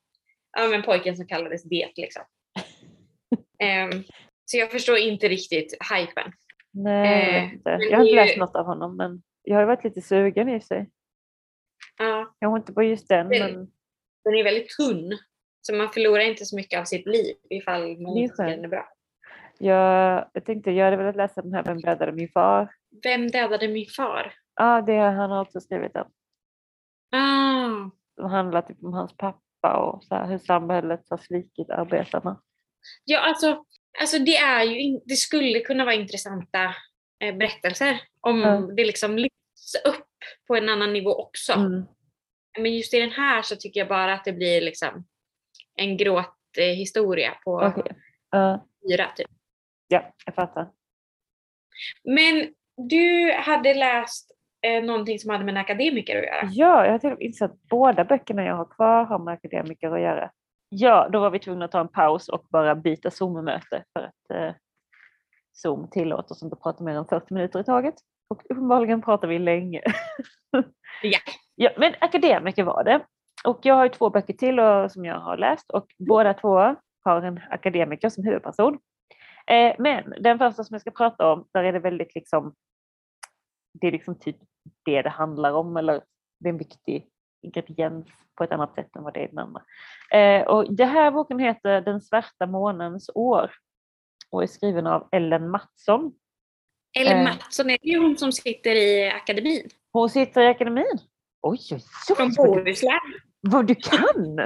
ja 0.57 0.67
men 0.67 0.83
pojken 0.83 1.17
som 1.17 1.27
kallades 1.27 1.63
det 1.63 1.91
liksom. 1.95 2.23
Ehm, 3.63 4.03
så 4.45 4.57
jag 4.57 4.71
förstår 4.71 4.97
inte 4.97 5.27
riktigt 5.27 5.77
hypen. 5.93 6.33
Nej, 6.71 7.33
jag, 7.33 7.43
eh, 7.43 7.53
inte. 7.53 7.69
jag 7.69 7.97
har 7.97 8.05
inte 8.05 8.15
läst 8.15 8.37
något 8.37 8.55
av 8.55 8.65
honom 8.65 8.97
men 8.97 9.23
jag 9.43 9.55
har 9.55 9.65
varit 9.65 9.83
lite 9.83 10.01
sugen 10.01 10.49
i 10.49 10.61
sig. 10.61 10.89
Ja, 11.97 12.35
Jag 12.39 12.49
har 12.49 12.57
inte 12.57 12.73
på 12.73 12.83
just 12.83 13.07
den 13.07 13.27
men 13.27 13.71
den 14.23 14.35
är 14.35 14.43
väldigt 14.43 14.69
tunn. 14.77 15.17
Så 15.61 15.75
man 15.75 15.89
förlorar 15.89 16.23
inte 16.23 16.45
så 16.45 16.55
mycket 16.55 16.79
av 16.79 16.83
sitt 16.83 17.05
liv 17.05 17.35
ifall 17.49 17.97
man 18.01 18.15
Det 18.15 18.27
tycker 18.29 18.43
den 18.43 18.63
är 18.63 18.67
bra. 18.67 18.89
Jag, 19.57 20.29
jag 20.33 20.45
tänkte 20.45 20.71
jag 20.71 20.85
hade 20.85 20.97
velat 20.97 21.15
läsa 21.15 21.41
den 21.41 21.53
här 21.53 21.63
Vem 21.63 21.81
dödade 21.81 22.11
min 22.11 22.29
far? 22.33 22.71
Vem 23.03 23.27
dödade 23.27 23.67
min 23.67 23.85
far? 23.95 24.33
Ja, 24.55 24.81
det 24.81 24.93
har 24.95 25.11
han 25.11 25.31
också 25.39 25.59
skrivit 25.61 25.93
den. 25.93 26.05
Ah, 27.11 27.89
Det 28.21 28.27
handlar 28.27 28.61
typ 28.61 28.83
om 28.83 28.93
hans 28.93 29.17
pappa 29.17 29.77
och 29.77 30.03
så 30.03 30.15
här, 30.15 30.27
hur 30.27 30.37
samhället 30.37 31.01
har 31.09 31.17
svikit 31.17 31.69
arbetarna. 31.69 32.41
ja, 33.05 33.19
alltså, 33.19 33.65
alltså 34.01 34.19
det, 34.19 34.35
är 34.37 34.63
ju 34.63 34.99
det 35.05 35.15
skulle 35.15 35.59
kunna 35.59 35.85
vara 35.85 35.95
intressanta 35.95 36.75
eh, 37.23 37.35
berättelser 37.35 38.01
om 38.21 38.39
Ja. 38.41 38.57
det 38.75 38.85
liksom 38.85 39.17
lyfts 39.17 39.75
upp 39.85 40.07
på 40.47 40.55
en 40.55 40.69
annan 40.69 40.93
nivå 40.93 41.13
också. 41.15 41.53
Mm. 41.53 41.85
Men 42.57 42.75
just 42.75 42.93
i 42.93 42.99
den 42.99 43.11
här 43.11 43.41
så 43.41 43.55
tycker 43.55 43.79
jag 43.79 43.87
bara 43.87 44.13
att 44.13 44.25
det 44.25 44.33
blir 44.33 44.61
liksom 44.61 45.05
en 45.75 45.97
gråthistoria 45.97 46.73
historia 46.73 47.31
på 47.43 47.73
Okej. 47.75 47.95
Ja, 48.31 48.65
fyra 48.89 49.05
typ. 49.15 49.27
ja, 49.87 50.13
jag 50.25 50.35
fattar. 50.35 50.69
Men 52.03 52.53
du 52.89 53.33
hade 53.33 53.73
läst 53.73 54.31
eh, 54.61 54.83
någonting 54.83 55.19
som 55.19 55.29
hade 55.29 55.43
med 55.43 55.51
en 55.51 55.61
akademiker 55.61 56.17
att 56.17 56.23
göra. 56.23 56.49
Ja, 56.51 56.85
jag 56.85 56.91
har 56.91 56.99
till 56.99 57.09
och 57.11 57.17
med 57.17 57.25
insett 57.25 57.51
att 57.51 57.61
båda 57.69 58.05
böckerna 58.05 58.43
jag 58.43 58.55
har 58.55 58.65
kvar 58.65 59.05
har 59.05 59.19
med 59.19 59.33
akademiker 59.33 59.91
att 59.91 60.01
göra. 60.01 60.31
Ja, 60.69 61.09
då 61.11 61.19
var 61.19 61.29
vi 61.29 61.39
tvungna 61.39 61.65
att 61.65 61.71
ta 61.71 61.79
en 61.79 61.87
paus 61.87 62.29
och 62.29 62.45
bara 62.49 62.75
byta 62.75 63.11
Zoom-möte 63.11 63.83
för 63.93 63.99
att 64.03 64.31
eh, 64.33 64.55
Zoom 65.53 65.89
tillåter 65.89 66.31
oss 66.31 66.43
inte 66.43 66.53
att 66.53 66.63
prata 66.63 66.83
mer 66.83 66.95
än 66.95 67.05
40 67.05 67.33
minuter 67.33 67.59
i 67.59 67.63
taget. 67.63 67.95
Och 68.27 68.41
uppenbarligen 68.49 69.01
pratar 69.01 69.27
vi 69.27 69.39
länge. 69.39 69.81
Ja. 71.03 71.19
Ja, 71.61 71.69
men 71.77 71.95
akademiker 71.99 72.63
var 72.63 72.83
det. 72.83 73.05
Och 73.43 73.59
jag 73.61 73.75
har 73.75 73.83
ju 73.83 73.89
två 73.89 74.09
böcker 74.09 74.33
till 74.33 74.59
och, 74.59 74.91
som 74.91 75.05
jag 75.05 75.19
har 75.19 75.37
läst 75.37 75.71
och 75.71 75.93
båda 75.97 76.33
två 76.33 76.75
har 77.03 77.21
en 77.21 77.39
akademiker 77.49 78.09
som 78.09 78.23
huvudperson. 78.23 78.79
Eh, 79.47 79.75
men 79.79 80.13
den 80.19 80.37
första 80.37 80.63
som 80.63 80.73
jag 80.73 80.81
ska 80.81 80.91
prata 80.91 81.31
om, 81.31 81.47
där 81.53 81.63
är 81.63 81.73
det 81.73 81.79
väldigt 81.79 82.15
liksom, 82.15 82.55
det 83.81 83.87
är 83.87 83.91
liksom 83.91 84.15
typ 84.15 84.35
det 84.85 85.01
det 85.01 85.09
handlar 85.09 85.53
om 85.53 85.77
eller 85.77 86.01
det 86.39 86.49
är 86.49 86.53
en 86.53 86.57
viktig 86.57 87.07
ingrediens 87.41 88.07
på 88.35 88.43
ett 88.43 88.51
annat 88.51 88.75
sätt 88.75 88.95
än 88.95 89.03
vad 89.03 89.13
det 89.13 89.19
är 89.19 89.23
i 89.23 89.27
den 89.27 89.39
andra. 89.39 89.61
Eh, 90.11 90.47
och 90.47 90.73
det 90.73 90.85
här 90.85 91.11
boken 91.11 91.39
heter 91.39 91.81
Den 91.81 92.01
svarta 92.01 92.45
månens 92.45 93.09
år 93.15 93.51
och 94.29 94.43
är 94.43 94.47
skriven 94.47 94.87
av 94.87 95.07
Ellen 95.11 95.49
Mattsson. 95.49 96.13
Eller 96.99 97.15
Eh. 97.15 97.23
Mattsson, 97.23 97.69
är 97.69 97.77
det 97.81 97.97
hon 97.97 98.17
som 98.17 98.31
sitter 98.31 98.75
i 98.75 99.09
akademin? 99.09 99.69
Hon 99.91 100.09
sitter 100.09 100.41
i 100.41 100.47
akademin. 100.47 100.99
Oj, 101.41 101.59
oj, 101.71 101.81
Från 102.17 102.27
oj, 102.27 102.33
vad 102.37 102.57
du, 102.57 102.63
Bohuslän. 102.63 102.99
vad 103.41 103.67
du 103.67 103.75
kan! 103.75 104.37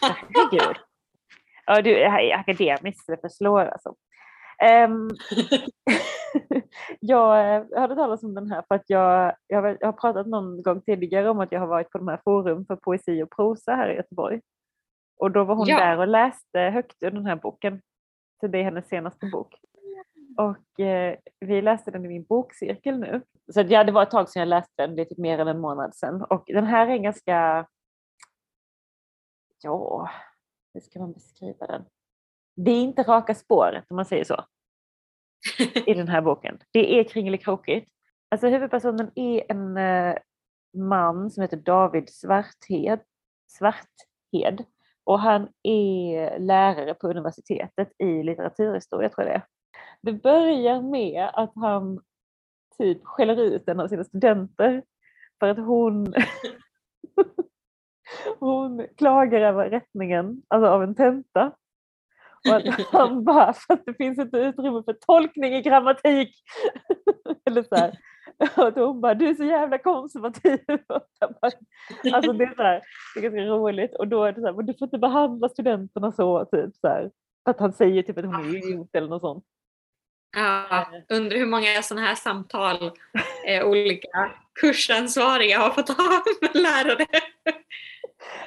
Herregud. 0.00 0.76
Ja, 1.66 1.82
du, 1.82 1.96
är 1.98 2.34
akademiskt, 2.38 3.06
det 3.06 3.20
förslår 3.20 3.60
alltså. 3.60 3.94
Ehm, 4.62 5.08
jag 7.00 7.54
eh, 7.56 7.64
hörde 7.80 7.94
talas 7.94 8.22
om 8.22 8.34
den 8.34 8.50
här 8.50 8.64
för 8.68 8.74
att 8.74 8.84
jag, 8.90 9.34
jag, 9.46 9.62
har- 9.62 9.76
jag 9.80 9.88
har 9.88 9.92
pratat 9.92 10.26
någon 10.26 10.62
gång 10.62 10.80
tidigare 10.82 11.30
om 11.30 11.40
att 11.40 11.52
jag 11.52 11.60
har 11.60 11.66
varit 11.66 11.90
på 11.90 11.98
de 11.98 12.08
här 12.08 12.20
forum 12.24 12.66
för 12.66 12.76
poesi 12.76 13.22
och 13.22 13.30
prosa 13.36 13.74
här 13.74 13.88
i 13.90 13.94
Göteborg. 13.96 14.40
Och 15.18 15.30
då 15.30 15.44
var 15.44 15.54
hon 15.54 15.66
Ja. 15.68 15.78
där 15.78 15.98
och 15.98 16.08
läste 16.08 16.58
högt 16.60 16.96
ur 17.02 17.10
den 17.10 17.26
här 17.26 17.36
boken. 17.36 17.82
Så 18.40 18.46
det 18.46 18.58
är 18.58 18.62
hennes 18.62 18.88
senaste 18.88 19.26
bok. 19.26 19.54
Och 20.36 20.80
eh, 20.80 21.16
vi 21.40 21.62
läste 21.62 21.90
den 21.90 22.04
i 22.04 22.08
min 22.08 22.24
bokcirkel 22.24 22.98
nu. 22.98 23.22
Så 23.52 23.60
ja, 23.60 23.84
det 23.84 23.92
var 23.92 24.02
ett 24.02 24.10
tag 24.10 24.28
sedan 24.28 24.40
jag 24.40 24.48
läste 24.48 24.72
den, 24.76 24.96
det 24.96 25.02
är 25.02 25.04
typ 25.04 25.18
mer 25.18 25.38
än 25.38 25.48
en 25.48 25.60
månad 25.60 25.94
sedan. 25.94 26.22
Och 26.22 26.44
den 26.46 26.64
här 26.64 26.86
är 26.86 26.96
ganska, 26.96 27.66
ja, 29.62 30.10
hur 30.74 30.80
ska 30.80 30.98
man 30.98 31.12
beskriva 31.12 31.66
den? 31.66 31.84
Det 32.56 32.70
är 32.70 32.82
inte 32.82 33.02
raka 33.02 33.34
spåret 33.34 33.84
om 33.88 33.96
man 33.96 34.04
säger 34.04 34.24
så 34.24 34.44
i 35.86 35.94
den 35.94 36.08
här 36.08 36.20
boken. 36.22 36.58
Det 36.72 37.00
är 37.00 37.04
kringelikrokigt. 37.04 37.90
Alltså 38.28 38.48
huvudpersonen 38.48 39.10
är 39.14 39.52
en 39.52 39.76
eh, 39.76 40.16
man 40.76 41.30
som 41.30 41.42
heter 41.42 41.56
David 41.56 42.08
Svarthed, 42.10 43.00
Svarthed 43.46 44.64
och 45.04 45.20
han 45.20 45.48
är 45.62 46.38
lärare 46.38 46.94
på 46.94 47.08
universitetet 47.08 47.92
i 47.98 48.22
litteraturhistoria 48.22 49.08
tror 49.08 49.26
jag 49.26 49.34
det 49.34 49.36
är. 49.36 49.55
Det 50.06 50.12
börjar 50.12 50.82
med 50.82 51.30
att 51.34 51.52
han 51.54 52.00
typ 52.78 53.04
skäller 53.04 53.40
ut 53.40 53.68
en 53.68 53.80
av 53.80 53.88
sina 53.88 54.04
studenter 54.04 54.82
för 55.38 55.48
att 55.48 55.58
hon 55.58 56.14
hon 58.38 58.86
klagar 58.96 59.40
över 59.40 59.70
rättningen 59.70 60.42
alltså 60.48 60.70
av 60.70 60.82
en 60.82 60.94
tenta. 60.94 61.52
Och 62.48 62.56
att 62.56 62.80
han 62.92 63.24
bara, 63.24 63.52
för 63.52 63.74
att 63.74 63.86
det 63.86 63.94
finns 63.94 64.18
inte 64.18 64.36
utrymme 64.36 64.82
för 64.82 64.92
tolkning 64.92 65.54
i 65.54 65.62
grammatik. 65.62 66.34
Eller 67.44 67.62
så 67.62 67.76
här. 67.76 67.98
Och 68.56 68.74
hon 68.74 69.00
bara, 69.00 69.14
du 69.14 69.28
är 69.28 69.34
så 69.34 69.44
jävla 69.44 69.78
konservativ. 69.78 70.58
Alltså 72.12 72.32
det 72.32 72.44
är 72.44 72.54
så 72.54 72.62
här, 72.62 72.82
det 73.14 73.20
är 73.20 73.22
ganska 73.22 73.40
roligt. 73.40 73.94
Och 73.94 74.08
då 74.08 74.24
är 74.24 74.32
det 74.32 74.40
så 74.40 74.46
här, 74.46 74.62
du 74.62 74.74
får 74.74 74.86
inte 74.86 74.98
behandla 74.98 75.48
studenterna 75.48 76.12
så. 76.12 76.44
Typ, 76.44 76.76
så 76.76 76.88
här. 76.88 77.10
Att 77.44 77.60
han 77.60 77.72
säger 77.72 78.02
typ 78.02 78.18
att 78.18 78.24
hon 78.24 78.34
är 78.34 78.56
idiot 78.56 78.90
eller 78.92 79.08
något 79.08 79.20
sånt. 79.20 79.44
Ja, 80.36 80.86
undrar 81.08 81.38
hur 81.38 81.46
många 81.46 81.82
sådana 81.82 82.06
här 82.06 82.14
samtal 82.14 82.92
eh, 83.46 83.66
olika 83.66 84.32
kursansvariga 84.60 85.58
har 85.58 85.70
fått 85.70 85.88
ha 85.88 86.22
med 86.40 86.62
lärare. 86.62 87.06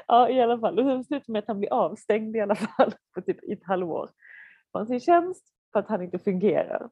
Ja 0.07 0.29
i 0.29 0.41
alla 0.41 0.59
fall. 0.59 0.79
Och 0.79 0.85
sen 0.85 1.03
slutar 1.03 1.31
med 1.31 1.39
att 1.39 1.47
han 1.47 1.59
blir 1.59 1.73
avstängd 1.73 2.35
i 2.35 2.39
alla 2.39 2.55
fall 2.55 2.93
på 3.15 3.21
typ 3.21 3.37
ett 3.51 3.65
halvår 3.65 4.09
från 4.71 4.87
sin 4.87 4.99
tjänst 4.99 5.45
för 5.73 5.79
att 5.79 5.89
han 5.89 6.03
inte 6.03 6.19
fungerar. 6.19 6.89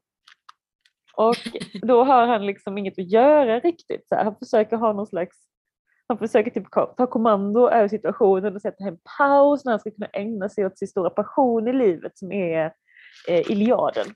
Och 1.14 1.36
då 1.82 2.04
har 2.04 2.26
han 2.26 2.46
liksom 2.46 2.78
inget 2.78 2.98
att 2.98 3.10
göra 3.10 3.60
riktigt. 3.60 4.08
Så 4.08 4.14
här. 4.14 4.24
Han 4.24 4.36
försöker 4.36 4.76
ha 4.76 4.92
någon 4.92 5.06
slags 5.06 5.48
han 6.08 6.18
försöker 6.18 6.50
typ 6.50 6.70
ta 6.70 7.06
kommando 7.06 7.68
över 7.68 7.88
situationen 7.88 8.54
och 8.54 8.62
sätta 8.62 8.84
en 8.84 8.98
paus 9.18 9.64
när 9.64 9.72
han 9.72 9.80
ska 9.80 9.90
kunna 9.90 10.08
ägna 10.12 10.48
sig 10.48 10.66
åt 10.66 10.78
sin 10.78 10.88
stora 10.88 11.10
passion 11.10 11.68
i 11.68 11.72
livet 11.72 12.18
som 12.18 12.32
är 12.32 12.72
eh, 13.28 13.50
Iliaden. 13.50 14.06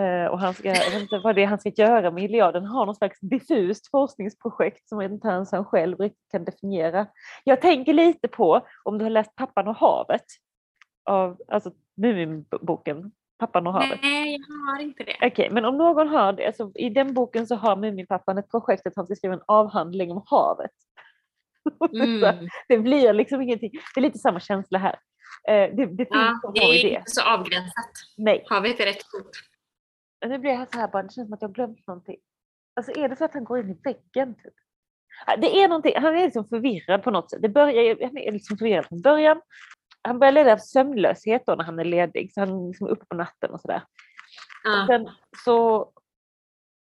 Eh, 0.00 0.26
och 0.26 0.40
han 0.40 0.54
ska, 0.54 0.68
jag 0.68 0.90
vet 0.90 1.02
inte 1.02 1.18
vad 1.18 1.34
det 1.34 1.42
är 1.42 1.46
han 1.46 1.58
ska 1.58 1.70
göra 1.76 2.10
med 2.10 2.24
Iliaden, 2.24 2.64
har 2.64 2.86
någon 2.86 2.94
slags 2.94 3.20
diffust 3.20 3.90
forskningsprojekt 3.90 4.88
som 4.88 5.00
inte 5.00 5.28
ens 5.28 5.52
han 5.52 5.64
själv 5.64 5.98
riktigt 5.98 6.30
kan 6.30 6.44
definiera. 6.44 7.06
Jag 7.44 7.60
tänker 7.60 7.92
lite 7.92 8.28
på 8.28 8.66
om 8.84 8.98
du 8.98 9.04
har 9.04 9.10
läst 9.10 9.34
Pappan 9.36 9.68
och 9.68 9.76
havet, 9.76 10.24
av, 11.04 11.40
alltså 11.48 11.70
Muminboken 11.96 13.12
Pappan 13.38 13.66
och 13.66 13.72
havet. 13.72 13.98
Nej, 14.02 14.36
jag 14.48 14.72
har 14.72 14.82
inte 14.82 15.04
det. 15.04 15.16
Okej, 15.26 15.50
men 15.50 15.64
om 15.64 15.78
någon 15.78 16.08
har 16.08 16.32
det, 16.32 16.56
så 16.56 16.72
i 16.74 16.90
den 16.90 17.14
boken 17.14 17.46
så 17.46 17.54
har 17.54 17.76
Muminpappan 17.76 18.38
ett 18.38 18.50
projekt 18.50 18.86
att 18.86 18.96
han 18.96 19.06
ska 19.06 19.14
skriva 19.14 19.34
en 19.34 19.42
avhandling 19.46 20.10
om 20.12 20.22
havet. 20.26 20.70
Mm. 21.94 22.48
det 22.68 22.78
blir 22.78 23.12
liksom 23.12 23.42
ingenting, 23.42 23.70
det 23.94 24.00
är 24.00 24.02
lite 24.02 24.18
samma 24.18 24.40
känsla 24.40 24.78
här. 24.78 24.98
Eh, 25.48 25.76
det, 25.76 25.86
det 25.86 26.06
Ja, 26.10 26.40
det 26.54 26.60
bra 26.60 26.68
är 26.74 26.78
idé. 26.78 26.88
inte 26.88 27.10
så 27.10 27.22
avgränsat. 27.22 27.90
Nej, 28.16 28.44
Havet 28.48 28.80
är 28.80 28.84
rätt 28.84 29.02
stort. 29.02 29.30
Nu 30.26 30.38
blir 30.38 30.50
jag 30.50 30.72
så 30.72 30.78
här 30.78 30.88
bara, 30.88 31.02
det 31.02 31.12
känns 31.12 31.28
som 31.28 31.34
att 31.34 31.42
jag 31.42 31.48
har 31.48 31.54
glömt 31.54 31.86
någonting. 31.86 32.16
Alltså 32.76 32.92
är 33.00 33.08
det 33.08 33.16
så 33.16 33.24
att 33.24 33.34
han 33.34 33.44
går 33.44 33.58
in 33.58 33.70
i 33.70 33.80
väggen? 33.84 34.34
Typ? 34.34 34.54
Det 35.38 35.62
är 35.62 35.68
någonting, 35.68 35.92
han 35.96 36.16
är 36.16 36.24
liksom 36.24 36.48
förvirrad 36.48 37.02
på 37.02 37.10
något 37.10 37.30
sätt. 37.30 37.42
Det 37.42 37.48
börjar, 37.48 38.04
han 38.04 38.18
är 38.18 38.32
liksom 38.32 38.56
förvirrad 38.56 38.86
från 38.86 39.00
början. 39.00 39.40
Han 40.02 40.18
börjar 40.18 40.32
leda 40.32 40.52
av 40.52 40.58
sömnlöshet 40.58 41.42
då 41.46 41.54
när 41.54 41.64
han 41.64 41.78
är 41.78 41.84
ledig, 41.84 42.32
så 42.32 42.40
han 42.40 42.64
är 42.64 42.68
liksom 42.68 42.88
uppe 42.88 43.04
på 43.06 43.16
natten 43.16 43.50
och 43.50 43.60
sådär. 43.60 43.82
Ja. 44.64 44.86
Sen 44.88 45.08
så, 45.44 45.90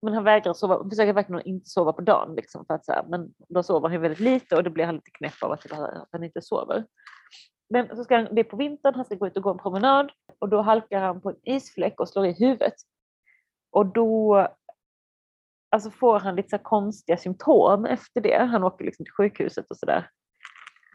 men 0.01 0.13
han 0.13 0.23
vägrar 0.23 0.53
sova, 0.53 0.77
han 0.77 0.89
försöker 0.89 1.13
verkligen 1.13 1.47
inte 1.47 1.69
sova 1.69 1.93
på 1.93 2.01
dagen. 2.01 2.35
Liksom, 2.35 2.65
för 2.65 2.73
att 2.73 2.85
så 2.85 2.91
här, 2.91 3.03
men 3.09 3.33
då 3.49 3.63
sover 3.63 3.89
han 3.89 4.01
väldigt 4.01 4.19
lite 4.19 4.55
och 4.55 4.63
då 4.63 4.69
blir 4.69 4.85
han 4.85 4.95
lite 4.95 5.11
knäpp 5.11 5.43
av 5.43 5.51
att, 5.51 5.71
att 5.71 6.09
han 6.11 6.23
inte 6.23 6.41
sover. 6.41 6.85
Men 7.69 7.95
så 7.95 8.03
ska 8.03 8.15
han, 8.15 8.35
det 8.35 8.41
är 8.41 8.43
på 8.43 8.57
vintern, 8.57 8.95
han 8.95 9.05
ska 9.05 9.15
gå 9.15 9.27
ut 9.27 9.37
och 9.37 9.43
gå 9.43 9.51
en 9.51 9.57
promenad 9.57 10.11
och 10.39 10.49
då 10.49 10.61
halkar 10.61 11.01
han 11.01 11.21
på 11.21 11.29
en 11.29 11.39
isfläck 11.43 11.99
och 11.99 12.09
slår 12.09 12.25
i 12.25 12.31
huvudet. 12.31 12.73
Och 13.71 13.85
då 13.85 14.47
alltså 15.71 15.91
får 15.91 16.19
han 16.19 16.35
lite 16.35 16.49
så 16.49 16.57
konstiga 16.57 17.17
symptom 17.17 17.85
efter 17.85 18.21
det. 18.21 18.37
Han 18.37 18.63
åker 18.63 18.85
liksom 18.85 19.05
till 19.05 19.13
sjukhuset 19.13 19.71
och 19.71 19.77
sådär. 19.77 20.09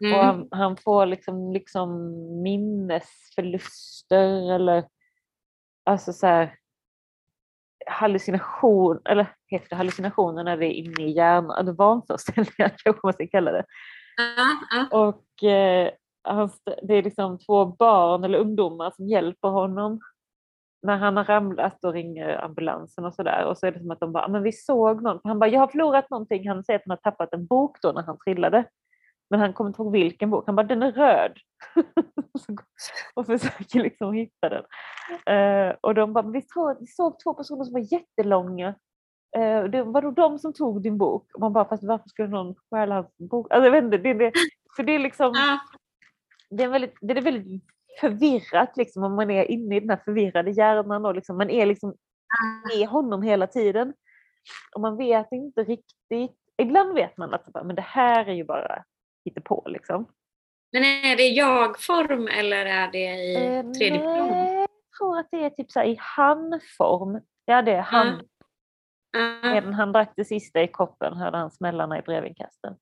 Och 0.01 0.05
Mm. 0.07 0.25
han, 0.25 0.47
han 0.51 0.77
får 0.77 1.05
liksom, 1.05 1.53
liksom 1.53 1.89
minnesförluster 2.43 4.51
eller 4.55 4.87
alltså 5.85 6.13
så 6.13 6.27
här, 6.27 6.55
hallucination, 7.87 8.99
eller 9.05 9.27
heter 9.47 9.69
det 9.69 9.75
hallucinationer 9.75 10.43
när 10.43 10.57
det 10.57 10.65
är 10.65 10.73
inne 10.73 11.03
i 11.03 11.11
hjärnan, 11.11 11.57
eller 11.59 11.71
vanföreställningar 11.71 12.75
kanske 12.83 12.99
man 13.03 13.13
ska 13.13 13.27
kalla 13.27 13.51
det. 13.51 13.65
Ja. 14.71 14.87
Och 14.91 15.43
eh, 15.43 15.91
hans, 16.23 16.61
det 16.81 16.93
är 16.93 17.03
liksom 17.03 17.39
två 17.39 17.65
barn 17.65 18.23
eller 18.23 18.39
ungdomar 18.39 18.91
som 18.91 19.07
hjälper 19.07 19.47
honom 19.47 19.99
när 20.85 20.97
han 20.97 21.17
har 21.17 21.23
ramlat 21.23 21.83
och 21.83 21.93
ringer 21.93 22.43
ambulansen 22.43 23.05
och 23.05 23.13
sådär. 23.13 23.45
Och 23.45 23.57
så 23.57 23.65
är 23.65 23.71
det 23.71 23.79
som 23.79 23.91
att 23.91 23.99
de 23.99 24.11
bara, 24.11 24.25
"Ah, 24.25 24.27
men 24.27 24.43
vi 24.43 24.51
såg 24.51 25.01
någon. 25.03 25.19
Han 25.23 25.39
bara, 25.39 25.49
jag 25.49 25.59
har 25.59 25.67
förlorat 25.67 26.09
någonting. 26.09 26.47
Han 26.47 26.63
säger 26.63 26.79
att 26.79 26.85
han 26.85 26.97
har 27.03 27.11
tappat 27.11 27.33
en 27.33 27.45
bok 27.45 27.77
då 27.81 27.91
när 27.91 28.01
han 28.01 28.17
trillade. 28.17 28.65
Men 29.29 29.39
han 29.39 29.53
kommer 29.53 29.69
inte 29.69 29.81
ihåg 29.81 29.91
vilken 29.91 30.29
bok. 30.29 30.43
Han 30.45 30.55
bara, 30.55 30.67
den 30.67 30.83
är 30.83 30.91
röd. 30.91 31.31
och 33.15 33.25
försöker 33.25 33.79
liksom 33.79 34.13
hitta 34.13 34.49
den. 34.49 34.63
Uh, 35.35 35.75
och 35.81 35.95
de 35.95 36.13
bara, 36.13 36.27
vi 36.27 36.41
såg, 36.41 36.77
vi 36.79 36.87
såg 36.87 37.19
två 37.19 37.33
personer 37.33 37.63
som 37.63 37.73
var 37.73 37.93
jättelånga. 37.93 38.67
Uh, 39.37 39.63
det 39.63 39.83
var 39.83 40.01
då 40.01 40.11
de 40.11 40.39
som 40.39 40.53
tog 40.53 40.81
din 40.81 40.97
bok. 40.97 41.31
Och 41.33 41.39
man 41.39 41.53
bara, 41.53 41.65
fast 41.65 41.83
varför 41.83 42.09
skulle 42.09 42.27
någon 42.27 42.55
stjäla 42.55 42.95
hans 42.95 43.17
bok? 43.17 43.47
Alltså 43.51 43.65
jag 43.65 43.71
vet 43.71 43.83
inte, 43.83 43.97
det, 43.97 44.13
det, 44.13 44.31
för 44.75 44.83
det 44.83 44.95
är 44.95 44.99
liksom, 44.99 45.33
det 46.49 46.63
är 46.63 46.67
väldigt, 46.67 46.95
det 47.01 47.17
är 47.17 47.21
väldigt 47.21 47.63
förvirrat 47.99 48.77
liksom 48.77 49.03
om 49.03 49.15
man 49.15 49.31
är 49.31 49.51
inne 49.51 49.75
i 49.75 49.79
den 49.79 49.89
här 49.89 50.01
förvirrade 50.05 50.51
hjärnan 50.51 51.05
och 51.05 51.15
liksom, 51.15 51.37
man 51.37 51.49
är 51.49 51.65
liksom 51.65 51.95
med 52.73 52.87
honom 52.87 53.21
hela 53.21 53.47
tiden. 53.47 53.93
Och 54.75 54.81
man 54.81 54.97
vet 54.97 55.27
inte 55.31 55.63
riktigt, 55.63 56.37
ibland 56.57 56.93
vet 56.93 57.17
man 57.17 57.33
att 57.33 57.47
men 57.65 57.75
det 57.75 57.81
här 57.81 58.25
är 58.25 58.33
ju 58.33 58.43
bara 58.43 58.83
på 59.43 59.63
liksom. 59.67 60.05
Men 60.71 60.83
är 60.83 61.15
det 61.15 61.27
jag-form 61.27 62.27
eller 62.27 62.65
är 62.65 62.91
det 62.91 63.15
i 63.15 63.35
eh, 63.35 63.71
tredje 63.71 63.99
person? 63.99 64.27
Jag 64.37 64.69
tror 64.99 65.19
att 65.19 65.27
det 65.31 65.45
är 65.45 65.49
typ 65.49 65.71
så 65.71 65.83
i 65.83 65.97
han-form. 65.99 67.21
Ja, 67.45 67.61
det 67.61 67.71
är 67.71 67.81
han. 67.81 68.07
Mm. 69.17 69.53
Medan 69.53 69.73
han 69.73 69.91
drack 69.91 70.13
det 70.15 70.25
sista 70.25 70.61
i 70.61 70.67
koppen 70.67 71.13
hörde 71.13 71.37
han 71.37 71.51
smällarna 71.51 71.99
i 71.99 72.01
brevinkasten. 72.01 72.75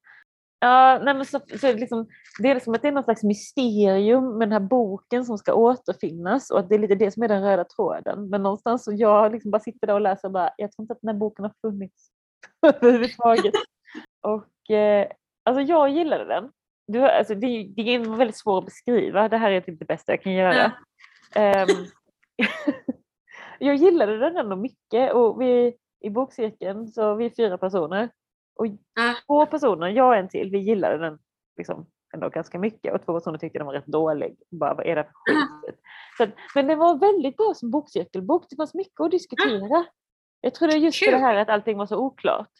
Ja, 0.63 0.99
nej 1.03 1.13
men 1.13 1.25
så, 1.25 1.39
så 1.59 1.73
liksom, 1.73 2.07
det 2.39 2.49
är 2.49 2.59
som 2.59 2.73
att 2.73 2.81
det 2.81 2.87
är 2.87 2.91
något 2.91 3.05
slags 3.05 3.23
mysterium 3.23 4.37
med 4.37 4.49
den 4.49 4.51
här 4.51 4.69
boken 4.69 5.25
som 5.25 5.37
ska 5.37 5.53
återfinnas 5.53 6.51
och 6.51 6.59
att 6.59 6.69
det 6.69 6.75
är 6.75 6.79
lite 6.79 6.95
det 6.95 7.11
som 7.11 7.23
är 7.23 7.27
den 7.27 7.43
röda 7.43 7.63
tråden. 7.63 8.29
Men 8.29 8.43
någonstans 8.43 8.83
så 8.83 8.91
jag 8.93 9.31
liksom 9.31 9.51
bara 9.51 9.59
sitter 9.59 9.87
där 9.87 9.93
och 9.93 10.01
läser 10.01 10.27
och 10.27 10.31
bara, 10.31 10.49
jag 10.57 10.71
tror 10.71 10.83
inte 10.83 10.93
att 10.93 11.01
den 11.01 11.07
här 11.07 11.19
boken 11.19 11.45
har 11.45 11.53
funnits 11.61 12.09
överhuvudtaget. 12.61 13.53
och 14.21 14.71
eh, 14.75 15.07
alltså 15.43 15.61
jag 15.61 15.89
gillade 15.89 16.25
den. 16.25 16.51
Du, 16.87 17.01
alltså, 17.01 17.35
det, 17.35 17.73
det 17.75 17.95
är 17.95 18.17
väldigt 18.17 18.37
svårt 18.37 18.63
att 18.63 18.65
beskriva, 18.65 19.29
det 19.29 19.37
här 19.37 19.51
är 19.51 19.61
typ 19.61 19.79
det 19.79 19.85
bästa 19.85 20.11
jag 20.11 20.21
kan 20.21 20.33
göra. 20.33 20.65
Um, 21.35 21.87
jag 23.59 23.75
gillade 23.75 24.17
den 24.17 24.37
ändå 24.37 24.55
mycket 24.55 25.13
och 25.13 25.41
vi 25.41 25.75
i 25.99 26.09
bokcirkeln 26.09 26.87
så 26.87 27.15
vi 27.15 27.25
är 27.25 27.29
fyra 27.29 27.57
personer 27.57 28.09
och 28.55 28.65
ah. 28.99 29.13
två 29.27 29.45
personer, 29.45 29.87
jag 29.87 30.07
och 30.07 30.15
en 30.15 30.29
till, 30.29 30.51
vi 30.51 30.59
gillade 30.59 30.97
den 30.97 31.19
liksom 31.57 31.85
ändå 32.13 32.29
ganska 32.29 32.59
mycket 32.59 32.93
och 32.93 33.05
två 33.05 33.13
personer 33.13 33.37
tyckte 33.37 33.59
den 33.59 33.65
var 33.65 33.73
rätt 33.73 33.85
dålig. 33.85 34.37
Bara, 34.51 34.73
vad 34.73 34.85
är 34.85 34.95
det 34.95 35.03
för 35.03 35.35
skit? 35.35 35.79
Så, 36.17 36.27
men 36.55 36.67
den 36.67 36.79
var 36.79 36.97
väldigt 36.97 37.37
bra 37.37 37.53
som 37.55 37.71
bokcirkelbok. 37.71 38.45
Det 38.49 38.55
fanns 38.55 38.73
mycket 38.73 38.99
att 38.99 39.11
diskutera. 39.11 39.77
Ah. 39.77 39.85
Jag 40.41 40.53
tror 40.53 40.67
det 40.67 40.73
är 40.73 40.77
just 40.77 41.03
Kul. 41.03 41.11
det 41.11 41.17
här 41.17 41.35
att 41.35 41.49
allting 41.49 41.77
var 41.77 41.85
så 41.85 41.97
oklart. 41.97 42.51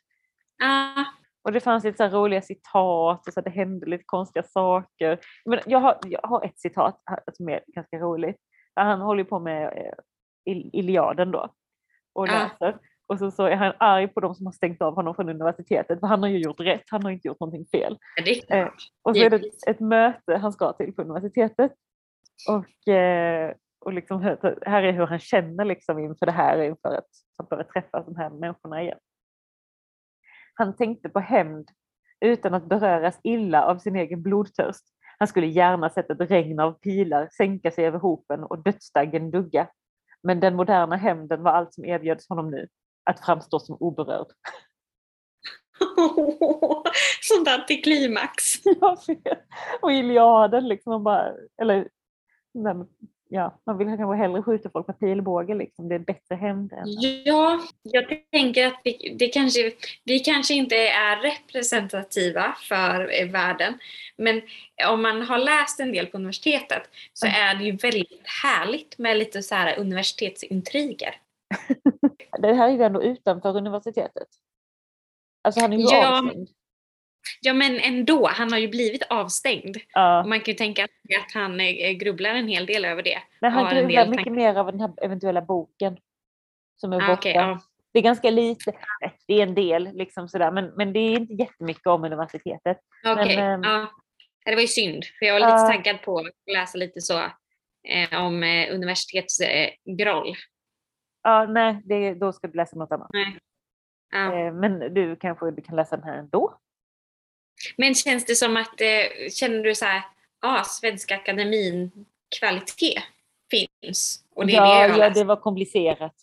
Ah. 0.63 1.03
Och 1.43 1.51
det 1.51 1.59
fanns 1.59 1.83
lite 1.83 1.97
så 2.09 2.17
roliga 2.17 2.41
citat 2.41 3.27
och 3.27 3.33
så 3.33 3.41
det 3.41 3.49
hände 3.49 3.85
lite 3.85 4.03
konstiga 4.07 4.43
saker. 4.43 5.19
Men 5.45 5.59
jag, 5.65 5.79
har, 5.79 5.97
jag 6.03 6.21
har 6.23 6.45
ett 6.45 6.59
citat 6.59 7.01
som 7.33 7.49
är 7.49 7.63
ganska 7.67 7.97
roligt. 7.97 8.37
Han 8.75 9.01
håller 9.01 9.23
på 9.23 9.39
med 9.39 9.63
eh, 9.63 9.93
Iliaden 10.73 11.31
då 11.31 11.49
och 12.13 12.27
läser. 12.27 12.77
Och 13.07 13.19
så, 13.19 13.31
så 13.31 13.43
är 13.45 13.55
han 13.55 13.73
arg 13.79 14.07
på 14.07 14.19
de 14.19 14.35
som 14.35 14.45
har 14.45 14.53
stängt 14.53 14.81
av 14.81 14.95
honom 14.95 15.15
från 15.15 15.29
universitetet 15.29 15.99
för 15.99 16.07
han 16.07 16.23
har 16.23 16.29
ju 16.29 16.37
gjort 16.37 16.59
rätt, 16.59 16.83
han 16.87 17.03
har 17.03 17.11
inte 17.11 17.27
gjort 17.27 17.39
någonting 17.39 17.65
fel. 17.65 17.97
Eh, 18.49 18.67
och 19.01 19.15
så 19.15 19.23
är 19.23 19.29
det 19.29 19.35
ett, 19.35 19.67
ett, 19.67 19.79
möte 19.79 20.35
han 20.35 20.53
ska 20.53 20.73
till 20.73 20.93
på 20.93 21.01
universitetet. 21.01 21.71
Och, 22.49 22.93
eh, 22.93 23.53
och 23.79 23.93
liksom, 23.93 24.21
här 24.65 24.83
är 24.83 24.91
hur 24.91 25.05
han 25.05 25.19
känner 25.19 25.65
liksom 25.65 25.99
inför 25.99 26.25
det 26.25 26.31
här, 26.31 26.61
inför 26.61 26.95
att 26.97 27.09
han 27.37 27.47
börjar 27.49 27.63
träffa 27.63 28.03
de 28.03 28.15
här 28.15 28.29
människorna 28.29 28.81
igen. 28.81 28.99
Han 30.53 30.75
tänkte 30.75 31.09
på 31.09 31.19
hämnd 31.19 31.69
utan 32.25 32.53
att 32.53 32.65
beröras 32.65 33.19
illa 33.23 33.65
av 33.65 33.77
sin 33.77 33.95
egen 33.95 34.21
blodtörst. 34.21 34.83
Han 35.19 35.27
skulle 35.27 35.47
gärna 35.47 35.89
sett 35.89 36.09
ett 36.09 36.31
regn 36.31 36.59
av 36.59 36.71
pilar 36.71 37.29
sänka 37.37 37.71
sig 37.71 37.85
över 37.85 37.99
hopen 37.99 38.43
och 38.43 38.63
dödsdaggen 38.63 39.31
dugga. 39.31 39.67
Men 40.23 40.39
den 40.39 40.55
moderna 40.55 40.95
hämnden 40.95 41.43
var 41.43 41.51
allt 41.51 41.73
som 41.73 41.85
erbjöds 41.85 42.29
honom 42.29 42.51
nu 42.51 42.67
att 43.03 43.25
framstå 43.25 43.59
som 43.59 43.77
oberörd. 43.79 44.27
Sånt 47.21 47.47
antiklimax. 47.47 48.65
Jag 48.81 48.99
vet. 49.07 49.47
Och 49.81 49.91
Iliaden 49.91 50.67
liksom, 50.67 51.03
bara, 51.03 51.33
eller 51.61 51.87
men, 52.53 52.87
ja, 53.29 53.61
man 53.65 53.77
vill 53.77 53.87
kanske 53.87 54.15
hellre 54.15 54.43
skjuta 54.43 54.69
folk 54.69 54.87
med 54.87 54.99
pilbåge 54.99 55.55
liksom. 55.55 55.89
Det 55.89 55.95
är 55.95 55.99
bättre 55.99 56.35
hämnd. 56.35 56.73
Ja, 57.25 57.61
jag 57.83 58.03
tänker 58.31 58.67
att 58.67 58.81
vi, 58.83 59.15
det 59.19 59.27
kanske, 59.27 59.71
vi 60.03 60.19
kanske 60.19 60.53
inte 60.53 60.75
är 60.87 61.21
representativa 61.21 62.55
för 62.69 63.31
världen. 63.31 63.73
Men 64.17 64.41
om 64.89 65.01
man 65.01 65.21
har 65.21 65.37
läst 65.37 65.79
en 65.79 65.91
del 65.91 66.05
på 66.05 66.17
universitetet 66.17 66.83
så 67.13 67.27
är 67.27 67.55
det 67.55 67.63
ju 67.63 67.71
väldigt 67.71 68.21
härligt 68.43 68.97
med 68.97 69.17
lite 69.17 69.43
så 69.43 69.55
här 69.55 69.79
universitetsintriger. 69.79 71.15
det 72.41 72.53
här 72.53 72.67
är 72.67 72.71
ju 72.71 72.83
ändå 72.83 73.03
utanför 73.03 73.57
universitetet. 73.57 74.27
Alltså 75.41 75.61
han 75.61 75.73
är 75.73 75.77
ju 75.77 75.83
ja, 75.83 76.19
avstängd. 76.19 76.49
Ja 77.41 77.53
men 77.53 77.79
ändå, 77.79 78.27
han 78.27 78.51
har 78.51 78.59
ju 78.59 78.67
blivit 78.67 79.03
avstängd. 79.09 79.77
Ja. 79.93 80.21
Och 80.21 80.29
man 80.29 80.39
kan 80.39 80.51
ju 80.51 80.57
tänka 80.57 80.83
att 80.83 81.33
han 81.33 81.59
eh, 81.59 81.91
grubblar 81.91 82.29
en 82.29 82.47
hel 82.47 82.65
del 82.65 82.85
över 82.85 83.03
det. 83.03 83.17
Men 83.41 83.51
han 83.51 83.75
grubblar 83.75 84.07
mycket 84.07 84.33
mer 84.33 84.55
av 84.55 84.65
den 84.65 84.81
här 84.81 84.91
eventuella 85.01 85.41
boken. 85.41 85.97
Som 86.75 86.93
är 86.93 86.97
ah, 86.97 87.07
borta. 87.07 87.19
Okay, 87.19 87.33
ja. 87.33 87.59
Det 87.93 87.99
är 87.99 88.03
ganska 88.03 88.29
lite, 88.29 88.73
det 89.27 89.33
är 89.33 89.43
en 89.43 89.55
del 89.55 89.89
liksom 89.93 90.29
sådär, 90.29 90.51
men, 90.51 90.65
men 90.65 90.93
det 90.93 90.99
är 90.99 91.11
inte 91.11 91.33
jättemycket 91.33 91.87
om 91.87 92.03
universitetet. 92.03 92.77
Okej, 93.05 93.23
okay, 93.23 93.35
men, 93.35 93.63
ja. 93.63 93.91
Det 94.45 94.55
var 94.55 94.61
ju 94.61 94.67
synd, 94.67 95.05
för 95.19 95.25
jag 95.25 95.39
var 95.39 95.39
lite 95.39 95.73
taggad 95.73 96.01
på 96.01 96.19
att 96.19 96.53
läsa 96.53 96.77
lite 96.77 97.01
så 97.01 97.19
eh, 97.87 98.23
om 98.25 98.43
eh, 98.43 98.73
universitetsgroll. 98.75 100.29
Eh, 100.29 100.35
ja, 101.23 101.45
nej, 101.45 101.81
det, 101.85 102.13
då 102.13 102.33
ska 102.33 102.47
du 102.47 102.57
läsa 102.57 102.75
något 102.75 102.91
annat. 102.91 103.09
Nej. 103.13 103.39
Ja. 104.11 104.39
Eh, 104.39 104.53
men 104.53 104.93
du 104.93 105.15
kanske 105.15 105.51
du 105.51 105.61
kan 105.61 105.75
läsa 105.75 105.97
den 105.97 106.05
här 106.05 106.17
ändå? 106.17 106.57
Men 107.77 107.95
känns 107.95 108.25
det 108.25 108.35
som 108.35 108.57
att, 108.57 108.81
eh, 108.81 109.29
känner 109.31 109.63
du 109.63 109.75
så 109.75 109.85
här, 109.85 110.03
ja, 110.41 110.63
Svenska 110.65 111.15
Akademin 111.15 112.05
kvalitet 112.39 113.01
finns? 113.51 114.25
Och 114.35 114.45
det 114.45 114.53
ja, 114.53 114.87
det 114.87 114.97
ja, 114.97 115.09
det 115.09 115.23
var 115.23 115.35
komplicerat. 115.35 116.15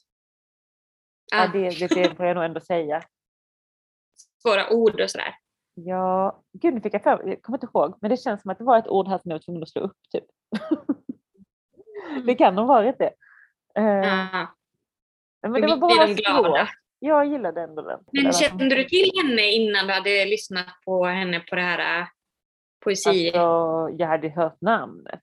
Ja. 1.31 1.45
ja 1.45 1.51
det, 1.53 1.89
det 1.89 2.17
får 2.17 2.27
jag 2.27 2.35
nog 2.35 2.45
ändå 2.45 2.61
säga. 2.61 3.03
Svåra 4.43 4.71
ord 4.71 5.01
och 5.01 5.11
sådär. 5.11 5.35
Ja, 5.75 6.43
gud 6.53 6.75
nu 6.75 6.81
fick 6.81 6.95
jag 6.95 7.03
för 7.03 7.11
jag 7.11 7.43
kommer 7.43 7.57
inte 7.57 7.67
ihåg, 7.75 7.99
men 8.01 8.11
det 8.11 8.17
känns 8.17 8.43
som 8.43 8.51
att 8.51 8.59
det 8.59 8.65
var 8.65 8.79
ett 8.79 8.89
ord 8.89 9.09
här 9.09 9.19
som 9.19 9.31
jag 9.31 9.39
var 9.39 9.43
tvungen 9.43 9.63
att 9.63 9.69
slå 9.69 9.83
upp. 9.83 9.97
Typ. 10.13 10.25
det 12.27 12.35
kan 12.35 12.59
ha 12.59 12.65
varit 12.65 12.99
det. 12.99 13.13
Uh, 13.79 14.47
men 15.43 15.61
det 15.61 15.67
var 15.67 15.77
bara 15.77 16.07
svårt. 16.07 16.69
Jag 16.99 17.27
gillade 17.27 17.61
ändå 17.61 17.83
den. 17.83 18.01
Men 18.13 18.33
kände 18.33 18.75
du 18.75 18.85
till 18.85 19.11
henne 19.23 19.51
innan 19.51 19.87
du 19.87 19.93
hade 19.93 20.25
lyssnat 20.25 20.67
på 20.85 21.05
henne 21.05 21.41
på 21.41 21.57
det 21.57 21.63
här 21.63 22.01
äh, 22.01 22.07
poesi? 22.85 23.27
Alltså, 23.27 23.97
jag 23.99 24.07
hade 24.07 24.29
hört 24.29 24.61
namnet. 24.61 25.23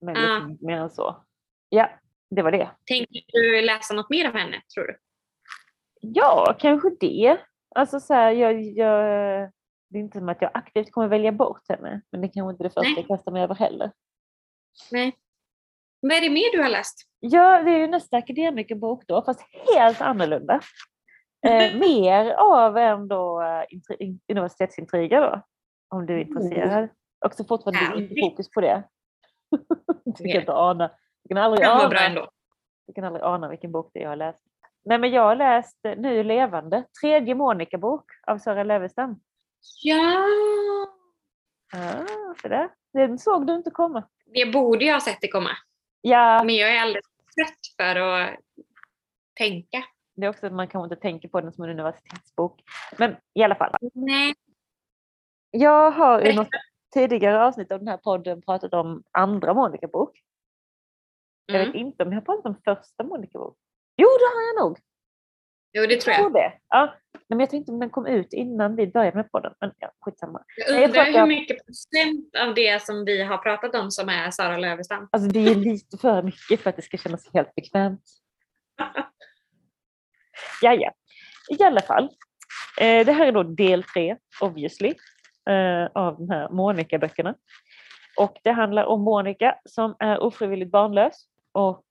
Men 0.00 0.16
ah. 0.16 0.38
liksom 0.38 0.58
mer 0.60 0.76
än 0.76 0.90
så. 0.90 1.24
Ja, 1.68 1.90
det 2.30 2.42
var 2.42 2.52
det. 2.52 2.70
Tänker 2.84 3.22
du 3.26 3.62
läsa 3.62 3.94
något 3.94 4.10
mer 4.10 4.28
av 4.28 4.32
henne, 4.32 4.62
tror 4.74 4.84
du? 4.84 4.98
Ja, 6.00 6.56
kanske 6.58 6.90
det. 7.00 7.38
Alltså 7.74 8.00
så 8.00 8.14
här, 8.14 8.32
jag, 8.32 8.62
jag, 8.62 9.02
det 9.88 9.98
är 9.98 10.00
inte 10.00 10.18
som 10.18 10.28
att 10.28 10.42
jag 10.42 10.50
aktivt 10.54 10.90
kommer 10.90 11.08
välja 11.08 11.32
bort 11.32 11.68
henne, 11.68 12.00
men 12.12 12.20
det 12.20 12.28
kanske 12.28 12.50
inte 12.50 12.62
är 12.62 12.68
det 12.68 12.74
första 12.74 13.00
jag 13.00 13.08
kastar 13.08 13.32
mig 13.32 13.42
över 13.42 13.54
heller. 13.54 13.92
Nej. 14.90 15.16
Vad 16.08 16.16
är 16.16 16.20
det 16.20 16.30
mer 16.30 16.52
du 16.52 16.62
har 16.62 16.68
läst? 16.68 17.08
Ja, 17.20 17.62
det 17.62 17.70
är 17.70 17.78
ju 17.78 17.86
nästa 17.86 18.16
akademikerbok 18.16 19.04
då, 19.06 19.22
fast 19.22 19.40
helt 19.74 20.00
annorlunda. 20.00 20.60
Eh, 21.46 21.74
mer 21.80 22.30
av 22.30 22.76
ändå 22.76 23.42
eh, 23.42 24.08
universitetsintriger 24.28 25.20
då, 25.20 25.42
om 25.88 26.06
du 26.06 26.14
är 26.14 26.18
intresserad. 26.18 26.88
Och 27.24 27.34
så 27.34 27.44
fortfarande 27.44 28.02
inte 28.02 28.14
fokus 28.20 28.50
på 28.50 28.60
det. 28.60 28.82
du 30.04 30.28
kan 30.32 30.40
inte 30.40 30.52
ana. 30.52 30.90
Du 31.24 31.34
kan 31.34 31.44
aldrig 31.44 31.66
ana. 31.66 31.88
Bra 31.88 32.00
ändå. 32.00 32.30
Du 32.86 32.92
kan 32.92 33.04
aldrig 33.04 33.24
ana 33.24 33.48
vilken 33.48 33.72
bok 33.72 33.90
det 33.94 33.98
är 33.98 34.02
jag 34.02 34.10
har 34.10 34.16
läst. 34.16 34.42
Nej, 34.84 34.98
men 34.98 35.10
jag 35.10 35.22
har 35.22 35.36
läst 35.36 35.78
Nu 35.96 36.22
levande, 36.22 36.84
tredje 37.00 37.34
Monica-bok 37.34 38.04
av 38.26 38.38
Sören 38.38 38.68
Lövestam. 38.68 39.20
Ja! 39.82 40.24
Ah, 41.74 42.34
så 42.42 42.48
där. 42.48 42.68
Den 42.92 43.18
såg 43.18 43.46
du 43.46 43.54
inte 43.54 43.70
komma. 43.70 44.08
Det 44.34 44.52
borde 44.52 44.84
jag 44.84 44.94
ha 44.94 45.00
sett 45.00 45.18
det 45.20 45.28
komma. 45.28 45.50
Ja. 46.00 46.44
Men 46.44 46.54
jag 46.54 46.76
är 46.76 46.80
alldeles 46.80 47.06
trött 47.36 47.76
för 47.76 47.96
att 47.96 48.36
tänka. 49.34 49.84
Det 50.16 50.26
är 50.26 50.30
också 50.30 50.46
att 50.46 50.52
man 50.52 50.68
kanske 50.68 50.94
inte 50.94 51.02
tänker 51.02 51.28
på 51.28 51.40
den 51.40 51.52
som 51.52 51.64
en 51.64 51.70
universitetsbok. 51.70 52.62
Men 52.98 53.16
i 53.34 53.42
alla 53.42 53.54
fall. 53.54 53.74
Nej. 53.94 54.34
Jag 55.50 55.90
har 55.90 56.20
i 56.20 56.34
något 56.34 56.48
tidigare 56.94 57.44
avsnitt 57.44 57.72
av 57.72 57.78
den 57.78 57.88
här 57.88 57.96
podden 57.96 58.42
pratat 58.42 58.74
om 58.74 59.02
andra 59.10 59.54
Monica-bok. 59.54 60.22
Jag 61.46 61.58
vet 61.58 61.68
mm. 61.68 61.86
inte 61.86 62.02
om 62.02 62.12
jag 62.12 62.20
har 62.20 62.24
pratat 62.24 62.46
om 62.46 62.56
första 62.64 63.04
Monica-bok. 63.04 63.56
Jo, 63.96 64.08
det 64.18 64.36
har 64.36 64.42
jag 64.42 64.64
nog. 64.64 64.78
Jo, 65.76 65.86
det 65.86 66.00
tror 66.00 66.12
jag. 66.12 66.20
tror 66.20 66.30
det. 66.32 66.52
Ja. 66.68 66.94
Men 67.28 67.40
jag 67.40 67.50
tror 67.50 67.58
inte 67.58 67.72
om 67.72 67.80
den 67.80 67.90
kom 67.90 68.06
ut 68.06 68.32
innan 68.32 68.76
vi 68.76 68.86
började 68.86 69.16
med 69.16 69.32
podden. 69.32 69.54
Men 69.60 69.72
ja, 69.78 69.92
skitsamma. 70.00 70.42
Jag 70.56 70.76
jag 70.80 70.84
undrar 70.84 71.06
jag- 71.06 71.20
hur 71.20 71.26
mycket 71.26 71.66
procent 71.66 72.36
av 72.46 72.54
det 72.54 72.82
som 72.82 73.04
vi 73.04 73.22
har 73.22 73.38
pratat 73.38 73.74
om 73.74 73.90
som 73.90 74.08
är 74.08 74.30
Sara 74.30 74.56
Lövestam. 74.56 75.08
Alltså 75.12 75.28
det 75.28 75.40
är 75.40 75.54
lite 75.54 75.98
för 75.98 76.22
mycket 76.22 76.60
för 76.60 76.70
att 76.70 76.76
det 76.76 76.82
ska 76.82 76.96
kännas 76.96 77.30
helt 77.34 77.54
bekvämt. 77.54 78.02
Ja, 80.62 80.74
ja. 80.74 80.92
I 81.58 81.62
alla 81.62 81.80
fall. 81.80 82.04
Eh, 82.80 83.06
det 83.06 83.12
här 83.12 83.26
är 83.26 83.32
då 83.32 83.42
del 83.42 83.82
tre, 83.82 84.16
obviously, 84.40 84.94
eh, 85.50 85.86
av 85.94 86.16
de 86.18 86.30
här 86.30 86.48
Monica-böckerna. 86.50 87.34
Och 88.18 88.38
det 88.44 88.50
handlar 88.50 88.84
om 88.84 89.00
Monica 89.00 89.58
som 89.64 89.96
är 89.98 90.18
ofrivilligt 90.22 90.70
barnlös. 90.70 91.26
Och 91.52 91.84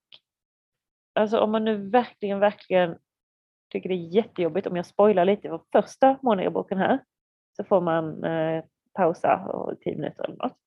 alltså 1.16 1.40
om 1.40 1.52
man 1.52 1.64
nu 1.66 1.90
verkligen, 1.90 2.40
verkligen 2.40 2.96
tycker 3.70 3.90
det 3.90 3.96
är 3.96 4.16
jättejobbigt 4.16 4.68
om 4.68 4.76
jag 4.76 4.86
spoilar 4.86 5.26
lite 5.26 5.50
på 5.50 5.64
första 5.72 6.18
Monica-boken 6.22 6.78
här 6.78 7.00
så 7.58 7.64
får 7.64 7.82
man 7.82 8.24
eh, 8.24 8.64
pausa 8.94 9.36
och 9.36 9.80
tio 9.82 9.96
minuter 9.96 10.24
eller 10.24 10.36
något. 10.36 10.58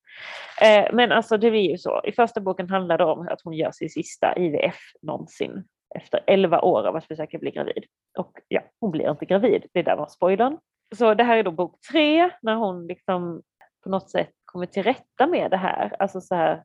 Eh, 0.61 0.93
men 0.93 1.11
alltså 1.11 1.37
det 1.37 1.51
blir 1.51 1.71
ju 1.71 1.77
så. 1.77 2.01
I 2.03 2.11
första 2.11 2.41
boken 2.41 2.69
handlar 2.69 2.97
det 2.97 3.03
om 3.03 3.27
att 3.27 3.41
hon 3.41 3.53
gör 3.53 3.71
sin 3.71 3.89
sista 3.89 4.37
IVF 4.37 4.79
någonsin 5.01 5.63
efter 5.95 6.23
11 6.27 6.61
år 6.61 6.87
av 6.87 6.95
att 6.95 7.05
försöka 7.05 7.37
bli 7.37 7.51
gravid. 7.51 7.85
Och 8.17 8.39
ja, 8.47 8.61
hon 8.79 8.91
blir 8.91 9.11
inte 9.11 9.25
gravid. 9.25 9.65
Det 9.73 9.81
där 9.81 9.95
var 9.95 10.07
spoilern. 10.07 10.57
Så 10.95 11.13
det 11.13 11.23
här 11.23 11.37
är 11.37 11.43
då 11.43 11.51
bok 11.51 11.81
tre 11.91 12.29
när 12.41 12.55
hon 12.55 12.87
liksom 12.87 13.41
på 13.83 13.89
något 13.89 14.09
sätt 14.09 14.31
kommer 14.45 14.65
till 14.65 14.83
rätta 14.83 15.27
med 15.27 15.51
det 15.51 15.57
här. 15.57 15.95
Alltså 15.99 16.21
så 16.21 16.35
här. 16.35 16.63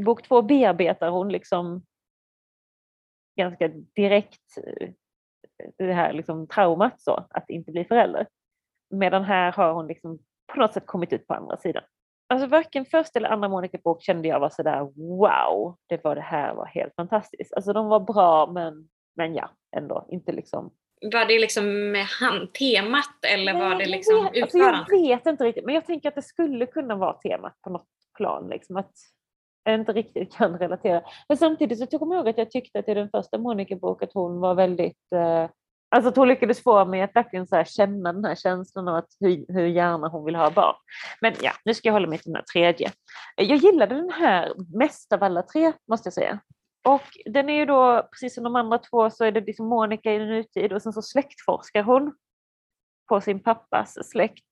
I 0.00 0.02
bok 0.02 0.22
två 0.22 0.42
bearbetar 0.42 1.08
hon 1.08 1.28
liksom 1.28 1.84
ganska 3.36 3.68
direkt 3.68 4.58
eh, 4.66 4.88
det 5.78 5.92
här 5.92 6.12
liksom 6.12 6.46
traumat 6.48 7.00
så, 7.00 7.26
att 7.30 7.50
inte 7.50 7.72
bli 7.72 7.84
förälder. 7.84 8.26
Medan 8.90 9.24
här 9.24 9.52
har 9.52 9.72
hon 9.72 9.86
liksom 9.86 10.18
på 10.52 10.60
något 10.60 10.72
sätt 10.74 10.86
kommit 10.86 11.12
ut 11.12 11.26
på 11.26 11.34
andra 11.34 11.56
sidan. 11.56 11.82
Alltså 12.28 12.46
varken 12.48 12.84
första 12.84 13.18
eller 13.18 13.28
andra 13.28 13.48
Monica 13.48 13.78
bok 13.84 14.02
kände 14.02 14.28
jag 14.28 14.40
var 14.40 14.50
sådär 14.50 14.80
wow, 15.18 15.76
det 15.88 16.04
var 16.04 16.14
det 16.14 16.20
här 16.20 16.54
var 16.54 16.66
helt 16.66 16.94
fantastiskt. 16.94 17.52
Alltså 17.54 17.72
de 17.72 17.86
var 17.88 18.00
bra 18.00 18.46
men, 18.52 18.88
men 19.16 19.34
ja, 19.34 19.50
ändå 19.76 20.06
inte 20.10 20.32
liksom. 20.32 20.70
Var 21.12 21.24
det 21.24 21.38
liksom 21.38 21.90
med 21.92 22.04
hand, 22.06 22.52
temat 22.54 23.24
eller 23.34 23.52
var 23.54 23.68
Nej, 23.68 23.78
det 23.78 23.84
jag 23.84 23.90
liksom 23.90 24.14
vet- 24.24 24.42
alltså 24.42 24.58
jag 24.58 24.68
utförandet? 24.68 24.92
vet 24.92 25.26
inte 25.26 25.44
riktigt, 25.44 25.64
men 25.64 25.74
jag 25.74 25.86
tänker 25.86 26.08
att 26.08 26.14
det 26.14 26.22
skulle 26.22 26.66
kunna 26.66 26.94
vara 26.96 27.12
temat 27.12 27.60
på 27.62 27.70
något 27.70 27.88
plan. 28.16 28.48
Liksom, 28.48 28.76
att 28.76 28.92
jag 28.92 29.15
inte 29.74 29.92
riktigt 29.92 30.36
kan 30.36 30.58
relatera. 30.58 31.02
Men 31.28 31.38
samtidigt 31.38 31.90
så 31.90 31.98
kommer 31.98 32.14
jag 32.14 32.20
ihåg 32.20 32.28
att 32.28 32.38
jag 32.38 32.50
tyckte 32.50 32.78
att 32.78 32.88
i 32.88 32.94
den 32.94 33.10
första 33.10 33.38
Monica-boken 33.38 34.08
att 34.08 34.14
hon 34.14 34.40
var 34.40 34.54
väldigt 34.54 35.12
eh, 35.14 35.50
Alltså 35.88 36.08
att 36.08 36.16
hon 36.16 36.28
lyckades 36.28 36.62
få 36.62 36.84
mig 36.84 37.02
att 37.02 37.16
verkligen 37.16 37.46
så 37.46 37.56
här 37.56 37.64
känna 37.64 38.12
den 38.12 38.24
här 38.24 38.34
känslan 38.34 38.88
av 38.88 38.94
att 38.94 39.08
hur, 39.20 39.44
hur 39.48 39.66
gärna 39.66 40.08
hon 40.08 40.24
vill 40.24 40.34
ha 40.34 40.50
barn. 40.50 40.74
Men 41.20 41.34
ja, 41.40 41.52
nu 41.64 41.74
ska 41.74 41.88
jag 41.88 41.92
hålla 41.92 42.08
mig 42.08 42.18
till 42.18 42.32
den 42.32 42.36
här 42.36 42.44
tredje. 42.52 42.92
Jag 43.36 43.56
gillade 43.56 43.94
den 43.94 44.10
här 44.10 44.52
mest 44.78 45.12
av 45.12 45.22
alla 45.22 45.42
tre, 45.42 45.72
måste 45.88 46.06
jag 46.06 46.14
säga. 46.14 46.40
Och 46.84 47.02
den 47.24 47.48
är 47.48 47.54
ju 47.54 47.66
då, 47.66 48.08
precis 48.12 48.34
som 48.34 48.44
de 48.44 48.56
andra 48.56 48.78
två, 48.78 49.10
så 49.10 49.24
är 49.24 49.32
det 49.32 49.40
liksom 49.40 49.66
Monica 49.66 50.12
i 50.12 50.18
nutid 50.18 50.72
och 50.72 50.82
sen 50.82 50.92
så 50.92 51.02
släktforskar 51.02 51.82
hon 51.82 52.14
på 53.08 53.20
sin 53.20 53.42
pappas 53.42 54.08
släkt. 54.10 54.44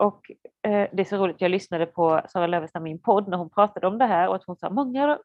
Och 0.00 0.30
eh, 0.62 0.88
det 0.92 1.02
är 1.02 1.04
så 1.04 1.16
roligt, 1.16 1.40
jag 1.40 1.50
lyssnade 1.50 1.86
på 1.86 2.20
Sara 2.28 2.46
Lövestam 2.46 2.86
i 2.86 2.90
en 2.90 2.98
podd 2.98 3.28
när 3.28 3.36
hon 3.36 3.50
pratade 3.50 3.86
om 3.86 3.98
det 3.98 4.06
här 4.06 4.28
och 4.28 4.34
att 4.34 4.44
hon 4.44 4.56
sa 4.56 4.70
många, 4.70 5.18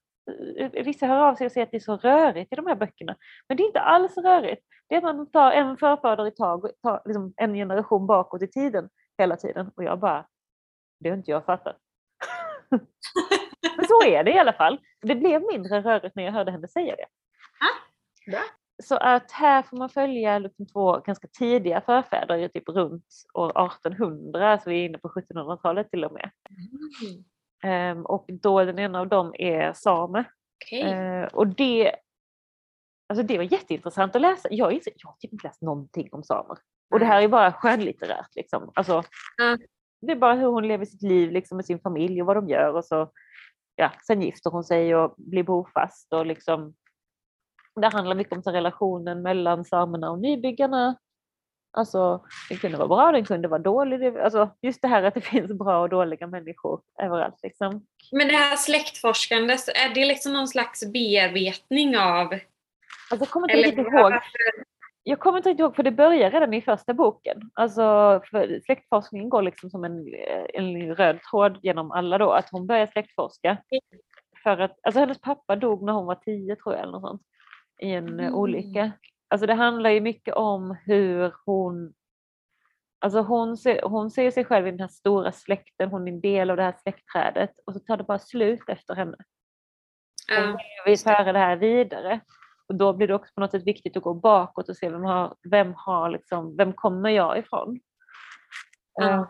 eh, 0.57 0.83
vissa 0.85 1.07
hör 1.07 1.19
av 1.19 1.35
sig 1.35 1.45
och 1.45 1.51
säger 1.51 1.65
att 1.65 1.71
det 1.71 1.77
är 1.77 1.79
så 1.79 1.97
rörigt 1.97 2.53
i 2.53 2.55
de 2.55 2.67
här 2.67 2.75
böckerna. 2.75 3.15
Men 3.47 3.57
det 3.57 3.63
är 3.63 3.67
inte 3.67 3.79
alls 3.79 4.17
rörigt. 4.17 4.61
Det 4.89 4.95
är 4.95 4.97
att 4.97 5.03
man 5.03 5.31
tar 5.31 5.51
en 5.51 5.77
förfader 5.77 6.27
i 6.27 6.31
tag 6.31 6.69
tar 6.81 7.01
liksom 7.05 7.33
en 7.37 7.53
generation 7.53 8.07
bakåt 8.07 8.41
i 8.41 8.47
tiden 8.47 8.89
hela 9.17 9.35
tiden. 9.35 9.71
Och 9.75 9.83
jag 9.83 9.99
bara, 9.99 10.25
det 10.99 11.09
har 11.09 11.17
inte 11.17 11.31
jag 11.31 11.45
fattat. 11.45 11.77
Men 13.77 13.85
så 13.87 14.03
är 14.03 14.23
det 14.23 14.31
i 14.31 14.39
alla 14.39 14.53
fall. 14.53 14.79
Det 15.01 15.15
blev 15.15 15.41
mindre 15.41 15.81
rörigt 15.81 16.15
när 16.15 16.23
jag 16.23 16.31
hörde 16.31 16.51
henne 16.51 16.67
säga 16.67 16.95
det. 16.95 17.05
Ah, 17.59 17.77
ja, 18.25 18.41
så 18.83 18.95
att 18.97 19.31
här 19.31 19.63
får 19.63 19.77
man 19.77 19.89
följa 19.89 20.39
liksom 20.39 20.65
två 20.67 20.99
ganska 20.99 21.27
tidiga 21.27 21.81
förfäder, 21.81 22.47
typ 22.47 22.69
runt 22.69 23.05
år 23.33 23.65
1800, 23.65 24.59
så 24.59 24.69
vi 24.69 24.81
är 24.81 24.85
inne 24.85 24.97
på 24.97 25.09
1700-talet 25.09 25.91
till 25.91 26.05
och 26.05 26.13
med. 26.13 26.31
Mm. 26.49 27.23
Ehm, 27.63 28.05
och 28.05 28.25
då 28.27 28.65
den 28.65 28.79
ena 28.79 28.99
av 28.99 29.07
dem 29.07 29.33
är 29.39 29.73
same. 29.73 30.23
Okej. 30.65 30.81
Eh, 30.81 31.25
och 31.25 31.47
det, 31.47 31.95
alltså 33.09 33.23
det 33.23 33.37
var 33.37 33.53
jätteintressant 33.53 34.15
att 34.15 34.21
läsa. 34.21 34.47
Jag 34.51 34.71
inte, 34.71 34.91
jag 34.95 35.09
har 35.09 35.15
typ 35.15 35.33
inte 35.33 35.47
läst 35.47 35.61
någonting 35.61 36.09
om 36.11 36.23
samer. 36.23 36.57
Och 36.93 36.99
det 36.99 37.05
här 37.05 37.21
är 37.21 37.27
bara 37.27 37.53
skönlitterärt. 37.53 38.35
Liksom. 38.35 38.71
Alltså, 38.75 39.03
Ja. 39.37 39.57
Det 40.01 40.11
är 40.11 40.15
bara 40.15 40.33
hur 40.33 40.47
hon 40.47 40.67
lever 40.67 40.85
sitt 40.85 41.01
liv 41.01 41.31
liksom, 41.31 41.55
med 41.55 41.65
sin 41.65 41.79
familj 41.79 42.21
och 42.21 42.27
vad 42.27 42.37
de 42.37 42.49
gör. 42.49 42.73
Och 42.73 42.85
så, 42.85 43.11
ja, 43.75 43.91
sen 44.07 44.21
gifter 44.21 44.49
hon 44.49 44.63
sig 44.63 44.95
och 44.95 45.13
blir 45.17 45.43
bofast. 45.43 46.13
Och 46.13 46.25
liksom, 46.25 46.73
det 47.81 47.87
handlar 47.93 48.15
mycket 48.15 48.33
om 48.33 48.43
så 48.43 48.51
relationen 48.51 49.21
mellan 49.21 49.65
samerna 49.65 50.11
och 50.11 50.19
nybyggarna. 50.19 50.95
Alltså, 51.77 52.25
den 52.49 52.57
kunde 52.57 52.77
vara 52.77 52.87
bra, 52.87 53.11
den 53.11 53.25
kunde 53.25 53.47
vara 53.47 53.61
dålig. 53.61 54.17
Alltså, 54.17 54.49
just 54.61 54.81
det 54.81 54.87
här 54.87 55.03
att 55.03 55.13
det 55.13 55.21
finns 55.31 55.53
bra 55.53 55.81
och 55.81 55.89
dåliga 55.89 56.27
människor 56.27 56.81
överallt. 57.01 57.39
Liksom. 57.43 57.85
Men 58.11 58.27
det 58.27 58.33
här 58.33 58.55
släktforskandet, 58.55 59.67
är 59.67 59.93
det 59.93 60.05
liksom 60.05 60.33
någon 60.33 60.47
slags 60.47 60.91
bearbetning 60.93 61.97
av... 61.97 62.33
Alltså, 63.11 63.25
jag 63.25 63.29
kommer 63.29 63.51
inte 63.51 63.67
riktigt 63.69 63.93
ihåg. 63.93 64.13
Jag 65.03 65.19
kommer 65.19 65.37
inte 65.37 65.49
riktigt 65.49 65.63
ihåg, 65.63 65.75
för 65.75 65.83
det 65.83 65.91
börjar 65.91 66.31
redan 66.31 66.53
i 66.53 66.61
första 66.61 66.93
boken. 66.93 67.51
Alltså, 67.53 68.21
släktforskningen 68.65 69.29
går 69.29 69.41
liksom 69.41 69.69
som 69.69 69.83
en, 69.83 70.07
en 70.53 70.95
röd 70.95 71.19
tråd 71.31 71.59
genom 71.61 71.91
alla 71.91 72.17
då, 72.17 72.31
att 72.31 72.49
hon 72.51 72.67
börjar 72.67 72.87
släktforska. 72.87 73.57
För 74.43 74.57
att, 74.57 74.79
alltså 74.83 74.99
hennes 74.99 75.21
pappa 75.21 75.55
dog 75.55 75.83
när 75.83 75.93
hon 75.93 76.05
var 76.05 76.15
tio 76.15 76.55
tror 76.55 76.75
jag, 76.75 76.83
eller 76.83 76.91
något 76.91 77.09
sånt, 77.09 77.21
i 77.79 77.91
en 77.91 78.19
Mm. 78.19 78.35
olycka. 78.35 78.91
Alltså 79.27 79.47
det 79.47 79.53
handlar 79.53 79.89
ju 79.89 80.01
mycket 80.01 80.33
om 80.33 80.77
hur 80.85 81.33
hon, 81.45 81.93
alltså 82.99 83.21
hon 83.21 83.57
ser, 83.57 83.81
hon 83.81 84.11
ser 84.11 84.31
sig 84.31 84.45
själv 84.45 84.67
i 84.67 84.71
den 84.71 84.79
här 84.79 84.87
stora 84.87 85.31
släkten, 85.31 85.89
hon 85.89 86.07
är 86.07 86.11
en 86.11 86.21
del 86.21 86.49
av 86.49 86.57
det 86.57 86.63
här 86.63 86.75
släktträdet 86.81 87.51
och 87.65 87.73
så 87.73 87.79
tar 87.79 87.97
det 87.97 88.03
bara 88.03 88.19
slut 88.19 88.69
efter 88.69 88.95
henne 88.95 89.17
just 90.87 91.05
det. 91.05 91.11
föra 91.11 91.33
det 91.33 91.39
här 91.39 91.55
vidare. 91.55 92.19
Och 92.67 92.75
då 92.75 92.93
blir 92.93 93.07
det 93.07 93.15
också 93.15 93.33
på 93.33 93.41
något 93.41 93.51
sätt 93.51 93.63
viktigt 93.67 93.97
att 93.97 94.03
gå 94.03 94.13
bakåt 94.13 94.69
och 94.69 94.77
se 94.77 94.89
vem 94.89 95.03
har, 95.03 95.35
vem 95.49 95.73
har 95.77 96.09
liksom, 96.09 96.57
vem 96.57 96.73
kommer 96.73 97.09
jag 97.09 97.37
ifrån? 97.37 97.79
Ja. 98.93 99.09
Ehm, 99.09 99.25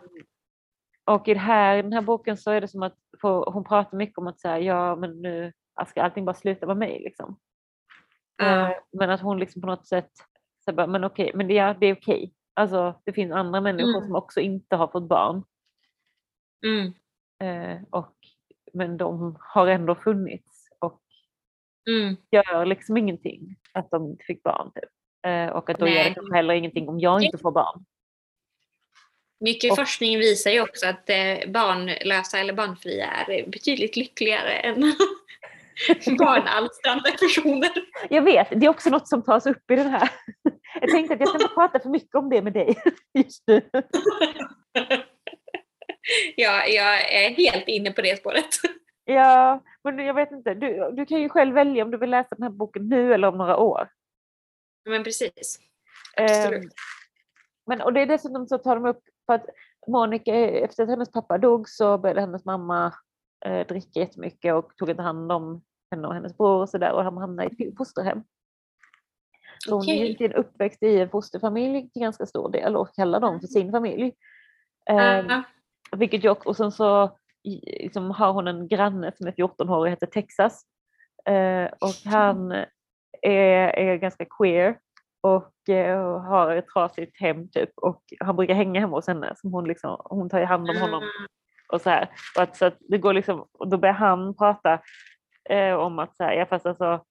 och 1.04 1.28
i, 1.28 1.34
här, 1.34 1.76
i 1.76 1.82
den 1.82 1.92
här 1.92 2.02
boken 2.02 2.36
så 2.36 2.50
är 2.50 2.60
det 2.60 2.68
som 2.68 2.82
att 2.82 2.96
få, 3.20 3.50
hon 3.50 3.64
pratar 3.64 3.96
mycket 3.96 4.18
om 4.18 4.26
att 4.26 4.40
säga 4.40 4.58
ja 4.58 4.96
men 4.96 5.22
nu 5.22 5.52
ska 5.86 6.02
allting 6.02 6.24
bara 6.24 6.34
sluta 6.34 6.66
med 6.66 6.76
mig 6.76 6.98
liksom. 7.04 7.38
Eh, 8.42 8.70
Men 8.92 9.10
att 9.10 9.20
hon 9.20 9.38
liksom 9.38 9.62
på 9.62 9.66
något 9.68 9.86
sätt, 9.86 10.10
så 10.64 10.72
bara, 10.72 10.86
men 10.86 11.04
okej, 11.04 11.30
men 11.34 11.48
det, 11.48 11.58
är- 11.58 11.74
det 11.74 11.86
är 11.86 11.94
okej. 11.94 12.32
Alltså 12.54 13.00
det 13.04 13.12
finns 13.12 13.32
andra 13.32 13.60
människor 13.60 13.90
Mm. 13.96 14.02
som 14.02 14.14
också 14.16 14.40
inte 14.40 14.76
har 14.76 14.88
fått 14.88 15.08
barn. 15.08 15.42
Mm. 16.66 16.92
Eh, 17.42 17.82
och, 17.90 18.14
men 18.72 18.96
de 18.96 19.36
har 19.40 19.66
ändå 19.66 19.94
funnits 19.94 20.68
och 20.78 21.02
Mm. 21.88 22.16
gör 22.30 22.66
liksom 22.66 22.96
ingenting 22.96 23.56
att 23.72 23.90
de 23.90 24.06
inte 24.06 24.24
fick 24.24 24.42
barn. 24.42 24.70
Typ. 24.74 24.90
Eh, 25.26 25.46
och 25.48 25.70
att 25.70 25.78
då 25.78 25.86
gör 25.88 25.94
det 25.94 26.02
Nej. 26.04 26.14
kanske 26.14 26.34
heller 26.36 26.54
ingenting 26.54 26.88
om 26.88 27.00
jag 27.00 27.22
inte 27.22 27.38
får 27.38 27.50
barn. 27.52 27.84
Mycket 29.40 29.70
Och- 29.70 29.76
forskning 29.76 30.18
visar 30.18 30.50
ju 30.50 30.60
också 30.60 30.86
att 30.86 31.10
eh, 31.10 31.50
barnlösa 31.50 32.38
eller 32.38 32.52
barnfria 32.52 33.06
är 33.06 33.46
betydligt 33.46 33.96
lyckligare 33.96 34.52
än 34.52 34.82
barnalstrande 36.18 37.10
personer. 37.10 37.70
Jag 38.10 38.22
vet, 38.22 38.48
det 38.50 38.66
är 38.66 38.70
också 38.70 38.90
något 38.90 39.08
som 39.08 39.22
tas 39.22 39.46
upp 39.46 39.70
i 39.70 39.76
den 39.76 39.86
här. 39.86 40.10
Jag 40.80 40.90
tänkte 40.90 41.14
att 41.14 41.20
jag 41.20 41.28
ska 41.28 41.38
inte 41.38 41.54
prata 41.54 41.80
för 41.80 41.88
mycket 41.88 42.14
om 42.14 42.30
det 42.30 42.42
med 42.42 42.52
dig 42.52 42.76
just 43.14 43.42
nu. 43.46 43.62
Ja, 46.36 46.66
jag 46.66 47.12
är 47.12 47.30
helt 47.30 47.68
inne 47.68 47.92
på 47.92 48.02
det 48.02 48.18
spåret. 48.18 48.48
Ja, 49.04 49.62
men 49.84 49.98
jag 49.98 50.14
vet 50.14 50.32
inte. 50.32 50.54
Du, 50.54 50.90
du 50.92 51.06
kan 51.06 51.20
ju 51.20 51.28
själv 51.28 51.54
välja 51.54 51.84
om 51.84 51.90
du 51.90 51.98
vill 51.98 52.10
läsa 52.10 52.34
den 52.34 52.42
här 52.42 52.50
boken 52.50 52.88
nu 52.88 53.14
eller 53.14 53.28
om 53.28 53.38
några 53.38 53.56
år. 53.56 53.88
Men 54.88 55.04
precis. 55.04 55.58
Ehm, 56.16 56.24
Absolut. 56.24 56.72
Men, 57.66 57.80
och 57.80 57.92
det 57.92 58.00
är 58.00 58.06
dessutom 58.06 58.46
så 58.46 58.58
tar 58.58 58.74
de 58.74 58.86
upp 58.86 59.02
för 59.26 59.34
att 59.34 59.46
Monica, 59.88 60.34
efter 60.34 60.82
att 60.82 60.88
hennes 60.88 61.12
pappa 61.12 61.38
dog 61.38 61.68
så 61.68 61.98
började 61.98 62.20
hennes 62.20 62.44
mamma 62.44 62.92
eh, 63.46 63.66
dricka 63.66 64.00
jättemycket 64.00 64.54
och 64.54 64.76
tog 64.76 64.90
inte 64.90 65.02
hand 65.02 65.32
om 65.32 65.62
henne 65.90 66.08
och 66.08 66.14
hennes 66.14 66.36
bror 66.36 66.60
och 66.60 66.68
sådär 66.68 66.92
och 66.92 67.04
de 67.04 67.16
hamnade 67.16 67.48
i 67.58 67.68
ett 67.68 67.76
fosterhem. 67.76 68.22
Så 69.58 69.74
hon 69.74 69.80
är 69.80 69.84
Okej. 69.84 70.02
egentligen 70.02 70.32
uppväxt 70.32 70.82
i 70.82 71.00
en 71.00 71.10
fosterfamilj 71.10 71.90
till 71.90 72.02
ganska 72.02 72.26
stor 72.26 72.50
del 72.50 72.76
och 72.76 72.94
kallar 72.94 73.20
dem 73.20 73.40
för 73.40 73.46
sin 73.46 73.70
familj. 73.70 74.12
Ja. 74.84 75.42
vilket 75.96 76.24
jag, 76.24 76.46
och 76.46 76.56
sen 76.56 76.72
så 76.72 77.18
liksom, 77.42 78.10
har 78.10 78.32
hon 78.32 78.48
en 78.48 78.68
granne 78.68 79.12
som 79.16 79.26
är 79.26 79.32
14 79.32 79.70
år 79.70 79.78
och 79.78 79.88
heter 79.88 80.06
Texas. 80.06 80.62
Eh, 81.28 81.70
och 81.80 82.12
han 82.12 82.52
är, 83.22 83.68
är 83.78 83.96
ganska 83.96 84.24
queer 84.38 84.78
och 85.20 85.68
eh, 85.68 86.20
har 86.20 86.56
ett 86.56 86.66
trasigt 86.66 87.20
hem 87.20 87.48
typ 87.48 87.70
och 87.76 88.02
han 88.20 88.36
brukar 88.36 88.54
hänga 88.54 88.80
hemma 88.80 88.96
hos 88.96 89.06
henne 89.06 89.32
som 89.36 89.52
hon 89.52 89.68
liksom, 89.68 90.00
hon 90.04 90.30
tar 90.30 90.42
hand 90.42 90.70
om 90.70 90.76
honom 90.76 91.02
Mm. 91.02 91.26
och 91.72 91.80
så 91.80 91.90
här. 91.90 92.08
Och 92.36 92.42
att, 92.42 92.56
så 92.56 92.64
att 92.66 92.76
det 92.80 92.98
går 92.98 93.12
liksom, 93.12 93.46
och 93.52 93.68
då 93.68 93.78
börjar 93.78 93.94
han 93.94 94.36
prata 94.36 94.80
eh, 95.48 95.74
om 95.74 95.98
att 95.98 96.16
så 96.16 96.24
här, 96.24 96.32
ja 96.32 96.46
fast 96.46 96.66
alltså 96.66 97.04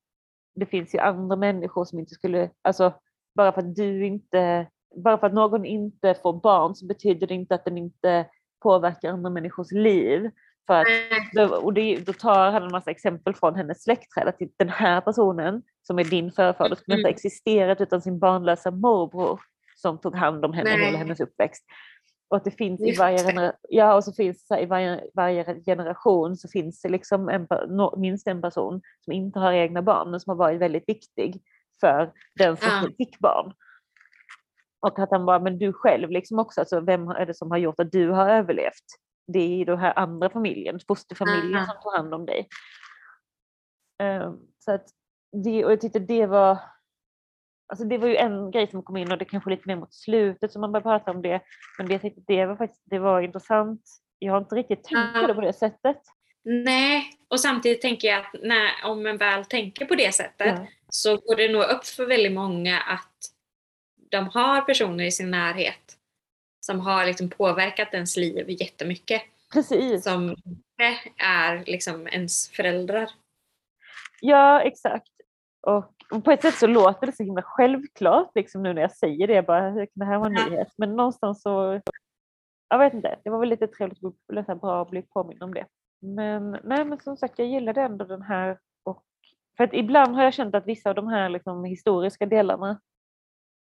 det 0.56 0.66
finns 0.66 0.96
ju 0.96 1.00
andra 1.00 1.36
människor 1.36 1.86
som 1.86 2.00
inte 2.00 2.14
skulle, 2.14 2.50
alltså 2.62 2.94
bara 3.36 3.52
för 3.52 3.62
att 3.62 3.76
du 3.76 4.06
inte, 4.06 4.68
bara 4.96 5.18
för 5.18 5.28
att 5.28 5.34
någon 5.34 5.66
inte 5.66 6.16
får 6.24 6.34
barn 6.42 6.76
så 6.76 6.86
betyder 6.86 7.28
det 7.28 7.34
inte 7.34 7.56
att 7.56 7.66
den 7.66 7.78
inte 7.78 8.26
påverkar 8.64 9.10
andra 9.10 9.30
människors 9.30 9.72
liv. 9.72 10.32
För 10.68 10.82
att, 10.82 11.64
och 11.64 11.74
det, 11.74 12.06
då 12.06 12.14
tar 12.14 12.52
han 12.52 12.64
en 12.64 12.72
massa 12.72 12.92
exempel 12.92 13.36
från 13.36 13.56
hennes 13.56 13.84
släktträd, 13.84 14.28
att 14.28 14.40
den 14.58 14.70
här 14.70 15.02
personen 15.02 15.62
som 15.84 16.00
är 16.00 16.04
din 16.04 16.32
förfader 16.32 16.76
skulle 16.76 16.96
inte 16.96 17.08
ha 17.08 17.10
Mm. 17.10 17.16
existerat 17.16 17.82
utan 17.82 18.02
sin 18.02 18.20
barnlösa 18.20 18.72
morbror 18.72 19.40
som 19.76 19.98
tog 19.98 20.16
hand 20.16 20.46
om 20.46 20.54
henne 20.54 20.70
Nej. 20.70 20.96
hennes 20.96 21.20
uppväxt. 21.20 21.66
Och 22.28 22.38
att 22.38 22.44
det 22.44 22.52
finns 22.52 22.82
i 22.82 22.96
varje, 22.96 23.54
ja, 23.70 23.96
och 23.96 24.04
så 24.04 24.14
finns 24.14 24.48
så 24.48 24.54
här, 24.54 24.62
i 24.62 24.66
varje, 24.66 25.04
varje 25.14 25.64
generation 25.66 26.38
så 26.38 26.48
finns 26.48 26.82
det 26.82 26.90
liksom 26.90 27.30
en, 27.30 27.48
minst 27.98 28.28
en 28.28 28.42
person 28.42 28.82
som 29.02 29.14
inte 29.14 29.40
har 29.40 29.54
egna 29.54 29.82
barn 29.82 30.12
men 30.12 30.20
som 30.20 30.30
har 30.32 30.36
varit 30.38 30.62
väldigt 30.62 30.90
viktig 30.90 31.42
för 31.80 32.12
den 32.36 32.58
som 32.58 32.68
Ja. 32.70 32.90
fick 32.98 33.20
barn. 33.20 33.54
Och 34.80 35.00
att 35.00 35.12
han 35.12 35.26
bara, 35.26 35.40
men 35.40 35.58
du 35.58 35.74
själv 35.74 36.10
liksom 36.10 36.40
också, 36.40 36.62
alltså 36.62 36.80
vem 36.80 37.08
är 37.08 37.26
det 37.26 37.34
som 37.34 37.52
har 37.52 37.58
gjort 37.58 37.80
att 37.80 37.92
du 37.92 38.10
har 38.10 38.30
överlevt? 38.30 38.86
Det 39.28 39.40
är 39.40 39.58
ju 39.58 39.66
den 39.66 39.78
här 39.78 39.94
andra 40.00 40.30
familjen, 40.30 40.80
fosterfamiljen 40.88 41.56
Aha. 41.56 41.66
som 41.66 41.82
tog 41.84 41.94
hand 41.94 42.14
om 42.14 42.26
dig. 42.26 42.48
Ehm, 44.04 44.38
så 44.60 44.72
att 44.72 44.86
det, 45.44 45.66
och 45.66 45.72
jag 45.72 45.82
tyckte 45.82 46.00
det 46.00 46.26
var, 46.26 46.58
alltså 47.68 47.86
det 47.86 47.97
var 47.97 48.07
ju 48.07 48.16
en 48.16 48.51
grej 48.51 48.68
som 48.68 48.84
kom 48.84 48.97
in 48.97 49.11
och 49.11 49.18
det 49.18 49.26
kanske 49.26 49.49
lite 49.49 49.68
mer 49.68 49.76
mot 49.76 49.93
slutet 49.93 50.51
som 50.51 50.61
man 50.61 50.72
började 50.72 50.84
prata 50.84 51.11
om 51.11 51.22
det. 51.22 51.41
Men 51.78 51.88
det, 51.88 51.93
jag 51.93 52.01
tyckte 52.01 52.22
det 52.28 52.45
var 52.45 52.55
faktiskt, 52.55 52.84
det 52.86 52.99
var 52.99 53.22
intressant. 53.22 53.82
Jag 54.20 54.34
har 54.34 54.39
inte 54.39 54.55
riktigt 54.55 54.84
tänkt 54.84 55.22
på 55.22 55.28
det 55.28 55.34
på 55.34 55.41
det 55.41 55.53
sättet. 55.53 55.97
Nej, 56.43 57.03
och 57.28 57.39
samtidigt 57.39 57.82
tänker 57.82 58.07
jag 58.07 58.20
att 58.20 58.36
när, 58.43 58.72
om 58.84 59.03
man 59.03 59.18
väl 59.18 59.45
tänker 59.45 59.86
på 59.86 59.95
det 59.95 60.16
sättet 60.16 60.55
Ja. 60.57 60.68
så 60.89 61.18
går 61.18 61.36
det 61.36 61.51
nog 61.51 61.63
upp 61.63 61.86
för 61.86 62.05
väldigt 62.05 62.32
många 62.32 62.80
att 62.80 63.16
de 64.11 64.28
har 64.28 64.61
personer 64.61 65.03
i 65.03 65.11
sin 65.11 65.32
närhet 65.32 65.97
som 66.59 66.80
har 66.80 67.05
liksom 67.05 67.30
påverkat 67.30 67.93
ens 67.93 68.18
liv 68.18 68.45
jättemycket. 68.49 69.22
Precis. 69.53 70.03
Som 70.03 70.36
är 71.18 71.63
liksom 71.66 72.07
ens 72.07 72.49
föräldrar. 72.49 73.09
Ja, 74.22 74.61
exakt. 74.61 75.11
Och 75.61 75.95
på 76.24 76.32
ett 76.32 76.41
sätt 76.41 76.53
så 76.56 76.68
låter 76.68 77.08
det 77.08 77.14
så 77.16 77.24
himla 77.24 77.41
självklart 77.41 78.32
liksom 78.36 78.64
nu 78.64 78.74
när 78.74 78.82
jag 78.82 78.91
säger 78.91 79.28
det. 79.28 79.41
Bara, 79.47 79.70
"Hur 79.70 79.86
kan 79.86 79.91
det 79.93 80.06
här 80.06 80.18
vara 80.18 80.28
en 80.28 80.49
nyhet? 80.49 80.68
Men 80.78 80.95
någonstans 80.95 81.41
så, 81.41 81.82
jag 82.70 82.80
vet 82.80 82.93
inte, 82.93 83.20
det 83.24 83.30
var 83.30 83.39
väl 83.39 83.49
lite 83.49 83.68
trevligt, 83.68 84.03
att 84.03 84.14
bli- 84.28 84.56
bra 84.56 84.82
att 84.82 84.89
bli 84.89 85.01
påmind 85.01 85.43
om 85.43 85.53
det. 85.53 85.66
Men, 86.01 86.58
nej, 86.64 86.86
men 86.86 86.99
som 86.99 87.18
sagt, 87.18 87.39
jag 87.39 87.47
gillade 87.47 87.82
ändå 87.82 88.06
den 88.06 88.22
här. 88.22 88.60
Och, 88.84 89.03
för 89.58 89.64
att 89.64 89.74
ibland 89.74 90.16
har 90.16 90.24
jag 90.24 90.34
känt 90.34 90.56
att 90.56 90.66
vissa 90.68 90.89
av 90.89 90.95
de 90.95 91.08
här 91.08 91.30
liksom, 91.30 91.64
historiska 91.64 92.26
delarna, 92.26 92.80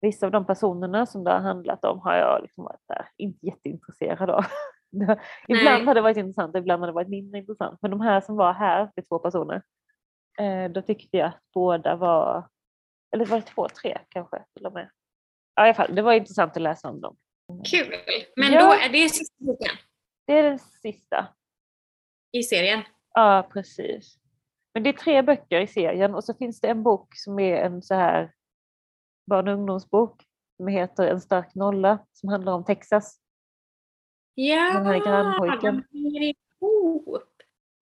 vissa 0.02 0.26
av 0.26 0.32
de 0.32 0.46
personerna 0.46 1.06
som 1.06 1.24
det 1.24 1.32
har 1.32 1.40
handlat 1.40 1.86
om 1.86 2.00
har 2.00 2.16
jag 2.16 2.42
liksom 2.42 2.64
varit 2.64 2.86
här, 2.90 3.08
inte 3.18 3.46
jätteintresserad 3.46 4.30
av. 4.30 4.46
ibland 4.92 5.20
Nej. 5.48 5.86
har 5.86 5.96
det 5.96 6.02
varit 6.02 6.18
intressant, 6.18 6.56
ibland 6.56 6.80
har 6.82 6.88
det 6.88 6.94
varit 6.94 7.10
mindre 7.10 7.40
intressant. 7.40 7.80
Men 7.82 7.92
de 7.92 8.02
här 8.02 8.22
som 8.22 8.36
var 8.36 8.54
här, 8.54 8.90
det 8.96 9.02
är 9.02 9.06
två 9.06 9.20
personer, 9.20 9.62
då 10.74 10.82
tyckte 10.82 11.18
jag 11.18 11.28
att 11.28 11.42
båda 11.54 11.96
var, 11.96 12.48
eller 13.16 13.26
var 13.26 13.38
det 13.38 13.46
två, 13.46 13.68
tre 13.70 13.98
kanske 14.10 14.44
till 14.56 14.66
och 14.66 14.74
med. 14.74 14.90
Ja, 15.56 15.64
i 15.66 15.70
alla 15.70 15.74
fall, 15.74 15.96
det 15.96 16.02
var 16.02 16.14
intressant 16.14 16.58
att 16.58 16.62
läsa 16.64 16.90
om 16.90 17.02
dem. 17.02 17.18
Kul! 17.66 17.94
Men 18.36 18.52
Ja. 18.54 18.62
då 18.62 18.72
är 18.74 18.90
det 18.90 19.10
sista 19.10 19.36
boken 19.46 19.76
Det 20.28 20.34
är 20.34 20.44
den 20.44 20.60
sista. 20.60 21.28
i 22.32 22.44
serien. 22.44 22.82
Ja, 23.14 23.50
precis. 23.54 24.18
Men 24.74 24.84
det 24.84 24.90
är 24.90 24.94
tre 24.94 25.22
böcker 25.22 25.62
i 25.62 25.68
serien 25.68 26.16
och 26.16 26.24
så 26.24 26.34
finns 26.34 26.62
det 26.62 26.68
en 26.68 26.84
bok 26.84 27.08
som 27.16 27.40
är 27.40 27.56
en 27.58 27.82
så 27.82 27.96
här 27.96 28.34
barn 29.28 29.48
och 29.48 29.54
ungdomsbok 29.54 30.24
som 30.58 30.68
heter 30.68 31.08
En 31.08 31.22
stark 31.22 31.56
nolla 31.56 32.06
som 32.14 32.30
handlar 32.30 32.54
om 32.54 32.66
Texas. 32.66 33.20
Ja, 34.34 34.74
Den 34.74 34.86
här 34.86 35.06
grannpojken. 35.06 35.84
ihop. 35.92 37.31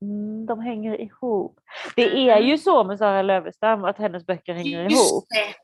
Mm, 0.02 0.46
de 0.46 0.60
hänger 0.60 1.02
ihop. 1.02 1.60
Det 1.96 2.30
är 2.30 2.40
ju 2.40 2.58
så 2.58 2.84
med 2.84 2.98
Sara 2.98 3.22
Lövestam 3.22 3.84
att 3.84 3.98
hennes 3.98 4.26
böcker 4.26 4.54
hänger 4.54 4.80
ihop. 4.80 4.92
Just 4.92 5.28
det. 5.30 5.56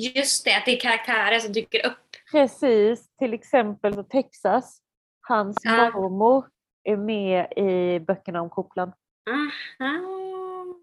Just 0.00 0.44
det, 0.44 0.56
att 0.56 0.64
det 0.64 0.76
är 0.76 0.80
karaktärer 0.80 1.38
som 1.38 1.52
dyker 1.52 1.86
upp. 1.86 1.98
Precis, 2.32 3.16
till 3.18 3.34
exempel 3.34 3.94
så 3.94 4.02
Texas. 4.02 4.80
Hans 5.20 5.56
Ja. 5.64 5.90
mormor 5.90 6.44
är 6.84 6.96
med 6.96 7.52
i 7.56 8.00
böckerna 8.00 8.42
om 8.42 8.50
kopplan. 8.50 8.92
Aha. 9.30 10.74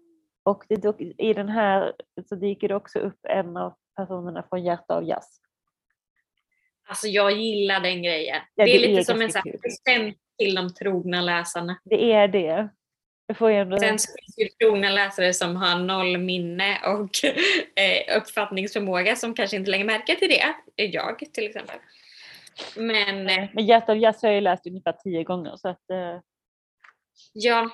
Och 0.42 0.64
det, 0.68 1.00
i 1.18 1.32
den 1.32 1.48
här 1.48 1.94
så 2.28 2.34
dyker 2.34 2.68
det 2.68 2.74
också 2.74 2.98
upp 2.98 3.18
en 3.28 3.56
av 3.56 3.74
personerna 3.96 4.44
från 4.48 4.64
Hjärta 4.64 4.94
av 4.94 5.04
jazz. 5.04 5.40
Alltså 6.88 7.06
jag 7.08 7.32
gillar 7.32 7.80
den 7.80 8.02
grejen. 8.02 8.42
Ja, 8.54 8.64
det 8.64 8.70
är 8.76 8.80
det 8.80 8.88
lite 8.88 9.00
är 9.00 9.04
som 9.04 9.14
en 9.14 9.20
ganska 9.20 9.42
till 10.38 10.54
de 10.54 10.74
trogna 10.74 11.20
läsarna. 11.20 11.78
Det 11.84 12.12
är 12.12 12.28
det. 12.28 12.68
Ändå... 13.40 13.78
Sen 13.78 13.98
så 13.98 14.12
finns 14.18 14.36
det 14.36 14.42
ju 14.42 14.48
trogna 14.48 14.90
läsare 14.90 15.34
som 15.34 15.56
har 15.56 15.78
noll 15.78 16.18
minne 16.18 16.78
och 16.84 17.10
eh, 17.80 18.18
uppfattningsförmåga 18.18 19.16
som 19.16 19.34
kanske 19.34 19.56
inte 19.56 19.70
lägger 19.70 19.84
märke 19.84 20.16
till 20.16 20.28
det. 20.28 20.54
Jag 20.84 21.18
till 21.18 21.46
exempel. 21.46 21.76
Men 22.76 23.28
eh, 23.28 23.48
Men 23.52 23.66
Hjärta 23.66 23.92
av 23.92 23.98
jazz 23.98 24.22
har 24.22 24.28
jag 24.28 24.34
ju 24.34 24.40
läst 24.40 24.66
ungefär 24.66 24.92
tio 24.92 25.24
gånger 25.24 25.56
så 25.56 25.68
att 25.68 25.90
eh, 25.90 26.20
ja, 27.32 27.70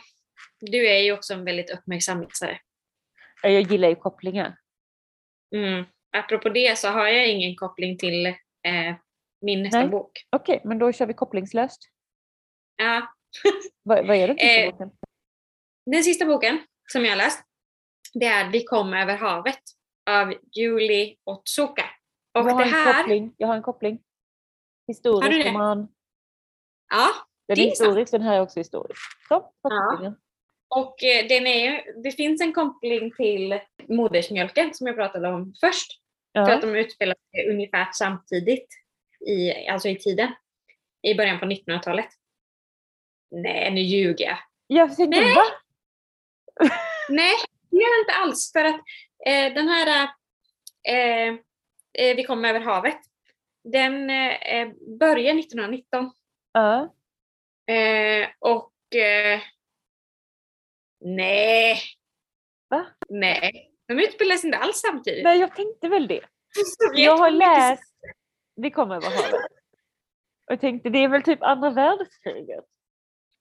du 0.61 0.89
är 0.89 0.99
ju 0.99 1.13
också 1.13 1.35
en 1.35 1.45
väldigt 1.45 1.71
uppmärksam 1.71 2.23
läsare. 2.23 2.59
jag 3.43 3.63
gillar 3.63 3.89
ju 3.89 3.95
kopplingar. 3.95 4.57
Mm. 5.55 5.85
Apropå 6.17 6.49
det 6.49 6.79
så 6.79 6.89
har 6.89 7.09
jag 7.09 7.29
ingen 7.29 7.57
koppling 7.57 7.99
till 7.99 8.27
eh, 8.27 8.35
min 9.41 9.63
nästa 9.63 9.81
Nej. 9.81 9.89
bok. 9.89 10.11
Okej, 10.31 10.61
men 10.65 10.79
då 10.79 10.93
kör 10.93 11.07
vi 11.07 11.15
kopplingslöst. 11.15 11.92
Ja, 12.83 13.15
Vad, 13.83 14.07
vad 14.07 14.17
är 14.17 14.29
den 14.29 14.37
sista 14.39 14.61
Eh, 14.61 14.71
boken? 14.71 14.91
den 15.87 16.05
sista 16.05 16.27
boken 16.27 16.59
som 16.93 17.05
jag 17.05 17.11
har 17.13 17.17
läst 17.17 17.45
det 18.15 18.27
är 18.27 18.51
Vi 18.51 18.65
kom 18.65 18.95
över 18.95 19.17
havet 19.17 19.61
av 20.11 20.35
Julie 20.53 21.17
Otsuka. 21.25 21.85
Och 22.35 22.41
jag 22.41 22.45
har 22.45 22.59
det 22.59 22.65
en 22.65 22.75
här, 22.75 23.03
koppling. 23.03 23.35
Jag 23.37 23.49
har 23.49 23.55
en 23.57 23.63
koppling. 23.63 23.93
Har 23.95 24.95
Historisk 24.95 25.31
du 25.31 25.43
det? 25.43 25.49
roman. 25.51 25.89
ja, 26.91 27.09
Den 27.49 27.57
Det 27.57 27.63
är 27.63 27.67
är 27.67 27.75
sant. 27.75 27.89
historisk, 27.89 28.13
den 28.13 28.23
här 28.23 28.37
är 28.37 28.41
också 28.41 28.61
historisk. 28.61 29.01
Så, 29.29 29.53
Ja. 29.63 30.15
och 30.69 31.05
eh, 31.05 31.27
den 31.29 31.47
är 31.47 32.03
det 32.03 32.11
finns 32.13 32.41
en 32.43 32.53
koppling 32.53 33.11
till 33.17 33.61
modersmjölken 33.89 34.75
som 34.75 34.87
jag 34.87 34.97
pratade 34.97 35.29
om 35.29 35.55
först. 35.61 35.93
För 36.37 36.41
Ja. 36.41 36.55
att 36.55 36.61
de 36.63 36.75
utspelar 36.77 37.17
sig 37.31 37.51
ungefär 37.51 37.89
samtidigt, 37.93 38.69
i, 39.29 39.67
alltså 39.69 39.89
i 39.89 39.97
tiden, 39.99 40.33
i 41.03 41.15
början 41.15 41.39
på 41.39 41.45
1900-talet. 41.47 42.09
Nej, 43.33 43.71
nu 43.71 43.81
ljuger 43.81 44.25
jag. 44.25 44.39
Jag 44.67 44.97
tänkte, 44.97 45.21
Nej. 45.21 45.35
va? 45.35 45.43
Nej, 47.09 47.35
det 47.71 47.77
gör 47.77 47.89
jag 47.91 48.03
inte 48.03 48.13
alls. 48.13 48.53
För 48.53 48.65
att 48.65 48.81
eh, 49.27 49.55
den 49.55 49.69
här 49.69 50.09
eh, 50.89 51.29
eh, 51.99 52.17
Vi 52.17 52.25
kom 52.25 52.45
över 52.45 52.61
havet, 52.61 53.01
den 53.65 54.11
eh, 54.11 54.69
börjar 55.01 55.39
1919. 55.39 56.13
Ja. 56.53 56.95
Eh, 57.75 58.29
och 58.39 58.97
eh, 58.97 59.41
nej, 61.01 61.79
Va? 62.69 62.87
nej. 63.09 63.69
De 63.89 63.95
sig 64.39 64.49
inte 64.49 64.59
alls 64.59 64.81
samtidigt. 64.81 65.25
Nej, 65.25 65.41
jag 65.41 65.57
tänkte 65.57 65.89
väl 65.89 66.09
det. 66.09 66.21
Jag 66.95 67.17
har 67.17 67.31
läst 67.31 67.95
Vi 68.57 68.71
kom 68.71 68.91
över 68.91 69.11
havet. 69.11 69.47
Och 70.53 70.61
tänkte, 70.61 70.89
det 70.89 70.99
är 70.99 71.09
väl 71.09 71.23
typ 71.23 71.43
andra 71.43 71.71
världskriget? 71.71 72.65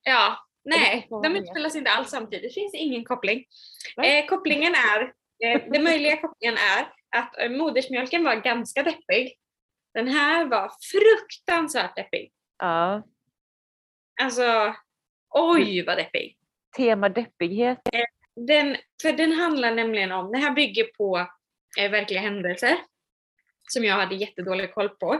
Ja, 0.03 0.37
nej, 0.63 1.07
de 1.09 1.69
sig 1.69 1.79
inte 1.79 1.91
alls 1.91 2.09
samtidigt. 2.09 2.49
Det 2.49 2.53
finns 2.53 2.73
ingen 2.73 3.03
koppling. 3.03 3.45
Eh, 4.03 4.25
kopplingen 4.25 4.73
är, 4.75 5.13
eh, 5.45 5.61
den 5.71 5.83
möjliga 5.83 6.17
kopplingen 6.17 6.57
är 6.57 6.93
att 7.17 7.39
eh, 7.39 7.49
modersmjölken 7.49 8.23
var 8.23 8.35
ganska 8.35 8.83
deppig. 8.83 9.37
Den 9.93 10.07
här 10.07 10.45
var 10.45 10.71
fruktansvärt 10.91 11.95
deppig. 11.95 12.31
Ja. 12.57 13.03
Alltså, 14.21 14.75
oj 15.29 15.85
vad 15.85 15.97
deppig. 15.97 16.37
Tema 16.77 17.09
deppighet. 17.09 17.79
Den, 18.35 18.77
för 19.01 19.11
den 19.11 19.31
handlar 19.31 19.75
nämligen 19.75 20.11
om, 20.11 20.31
den 20.31 20.41
här 20.41 20.51
bygger 20.51 20.83
på 20.83 21.27
eh, 21.79 21.91
verkliga 21.91 22.21
händelser 22.21 22.77
som 23.67 23.83
jag 23.83 23.95
hade 23.95 24.15
jättedålig 24.15 24.73
koll 24.73 24.89
på. 24.89 25.13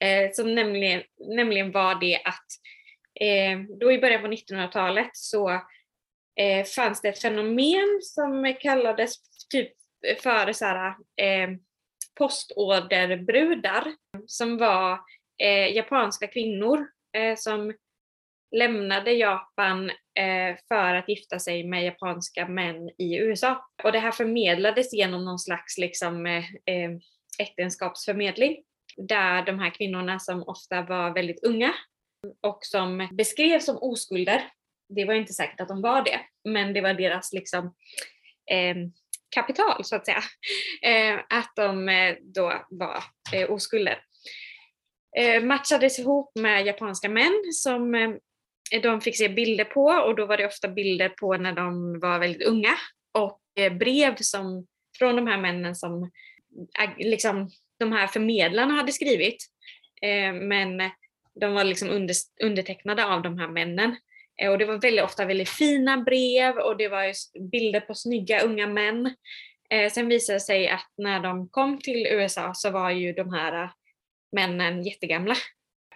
Eh, 0.00 0.30
som 0.32 0.54
nämligen, 0.54 1.02
nämligen 1.18 1.72
var 1.72 1.94
det 1.94 2.16
att 2.24 2.24
eh, 2.24 2.77
Eh, 3.20 3.58
då 3.80 3.92
i 3.92 3.98
början 3.98 4.22
på 4.22 4.28
1900-talet 4.28 5.10
så 5.12 5.50
eh, 6.40 6.64
fanns 6.76 7.00
det 7.00 7.08
ett 7.08 7.22
fenomen 7.22 7.98
som 8.02 8.54
kallades 8.60 9.14
typ 9.48 9.72
för 10.22 10.52
så 10.52 10.64
här, 10.64 10.88
eh, 11.16 11.50
postorderbrudar 12.18 13.84
som 14.26 14.58
var 14.58 14.98
eh, 15.42 15.76
japanska 15.76 16.26
kvinnor 16.26 16.86
eh, 17.16 17.36
som 17.36 17.74
lämnade 18.56 19.12
Japan 19.12 19.90
eh, 19.90 20.56
för 20.68 20.94
att 20.94 21.08
gifta 21.08 21.38
sig 21.38 21.64
med 21.64 21.84
japanska 21.84 22.48
män 22.48 22.90
i 22.98 23.16
USA. 23.18 23.68
Och 23.84 23.92
det 23.92 23.98
här 23.98 24.12
förmedlades 24.12 24.92
genom 24.92 25.24
någon 25.24 25.38
slags 25.38 25.78
liksom, 25.78 26.26
eh, 26.26 26.44
eh 26.44 26.90
äktenskapsförmedling 27.38 28.56
där 28.96 29.42
de 29.42 29.58
här 29.58 29.70
kvinnorna 29.70 30.18
som 30.18 30.42
ofta 30.42 30.82
var 30.82 31.14
väldigt 31.14 31.44
unga 31.44 31.74
och 32.40 32.58
som 32.62 33.08
beskrevs 33.12 33.64
som 33.64 33.78
oskulder, 33.80 34.50
det 34.88 35.04
var 35.04 35.14
inte 35.14 35.32
säkert 35.32 35.60
att 35.60 35.68
de 35.68 35.82
var 35.82 36.04
det, 36.04 36.20
men 36.44 36.72
det 36.72 36.80
var 36.80 36.94
deras 36.94 37.32
liksom, 37.32 37.74
eh, 38.50 38.76
kapital 39.30 39.84
så 39.84 39.96
att 39.96 40.06
säga, 40.06 40.22
eh, 40.82 41.20
att 41.28 41.52
de 41.56 41.88
eh, 41.88 42.16
då 42.20 42.66
var 42.70 43.02
eh, 43.32 43.50
oskulder. 43.50 44.02
Eh, 45.16 45.42
matchades 45.42 45.98
ihop 45.98 46.32
med 46.34 46.66
japanska 46.66 47.08
män 47.08 47.42
som 47.52 47.94
eh, 47.94 48.10
de 48.82 49.00
fick 49.00 49.16
se 49.16 49.28
bilder 49.28 49.64
på 49.64 49.84
och 49.84 50.16
då 50.16 50.26
var 50.26 50.36
det 50.36 50.46
ofta 50.46 50.68
bilder 50.68 51.08
på 51.08 51.36
när 51.36 51.52
de 51.52 52.00
var 52.00 52.18
väldigt 52.18 52.42
unga 52.48 52.74
och 53.12 53.40
eh, 53.58 53.72
brev 53.72 54.16
som, 54.16 54.66
från 54.98 55.16
de 55.16 55.26
här 55.26 55.38
männen 55.38 55.74
som 55.74 56.02
eh, 56.82 56.90
liksom, 56.98 57.50
de 57.78 57.92
här 57.92 58.06
förmedlarna 58.06 58.74
hade 58.74 58.92
skrivit. 58.92 59.46
Eh, 60.02 60.32
men 60.32 60.90
de 61.40 61.54
var 61.54 61.64
liksom 61.64 61.88
under, 61.88 62.14
undertecknade 62.42 63.06
av 63.06 63.22
de 63.22 63.38
här 63.38 63.48
männen. 63.48 63.96
Eh, 64.42 64.50
och 64.50 64.58
det 64.58 64.64
var 64.64 64.78
väldigt 64.78 65.04
ofta 65.04 65.24
väldigt 65.24 65.48
fina 65.48 65.96
brev 65.96 66.58
och 66.58 66.76
det 66.76 66.88
var 66.88 67.12
bilder 67.50 67.80
på 67.80 67.94
snygga 67.94 68.40
unga 68.40 68.66
män. 68.66 69.14
Eh, 69.70 69.92
sen 69.92 70.08
visade 70.08 70.36
det 70.36 70.40
sig 70.40 70.68
att 70.68 70.92
när 70.96 71.20
de 71.20 71.48
kom 71.48 71.80
till 71.80 72.06
USA 72.06 72.54
så 72.54 72.70
var 72.70 72.90
ju 72.90 73.12
de 73.12 73.32
här 73.32 73.62
eh, 73.62 73.70
männen 74.32 74.82
jättegamla 74.82 75.34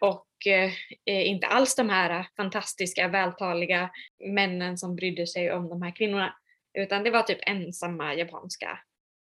och 0.00 0.26
eh, 0.46 0.72
inte 1.04 1.46
alls 1.46 1.74
de 1.74 1.88
här 1.88 2.26
fantastiska, 2.36 3.08
vältaliga 3.08 3.90
männen 4.34 4.78
som 4.78 4.96
brydde 4.96 5.26
sig 5.26 5.52
om 5.52 5.68
de 5.68 5.82
här 5.82 5.96
kvinnorna. 5.96 6.36
Utan 6.78 7.04
det 7.04 7.10
var 7.10 7.22
typ 7.22 7.38
ensamma 7.46 8.14
japanska 8.14 8.78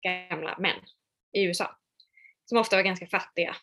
gamla 0.04 0.58
män 0.60 0.80
i 1.34 1.44
USA. 1.44 1.78
Som 2.46 2.58
ofta 2.58 2.76
var 2.76 2.84
ganska 2.84 3.08
fattiga. 3.08 3.56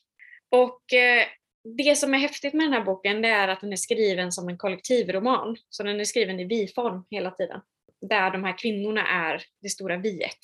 Och 0.51 0.93
eh, 0.93 1.27
det 1.65 1.97
som 1.97 2.15
är 2.15 2.19
häftigt 2.19 2.55
med 2.55 2.67
den 2.67 2.73
här 2.73 2.85
boken 2.85 3.23
det 3.23 3.29
är 3.29 3.49
att 3.49 3.61
den 3.61 3.73
är 3.73 3.77
skriven 3.77 4.33
som 4.33 4.49
en 4.49 4.59
kollektivroman. 4.59 5.57
Så 5.69 5.83
den 5.83 6.01
är 6.01 6.05
skriven 6.05 6.41
i 6.41 6.45
vi-form 6.45 7.05
hela 7.11 7.31
tiden. 7.31 7.61
Där 8.01 8.31
de 8.31 8.45
här 8.45 8.59
kvinnorna 8.59 9.07
är 9.07 9.43
det 9.61 9.69
stora 9.69 9.97
viet. 9.97 10.39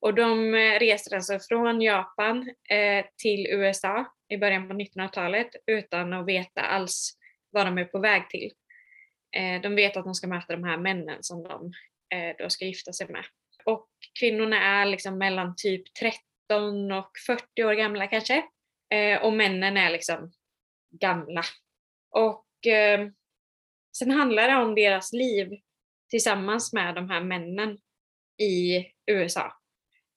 Och 0.00 0.14
de 0.14 0.54
eh, 0.54 0.78
reser 0.78 1.16
alltså 1.16 1.38
från 1.38 1.80
Japan 1.80 2.50
eh, 2.70 3.04
till 3.16 3.46
USA 3.46 4.06
i 4.28 4.36
början 4.36 4.68
på 4.68 4.74
1900-talet 4.74 5.48
utan 5.66 6.12
att 6.12 6.26
veta 6.26 6.60
alls 6.60 7.18
vad 7.50 7.66
de 7.66 7.78
är 7.78 7.84
på 7.84 7.98
väg 7.98 8.28
till. 8.30 8.52
Eh, 9.36 9.60
de 9.60 9.74
vet 9.74 9.96
att 9.96 10.04
de 10.04 10.14
ska 10.14 10.26
möta 10.26 10.52
de 10.52 10.64
här 10.64 10.76
männen 10.76 11.18
som 11.20 11.42
de 11.42 11.72
eh, 12.16 12.36
då 12.38 12.50
ska 12.50 12.64
gifta 12.64 12.92
sig 12.92 13.08
med. 13.08 13.24
Och 13.64 13.88
kvinnorna 14.20 14.62
är 14.62 14.86
liksom 14.86 15.18
mellan 15.18 15.54
typ 15.56 15.94
13 15.94 16.92
och 16.92 17.10
40 17.26 17.64
år 17.64 17.72
gamla 17.72 18.06
kanske. 18.06 18.42
Eh, 18.90 19.22
och 19.22 19.32
männen 19.32 19.76
är 19.76 19.90
liksom 19.90 20.32
gamla. 20.90 21.42
Och 22.10 22.66
eh, 22.66 23.08
sen 23.98 24.10
handlar 24.10 24.48
det 24.48 24.56
om 24.56 24.74
deras 24.74 25.12
liv 25.12 25.60
tillsammans 26.10 26.72
med 26.72 26.94
de 26.94 27.10
här 27.10 27.20
männen 27.20 27.78
i 28.42 28.86
USA. 29.06 29.52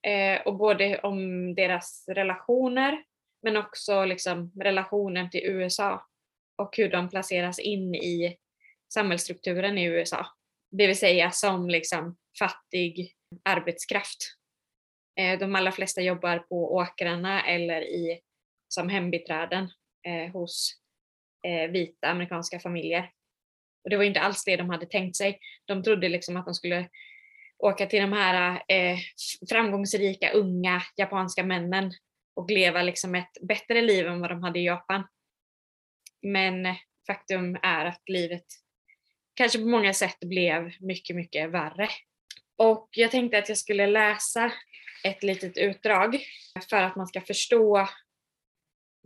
Eh, 0.07 0.41
och 0.41 0.57
både 0.57 0.99
om 0.99 1.55
deras 1.55 2.05
relationer 2.07 3.03
men 3.43 3.57
också 3.57 4.05
liksom 4.05 4.51
relationen 4.59 5.29
till 5.29 5.43
USA 5.43 6.07
och 6.55 6.77
hur 6.77 6.89
de 6.89 7.09
placeras 7.09 7.59
in 7.59 7.95
i 7.95 8.37
samhällsstrukturen 8.93 9.77
i 9.77 9.85
USA. 9.85 10.25
Det 10.71 10.87
vill 10.87 10.97
säga 10.97 11.31
som 11.31 11.69
liksom 11.69 12.17
fattig 12.39 13.13
arbetskraft. 13.45 14.17
Eh, 15.19 15.39
de 15.39 15.55
allra 15.55 15.71
flesta 15.71 16.01
jobbar 16.01 16.39
på 16.39 16.75
åkrarna 16.75 17.47
eller 17.47 17.81
i, 17.81 18.21
som 18.67 18.89
hembiträden 18.89 19.71
eh, 20.07 20.31
hos 20.33 20.73
eh, 21.47 21.71
vita 21.71 22.07
amerikanska 22.07 22.59
familjer. 22.59 23.11
Och 23.83 23.89
det 23.89 23.97
var 23.97 24.03
inte 24.03 24.19
alls 24.19 24.43
det 24.43 24.55
de 24.55 24.69
hade 24.69 24.85
tänkt 24.85 25.15
sig. 25.15 25.39
De 25.65 25.83
trodde 25.83 26.09
liksom 26.09 26.37
att 26.37 26.45
de 26.45 26.53
skulle 26.53 26.89
åka 27.57 27.85
till 27.85 28.01
de 28.01 28.13
här 28.13 28.63
eh, 28.67 28.97
framgångsrika 29.49 30.31
unga 30.31 30.81
japanska 30.95 31.43
männen 31.43 31.93
och 32.35 32.51
leva 32.51 32.81
liksom 32.81 33.15
ett 33.15 33.37
bättre 33.41 33.81
liv 33.81 34.07
än 34.07 34.21
vad 34.21 34.29
de 34.29 34.43
hade 34.43 34.59
i 34.59 34.65
Japan. 34.65 35.03
Men 36.21 36.65
eh, 36.65 36.75
faktum 37.07 37.57
är 37.61 37.85
att 37.85 38.01
livet 38.09 38.45
kanske 39.33 39.59
på 39.59 39.67
många 39.67 39.93
sätt 39.93 40.19
blev 40.19 40.71
mycket, 40.79 41.15
mycket 41.15 41.49
värre. 41.49 41.89
Och 42.57 42.89
jag 42.91 43.11
tänkte 43.11 43.37
att 43.37 43.49
jag 43.49 43.57
skulle 43.57 43.87
läsa 43.87 44.51
ett 45.03 45.23
litet 45.23 45.57
utdrag 45.57 46.19
för 46.69 46.83
att 46.83 46.95
man 46.95 47.07
ska 47.07 47.21
förstå 47.21 47.87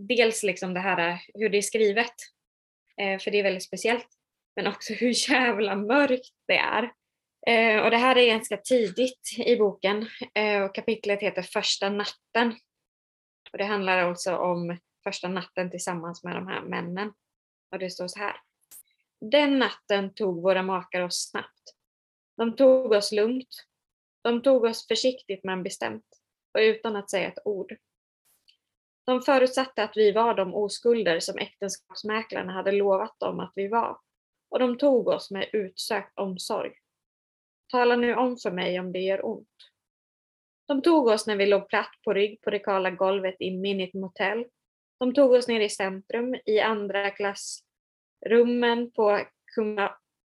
dels 0.07 0.43
liksom 0.43 0.73
det 0.73 0.79
här 0.79 1.09
eh, 1.09 1.17
hur 1.33 1.49
det 1.49 1.57
är 1.57 1.61
skrivet, 1.61 2.13
eh, 2.97 3.19
för 3.19 3.31
det 3.31 3.39
är 3.39 3.43
väldigt 3.43 3.63
speciellt, 3.63 4.07
men 4.55 4.67
också 4.67 4.93
hur 4.99 5.29
jävla 5.31 5.75
mörkt 5.75 6.33
det 6.47 6.57
är. 6.57 6.91
Eh, 7.47 7.83
och 7.83 7.91
det 7.91 7.97
här 7.97 8.17
är 8.17 8.27
ganska 8.27 8.57
tidigt 8.57 9.37
i 9.37 9.55
boken 9.55 10.07
eh, 10.35 10.61
och 10.61 10.75
kapitlet 10.75 11.21
heter 11.21 11.41
Första 11.41 11.89
natten. 11.89 12.55
Och 13.51 13.57
det 13.57 13.65
handlar 13.65 13.97
alltså 13.97 14.35
om 14.35 14.77
första 15.03 15.27
natten 15.27 15.71
tillsammans 15.71 16.23
med 16.23 16.35
de 16.35 16.47
här 16.47 16.61
männen. 16.61 17.13
Och 17.71 17.79
det 17.79 17.89
står 17.89 18.07
så 18.07 18.19
här. 18.19 18.35
Den 19.21 19.59
natten 19.59 20.13
tog 20.13 20.41
våra 20.41 20.63
makar 20.63 21.01
oss 21.01 21.29
snabbt. 21.29 21.75
De 22.37 22.55
tog 22.55 22.91
oss 22.91 23.11
lugnt. 23.11 23.65
De 24.21 24.41
tog 24.41 24.63
oss 24.63 24.87
försiktigt 24.87 25.43
men 25.43 25.63
bestämt 25.63 26.05
och 26.53 26.59
utan 26.59 26.95
att 26.95 27.09
säga 27.09 27.27
ett 27.27 27.39
ord. 27.45 27.77
De 29.12 29.22
förutsatte 29.22 29.84
att 29.84 29.97
vi 29.97 30.12
var 30.12 30.34
de 30.34 30.55
oskulder 30.55 31.20
som 31.20 31.38
äktenskapsmäklarna 31.38 32.53
hade 32.53 32.72
lovat 32.72 33.20
dem 33.20 33.39
att 33.39 33.51
vi 33.55 33.68
var 33.68 33.97
och 34.49 34.59
de 34.59 34.78
tog 34.78 35.07
oss 35.07 35.32
med 35.32 35.49
utsökt 35.53 36.20
omsorg. 36.20 36.72
Tala 37.72 37.95
nu 37.95 38.16
om 38.16 38.38
för 38.38 38.51
mig 38.51 38.80
om 38.80 38.91
det 38.91 38.99
gör 38.99 39.26
ont. 39.26 39.47
De 40.68 40.82
tog 40.82 41.07
oss 41.07 41.28
när 41.28 41.36
vi 41.36 41.45
låg 41.45 41.70
platt 41.70 41.91
på 42.03 42.14
rygg 42.14 42.41
på 42.41 42.49
det 42.49 42.59
kala 42.59 42.91
golvet 42.91 43.36
i 43.39 43.57
Minute 43.57 43.97
Motel. 43.97 44.45
De 44.99 45.14
tog 45.14 45.32
oss 45.32 45.47
ner 45.47 45.62
i 45.62 45.70
centrum 45.70 46.36
i 46.45 46.59
andra 46.59 47.09
klassrummen 47.09 48.91
på 48.91 49.26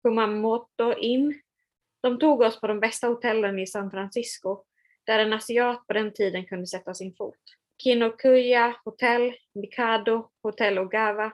Kumamoto 0.03 0.95
Inn. 0.99 1.41
De 2.03 2.18
tog 2.18 2.41
oss 2.41 2.61
på 2.61 2.66
de 2.66 2.81
bästa 2.81 3.07
hotellen 3.07 3.59
i 3.59 3.66
San 3.66 3.91
Francisco 3.91 4.64
där 5.05 5.18
en 5.18 5.33
asiat 5.33 5.87
på 5.87 5.93
den 5.93 6.12
tiden 6.12 6.47
kunde 6.47 6.66
sätta 6.66 6.95
sin 6.95 7.14
fot. 7.14 7.61
Kinokuya 7.83 8.74
Hotel, 8.85 9.35
Mikado, 9.55 10.30
Hotel 10.43 10.78
Ogawa. 10.78 11.33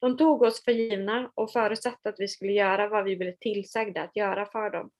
De 0.00 0.16
tog 0.16 0.42
oss 0.42 0.64
för 0.64 0.72
givna 0.72 1.32
och 1.34 1.52
förutsatte 1.52 2.08
att 2.08 2.20
vi 2.20 2.28
skulle 2.28 2.52
göra 2.52 2.88
vad 2.88 3.04
vi 3.04 3.16
blev 3.16 3.34
tillsagda 3.40 4.02
att 4.02 4.16
göra 4.16 4.46
för 4.46 4.70
dem. 4.70 4.90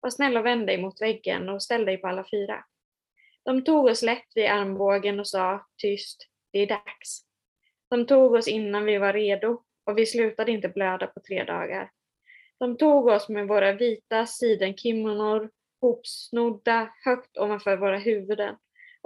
Var 0.00 0.10
snäll 0.10 0.36
och 0.36 0.46
vänd 0.46 0.66
dig 0.66 0.82
mot 0.82 1.00
väggen 1.00 1.48
och 1.48 1.62
ställ 1.62 1.84
dig 1.84 1.96
på 1.96 2.08
alla 2.08 2.24
fyra. 2.30 2.64
De 3.44 3.64
tog 3.64 3.84
oss 3.84 4.02
lätt 4.02 4.26
vid 4.34 4.46
armbågen 4.46 5.20
och 5.20 5.28
sa 5.28 5.66
tyst, 5.76 6.28
det 6.52 6.58
är 6.58 6.66
dags. 6.66 7.24
De 7.90 8.06
tog 8.06 8.32
oss 8.32 8.48
innan 8.48 8.84
vi 8.84 8.98
var 8.98 9.12
redo 9.12 9.62
och 9.84 9.98
vi 9.98 10.06
slutade 10.06 10.52
inte 10.52 10.68
blöda 10.68 11.06
på 11.06 11.20
tre 11.20 11.44
dagar. 11.44 11.90
De 12.58 12.76
tog 12.76 13.06
oss 13.06 13.28
med 13.28 13.48
våra 13.48 13.72
vita 13.72 14.26
sidenkimonor 14.26 15.50
hopsnodda 15.80 16.92
högt 17.04 17.38
ovanför 17.38 17.76
våra 17.76 17.98
huvuden 17.98 18.56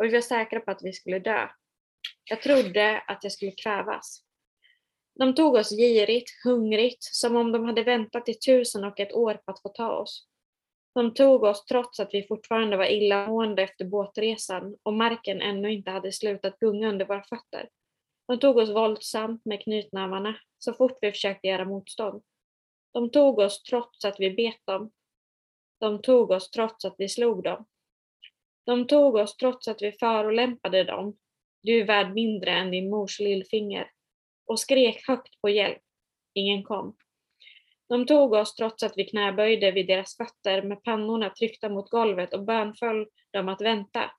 och 0.02 0.08
vi 0.08 0.12
var 0.12 0.20
säkra 0.20 0.60
på 0.60 0.70
att 0.70 0.82
vi 0.82 0.92
skulle 0.92 1.18
dö. 1.18 1.48
Jag 2.24 2.42
trodde 2.42 3.00
att 3.06 3.24
jag 3.24 3.32
skulle 3.32 3.52
kvävas. 3.52 4.24
De 5.14 5.34
tog 5.34 5.54
oss 5.54 5.70
girigt, 5.70 6.30
hungrigt, 6.44 7.02
som 7.02 7.36
om 7.36 7.52
de 7.52 7.64
hade 7.64 7.82
väntat 7.82 8.28
i 8.28 8.34
tusen 8.34 8.84
och 8.84 9.00
ett 9.00 9.12
år 9.12 9.34
på 9.34 9.50
att 9.52 9.62
få 9.62 9.68
ta 9.68 9.92
oss. 9.92 10.26
De 10.94 11.14
tog 11.14 11.42
oss 11.42 11.64
trots 11.64 12.00
att 12.00 12.14
vi 12.14 12.26
fortfarande 12.26 12.76
var 12.76 12.84
illamående 12.84 13.62
efter 13.62 13.84
båtresan 13.84 14.76
och 14.82 14.92
marken 14.92 15.40
ännu 15.40 15.72
inte 15.72 15.90
hade 15.90 16.12
slutat 16.12 16.58
gunga 16.58 16.88
under 16.88 17.06
våra 17.06 17.24
fötter. 17.24 17.68
De 18.28 18.38
tog 18.38 18.56
oss 18.56 18.70
våldsamt 18.70 19.44
med 19.44 19.62
knytnävarna 19.62 20.38
så 20.58 20.72
fort 20.72 20.98
vi 21.00 21.12
försökte 21.12 21.48
göra 21.48 21.64
motstånd. 21.64 22.22
De 22.92 23.10
tog 23.10 23.38
oss 23.38 23.62
trots 23.62 24.04
att 24.04 24.20
vi 24.20 24.30
bet 24.30 24.66
dem. 24.66 24.92
De 25.80 26.02
tog 26.02 26.30
oss 26.30 26.50
trots 26.50 26.84
att 26.84 26.94
vi 26.98 27.08
slog 27.08 27.42
dem. 27.42 27.64
De 28.66 28.86
tog 28.86 29.14
oss 29.14 29.36
trots 29.36 29.68
att 29.68 29.82
vi 29.82 29.92
förolämpade 29.92 30.84
dem. 30.84 31.16
Du 31.62 31.80
är 31.80 31.84
värd 31.84 32.14
mindre 32.14 32.50
än 32.50 32.70
din 32.70 32.90
mors 32.90 33.20
lillfinger. 33.20 33.90
Och 34.46 34.60
skrek 34.60 35.08
högt 35.08 35.40
på 35.40 35.48
hjälp. 35.48 35.82
Ingen 36.34 36.62
kom. 36.62 36.96
De 37.88 38.06
tog 38.06 38.32
oss 38.32 38.54
trots 38.54 38.82
att 38.82 38.92
vi 38.96 39.04
knäböjde 39.04 39.70
vid 39.70 39.86
deras 39.86 40.16
fötter 40.16 40.62
med 40.62 40.82
pannorna 40.82 41.30
tryckta 41.30 41.68
mot 41.68 41.90
golvet 41.90 42.34
och 42.34 42.44
bönföll 42.44 43.06
dem 43.32 43.48
att 43.48 43.60
vänta. 43.60 44.10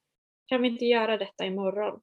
Kan 0.47 0.61
vi 0.61 0.67
inte 0.67 0.85
göra 0.85 1.17
detta 1.17 1.45
imorgon? 1.45 2.01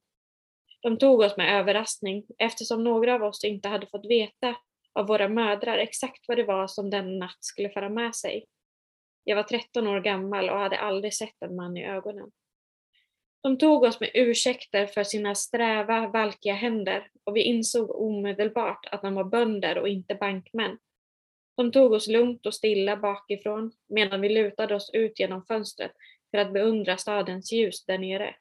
De 0.81 0.97
tog 0.97 1.19
oss 1.19 1.37
med 1.37 1.59
överraskning 1.59 2.25
eftersom 2.37 2.83
några 2.83 3.15
av 3.15 3.23
oss 3.23 3.43
inte 3.43 3.69
hade 3.69 3.87
fått 3.87 4.05
veta 4.05 4.55
av 4.93 5.07
våra 5.07 5.27
mödrar 5.27 5.77
exakt 5.77 6.27
vad 6.27 6.37
det 6.37 6.43
var 6.43 6.67
som 6.67 6.89
den 6.89 7.19
natt 7.19 7.37
skulle 7.39 7.69
föra 7.69 7.89
med 7.89 8.15
sig. 8.15 8.45
Jag 9.23 9.35
var 9.35 9.43
13 9.43 9.87
år 9.87 9.99
gammal 9.99 10.49
och 10.49 10.57
hade 10.57 10.77
aldrig 10.77 11.13
sett 11.13 11.41
en 11.41 11.55
man 11.55 11.77
i 11.77 11.85
ögonen. 11.85 12.31
De 13.43 13.57
tog 13.57 13.83
oss 13.83 13.99
med 13.99 14.11
ursäkter 14.13 14.85
för 14.85 15.03
sina 15.03 15.35
sträva, 15.35 16.07
valkiga 16.07 16.53
händer 16.53 17.09
och 17.23 17.35
vi 17.35 17.43
insåg 17.43 17.91
omedelbart 17.91 18.85
att 18.91 19.01
de 19.01 19.15
var 19.15 19.23
bönder 19.23 19.77
och 19.77 19.87
inte 19.87 20.15
bankmän. 20.15 20.77
De 21.57 21.71
tog 21.71 21.91
oss 21.91 22.07
lugnt 22.07 22.45
och 22.45 22.53
stilla 22.53 22.97
bakifrån 22.97 23.71
medan 23.89 24.21
vi 24.21 24.29
lutade 24.29 24.75
oss 24.75 24.89
ut 24.93 25.19
genom 25.19 25.45
fönstret 25.45 25.91
för 26.31 26.37
att 26.37 26.53
beundra 26.53 26.97
stadens 26.97 27.51
ljus 27.51 27.85
där 27.85 27.97
nere. 27.97 28.35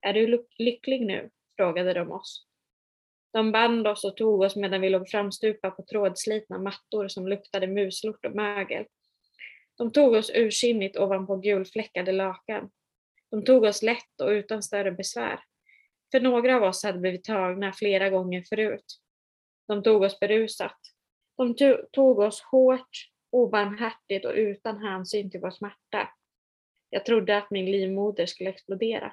Är 0.00 0.12
du 0.12 0.46
lycklig 0.58 1.06
nu? 1.06 1.30
frågade 1.56 1.94
de 1.94 2.12
oss. 2.12 2.46
De 3.32 3.52
band 3.52 3.86
oss 3.86 4.04
och 4.04 4.16
tog 4.16 4.40
oss 4.40 4.56
medan 4.56 4.80
vi 4.80 4.90
låg 4.90 5.08
framstupa 5.08 5.70
på 5.70 5.82
trådslitna 5.82 6.58
mattor 6.58 7.08
som 7.08 7.28
luktade 7.28 7.66
muslort 7.66 8.24
och 8.24 8.34
mögel. 8.34 8.84
De 9.78 9.92
tog 9.92 10.12
oss 10.12 10.30
ursinnigt 10.34 10.96
ovanpå 10.96 11.36
gulfläckade 11.36 12.12
lakan. 12.12 12.70
De 13.30 13.44
tog 13.44 13.62
oss 13.64 13.82
lätt 13.82 14.20
och 14.22 14.28
utan 14.28 14.62
större 14.62 14.92
besvär. 14.92 15.40
För 16.10 16.20
några 16.20 16.56
av 16.56 16.62
oss 16.62 16.84
hade 16.84 16.98
blivit 16.98 17.24
tagna 17.24 17.72
flera 17.72 18.10
gånger 18.10 18.42
förut. 18.42 19.00
De 19.68 19.82
tog 19.82 20.02
oss 20.02 20.20
berusat. 20.20 20.78
De 21.36 21.54
tog 21.92 22.18
oss 22.18 22.42
hårt, 22.42 23.10
obarmhärtigt 23.30 24.24
och 24.24 24.34
utan 24.34 24.82
hänsyn 24.82 25.30
till 25.30 25.40
vår 25.40 25.50
smärta. 25.50 26.08
Jag 26.90 27.04
trodde 27.04 27.36
att 27.36 27.50
min 27.50 27.70
livmoder 27.70 28.26
skulle 28.26 28.50
explodera. 28.50 29.12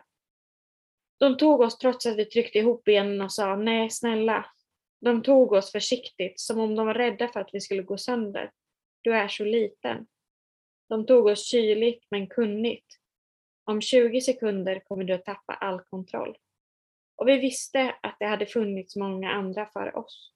De 1.18 1.38
tog 1.38 1.62
oss 1.62 1.78
trots 1.78 2.06
att 2.06 2.18
vi 2.18 2.26
tryckte 2.26 2.60
ihop 2.60 2.84
benen 2.84 3.22
och 3.22 3.34
sa 3.34 3.56
nej 3.56 3.90
snälla. 3.90 4.46
De 5.00 5.24
tog 5.24 5.52
oss 5.52 5.72
försiktigt 5.72 6.40
som 6.40 6.60
om 6.60 6.76
de 6.76 6.86
var 6.86 6.94
rädda 6.94 7.28
för 7.28 7.40
att 7.40 7.50
vi 7.54 7.62
skulle 7.62 7.84
gå 7.84 7.98
sönder. 7.98 8.52
Du 9.02 9.16
är 9.16 9.28
så 9.28 9.44
liten. 9.44 10.08
De 10.92 11.06
tog 11.06 11.26
oss 11.26 11.46
kyligt 11.46 12.06
men 12.10 12.28
kunnigt. 12.28 12.86
Om 13.64 13.82
20 13.82 14.22
sekunder 14.22 14.80
kommer 14.80 15.04
du 15.04 15.14
att 15.14 15.26
tappa 15.26 15.54
all 15.54 15.82
kontroll. 15.82 16.38
Och 17.16 17.28
vi 17.28 17.38
visste 17.38 17.96
att 18.02 18.16
det 18.20 18.26
hade 18.26 18.46
funnits 18.46 18.96
många 18.96 19.32
andra 19.32 19.66
före 19.66 19.92
oss. 19.92 20.32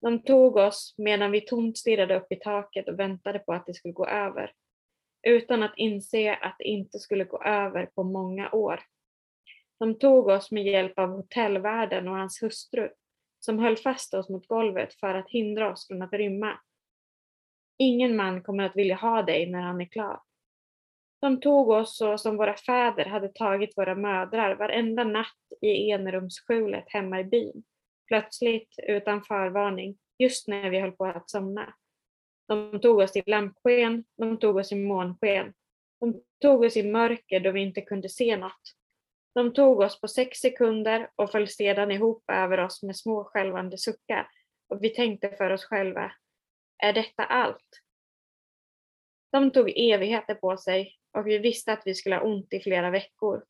De 0.00 0.22
tog 0.22 0.56
oss 0.56 0.94
medan 0.98 1.30
vi 1.30 1.40
tomt 1.40 1.78
stirrade 1.78 2.16
upp 2.16 2.32
i 2.32 2.36
taket 2.36 2.88
och 2.88 2.98
väntade 2.98 3.38
på 3.38 3.52
att 3.52 3.66
det 3.66 3.74
skulle 3.74 3.92
gå 3.92 4.06
över. 4.06 4.52
Utan 5.22 5.62
att 5.62 5.74
inse 5.76 6.34
att 6.34 6.56
det 6.58 6.64
inte 6.64 6.98
skulle 6.98 7.24
gå 7.24 7.42
över 7.42 7.86
på 7.86 8.02
många 8.02 8.50
år. 8.50 8.80
De 9.78 9.98
tog 9.98 10.26
oss 10.26 10.50
med 10.50 10.64
hjälp 10.64 10.98
av 10.98 11.08
hotellvärden 11.08 12.08
och 12.08 12.16
hans 12.16 12.42
hustru, 12.42 12.88
som 13.40 13.58
höll 13.58 13.76
fast 13.76 14.14
oss 14.14 14.28
mot 14.28 14.46
golvet 14.46 14.94
för 14.94 15.14
att 15.14 15.30
hindra 15.30 15.72
oss 15.72 15.86
från 15.86 16.02
att 16.02 16.12
rymma. 16.12 16.60
Ingen 17.78 18.16
man 18.16 18.42
kommer 18.42 18.64
att 18.64 18.76
vilja 18.76 18.96
ha 18.96 19.22
dig 19.22 19.50
när 19.50 19.60
han 19.60 19.80
är 19.80 19.84
klar. 19.84 20.20
De 21.20 21.40
tog 21.40 21.68
oss 21.68 21.96
så 21.96 22.18
som 22.18 22.36
våra 22.36 22.56
fäder 22.56 23.04
hade 23.04 23.28
tagit 23.28 23.76
våra 23.78 23.94
mödrar 23.94 24.54
varenda 24.54 25.04
natt 25.04 25.52
i 25.60 25.90
enrumsskjulet 25.90 26.84
hemma 26.86 27.20
i 27.20 27.24
byn. 27.24 27.64
Plötsligt, 28.08 28.74
utan 28.88 29.22
förvarning, 29.22 29.98
just 30.18 30.48
när 30.48 30.70
vi 30.70 30.80
höll 30.80 30.92
på 30.92 31.04
att 31.04 31.30
somna. 31.30 31.74
De 32.48 32.80
tog 32.80 32.98
oss 32.98 33.16
i 33.16 33.22
lampsken, 33.26 34.04
de 34.16 34.38
tog 34.38 34.56
oss 34.56 34.72
i 34.72 34.74
månsken. 34.74 35.54
De 36.00 36.22
tog 36.40 36.62
oss 36.64 36.76
i 36.76 36.82
mörker 36.82 37.40
då 37.40 37.50
vi 37.50 37.60
inte 37.60 37.80
kunde 37.80 38.08
se 38.08 38.36
något. 38.36 38.62
De 39.34 39.52
tog 39.52 39.80
oss 39.80 40.00
på 40.00 40.08
sex 40.08 40.38
sekunder 40.38 41.10
och 41.16 41.30
föll 41.30 41.48
sedan 41.48 41.90
ihop 41.90 42.24
över 42.32 42.60
oss 42.60 42.82
med 42.82 42.96
små 42.96 43.24
skälvande 43.24 43.78
suckar 43.78 44.28
och 44.68 44.84
vi 44.84 44.88
tänkte 44.88 45.30
för 45.30 45.50
oss 45.50 45.64
själva, 45.64 46.12
är 46.78 46.92
detta 46.92 47.24
allt? 47.24 47.82
De 49.32 49.50
tog 49.50 49.72
evigheter 49.76 50.34
på 50.34 50.56
sig 50.56 50.98
och 51.12 51.26
vi 51.26 51.38
visste 51.38 51.72
att 51.72 51.82
vi 51.84 51.94
skulle 51.94 52.16
ha 52.16 52.22
ont 52.22 52.52
i 52.52 52.60
flera 52.60 52.90
veckor. 52.90 53.44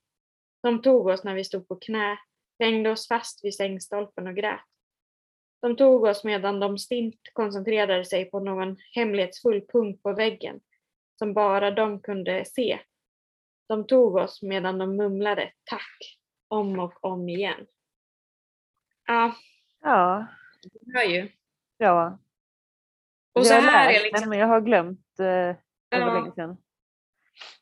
De 0.62 0.82
tog 0.82 1.06
oss 1.06 1.24
när 1.24 1.34
vi 1.34 1.44
stod 1.44 1.68
på 1.68 1.76
knä, 1.76 2.18
hängde 2.58 2.90
oss 2.90 3.08
fast 3.08 3.44
vid 3.44 3.54
sängstolpen 3.54 4.26
och 4.26 4.36
grät. 4.36 4.60
De 5.62 5.76
tog 5.76 6.02
oss 6.02 6.24
medan 6.24 6.60
de 6.60 6.78
stint 6.78 7.20
koncentrerade 7.32 8.04
sig 8.04 8.30
på 8.30 8.40
någon 8.40 8.76
hemlighetsfull 8.94 9.66
punkt 9.72 10.02
på 10.02 10.12
väggen 10.12 10.60
som 11.18 11.34
bara 11.34 11.70
de 11.70 12.02
kunde 12.02 12.44
se 12.44 12.80
de 13.68 13.86
tog 13.86 14.16
oss 14.16 14.42
medan 14.42 14.78
de 14.78 14.96
mumlade 14.96 15.52
tack 15.64 16.18
om 16.48 16.78
och 16.78 17.04
om 17.04 17.28
igen. 17.28 17.66
Ja. 19.06 19.36
Ja. 19.80 20.26
Du 20.62 20.92
hör 20.94 21.04
ju. 21.04 21.30
Ja. 21.76 22.18
Och 23.36 23.40
jag 23.40 23.46
så 23.46 23.52
här 23.54 23.88
läst 23.92 24.00
är 24.00 24.04
liksom, 24.04 24.28
men 24.28 24.38
jag 24.38 24.46
har 24.46 24.60
glömt 24.60 25.20
eh, 25.20 25.56
Ja. 25.88 26.14
länge 26.14 26.32
sedan. 26.34 26.56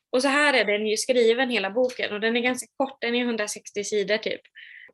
och 0.09 0.21
så 0.21 0.27
här 0.27 0.53
är 0.53 0.65
den 0.65 0.87
ju 0.87 0.97
skriven 0.97 1.49
hela 1.49 1.69
boken 1.69 2.13
och 2.13 2.19
den 2.19 2.37
är 2.37 2.41
ganska 2.41 2.67
kort, 2.77 2.97
den 3.01 3.15
är 3.15 3.21
160 3.25 3.83
sidor 3.83 4.17
typ. 4.17 4.41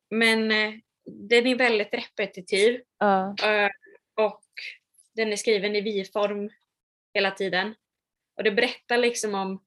Men 0.09 0.51
eh, 0.51 0.73
den 1.05 1.47
är 1.47 1.55
väldigt 1.55 1.93
repetitiv 1.93 2.81
Ja. 2.99 3.35
eh, 3.43 3.69
och 4.25 4.41
den 5.15 5.31
är 5.31 5.35
skriven 5.35 5.75
i 5.75 5.81
vi-form 5.81 6.49
hela 7.13 7.31
tiden. 7.31 7.75
Och 8.37 8.43
det 8.43 8.51
berättar 8.51 8.97
liksom 8.97 9.35
om 9.35 9.63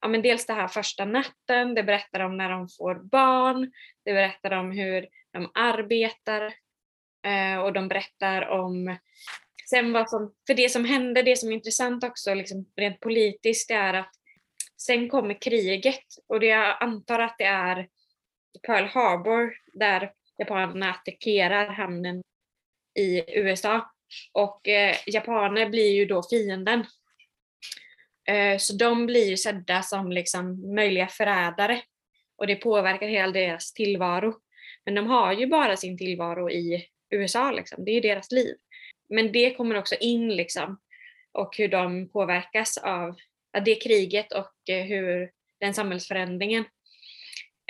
ja, 0.00 0.08
men 0.08 0.22
dels 0.22 0.46
det 0.46 0.52
här 0.52 0.68
första 0.68 1.04
natten, 1.04 1.74
det 1.74 1.82
berättar 1.82 2.20
om 2.20 2.36
när 2.36 2.50
de 2.50 2.68
får 2.68 2.94
barn, 2.94 3.72
det 4.04 4.12
berättar 4.12 4.50
om 4.50 4.70
hur 4.72 5.06
de 5.32 5.50
arbetar 5.54 6.54
eh, 7.26 7.58
och 7.58 7.72
de 7.72 7.88
berättar 7.88 8.48
om 8.48 8.96
sen 9.72 9.92
vad 9.92 10.10
som, 10.10 10.34
för 10.46 10.54
det 10.54 10.68
som 10.68 10.84
hände, 10.84 11.22
det 11.22 11.36
som 11.36 11.48
är 11.48 11.52
intressant 11.52 12.04
också 12.04 12.34
liksom 12.34 12.66
rent 12.76 13.00
politiskt, 13.00 13.68
det 13.68 13.74
är 13.74 13.94
att 13.94 14.10
sen 14.82 15.08
kommer 15.08 15.42
kriget 15.42 16.04
och 16.28 16.40
det 16.40 16.46
jag 16.46 16.82
antar 16.82 17.18
att 17.18 17.34
det 17.38 17.44
är 17.44 17.88
Pearl 18.66 18.84
Harbor 18.84 19.54
där 19.72 20.12
japanerna 20.38 20.90
attackerar 20.90 21.66
hamnen 21.66 22.22
i 22.98 23.38
USA 23.38 23.90
och 24.32 24.68
eh, 24.68 24.96
japaner 25.06 25.68
blir 25.68 25.92
ju 25.92 26.06
då 26.06 26.22
fienden 26.30 26.86
Eh, 28.28 28.58
Så 28.58 28.72
de 28.76 29.06
blir 29.06 29.30
ju 29.30 29.36
sedda 29.36 29.82
som 29.82 30.12
liksom 30.12 30.74
möjliga 30.74 31.08
förrädare 31.08 31.82
och 32.36 32.46
det 32.46 32.56
påverkar 32.56 33.08
hela 33.08 33.32
deras 33.32 33.72
tillvaro. 33.72 34.34
Men 34.84 34.94
de 34.94 35.06
har 35.06 35.32
ju 35.32 35.46
bara 35.46 35.76
sin 35.76 35.98
tillvaro 35.98 36.50
i 36.50 36.86
USA, 37.10 37.50
liksom. 37.50 37.84
det 37.84 37.90
är 37.90 37.94
ju 37.94 38.00
deras 38.00 38.32
liv. 38.32 38.54
Men 39.14 39.32
det 39.32 39.54
kommer 39.54 39.78
också 39.78 39.94
in 40.00 40.28
liksom 40.36 40.80
och 41.32 41.56
hur 41.56 41.68
de 41.68 42.08
påverkas 42.08 42.78
av 42.78 43.16
det 43.64 43.74
kriget 43.74 44.32
och 44.32 44.70
eh, 44.74 44.84
hur 44.84 45.30
den 45.60 45.74
samhällsförändringen. 45.74 46.64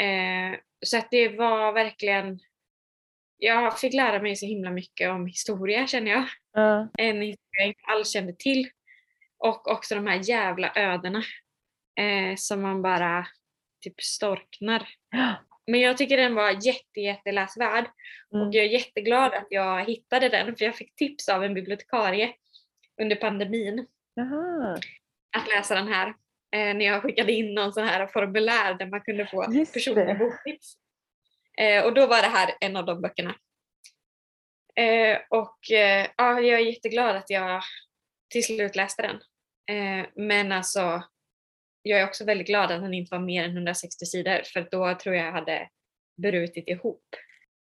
Eh, 0.01 0.59
Så 0.86 0.98
att 0.98 1.10
det 1.10 1.28
var 1.28 1.73
verkligen, 1.73 2.40
jag 3.39 3.78
fick 3.78 3.94
lära 3.94 4.23
mig 4.23 4.36
så 4.36 4.47
himla 4.47 4.70
mycket 4.70 5.10
om 5.10 5.27
historia 5.27 5.86
känner 5.86 6.10
jag 6.10 6.24
Ja. 6.52 6.89
en 6.98 7.16
historia 7.23 7.60
jag 7.60 7.66
inte 7.69 7.85
alls 7.85 8.12
kände 8.12 8.32
till. 8.39 8.70
Och 9.39 9.69
också 9.70 9.94
de 9.94 10.06
här 10.06 10.20
jävla 10.28 10.73
ödena 10.77 11.23
eh, 12.01 12.36
som 12.36 12.62
man 12.62 12.82
bara 12.82 13.27
typ 13.81 14.01
storknar. 14.01 14.89
Men 15.67 15.81
jag 15.81 15.99
tycker 15.99 16.17
den 16.17 16.35
var 16.35 16.51
jätte, 16.51 17.01
jätteläsvärd 17.01 17.85
Mm. 18.35 18.47
och 18.49 18.55
jag 18.55 18.65
är 18.65 18.69
jätteglad 18.69 19.35
att 19.35 19.47
jag 19.51 19.85
hittade 19.85 20.29
den 20.29 20.57
för 20.57 20.65
jag 20.65 20.77
fick 20.77 20.95
tips 20.95 21.29
av 21.29 21.45
en 21.45 21.55
bibliotekarie 21.55 22.33
under 23.03 23.17
pandemin 23.17 23.87
Jaha. 24.15 24.79
att 25.37 25.49
läsa 25.49 25.75
den 25.75 25.89
här. 25.89 26.09
Eh, 26.53 26.75
när 26.75 26.85
jag 26.85 27.03
skickade 27.03 27.33
in 27.33 27.55
någon 27.55 27.73
sån 27.73 27.85
här 27.85 28.07
formulär 28.07 28.75
där 28.75 28.87
man 28.87 29.01
kunde 29.01 29.27
få 29.27 29.47
Just 29.53 29.73
personliga 29.73 30.15
boktips. 30.15 30.75
Eh, 31.59 31.85
och 31.85 31.95
då 31.95 32.07
var 32.07 32.23
det 32.23 32.29
här 32.29 32.55
en 32.61 32.77
av 32.77 32.85
de 32.87 33.01
böckerna. 33.03 33.35
Eh, 34.77 35.19
och 35.31 35.71
eh, 35.71 36.07
ja, 36.17 36.41
jag 36.41 36.61
är 36.61 36.65
jätteglad 36.67 37.17
att 37.17 37.31
jag 37.31 37.63
till 38.31 38.45
slut 38.45 38.77
läste 38.77 39.03
den. 39.03 39.17
Eh, 39.77 40.07
men 40.15 40.53
alltså, 40.53 41.03
jag 41.83 42.01
är 42.01 42.07
också 42.09 42.25
väldigt 42.25 42.47
glad 42.47 42.71
att 42.71 42.83
den 42.83 42.95
inte 42.95 43.15
var 43.15 43.25
mer 43.25 43.45
än 43.45 43.51
160 43.51 44.07
sidor 44.07 44.43
för 44.53 44.69
då 44.71 44.95
tror 44.95 45.15
jag 45.15 45.27
jag 45.27 45.33
hade 45.33 45.69
brutit 46.23 46.69
ihop. 46.69 47.05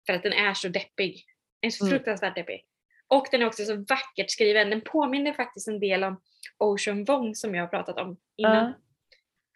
För 0.06 0.14
att 0.14 0.24
den 0.24 0.34
är 0.34 0.54
så 0.54 0.68
deppig. 0.68 1.26
Den 1.62 1.68
är 1.68 1.72
så 1.72 1.86
Mm. 1.86 1.98
fruktansvärt 1.98 2.36
deppig. 2.36 2.66
Och 3.08 3.28
den 3.32 3.42
är 3.42 3.46
också 3.46 3.66
så 3.66 3.76
vackert 3.76 4.32
skriven. 4.32 4.70
Den 4.70 4.82
påminner 4.82 5.34
faktiskt 5.34 5.68
en 5.68 5.80
del 5.80 6.04
om 6.04 6.22
Ocean 6.58 7.04
Wong 7.06 7.36
som 7.36 7.56
jag 7.56 7.64
har 7.64 7.68
pratat 7.68 7.98
om 7.98 8.18
innan. 8.38 8.74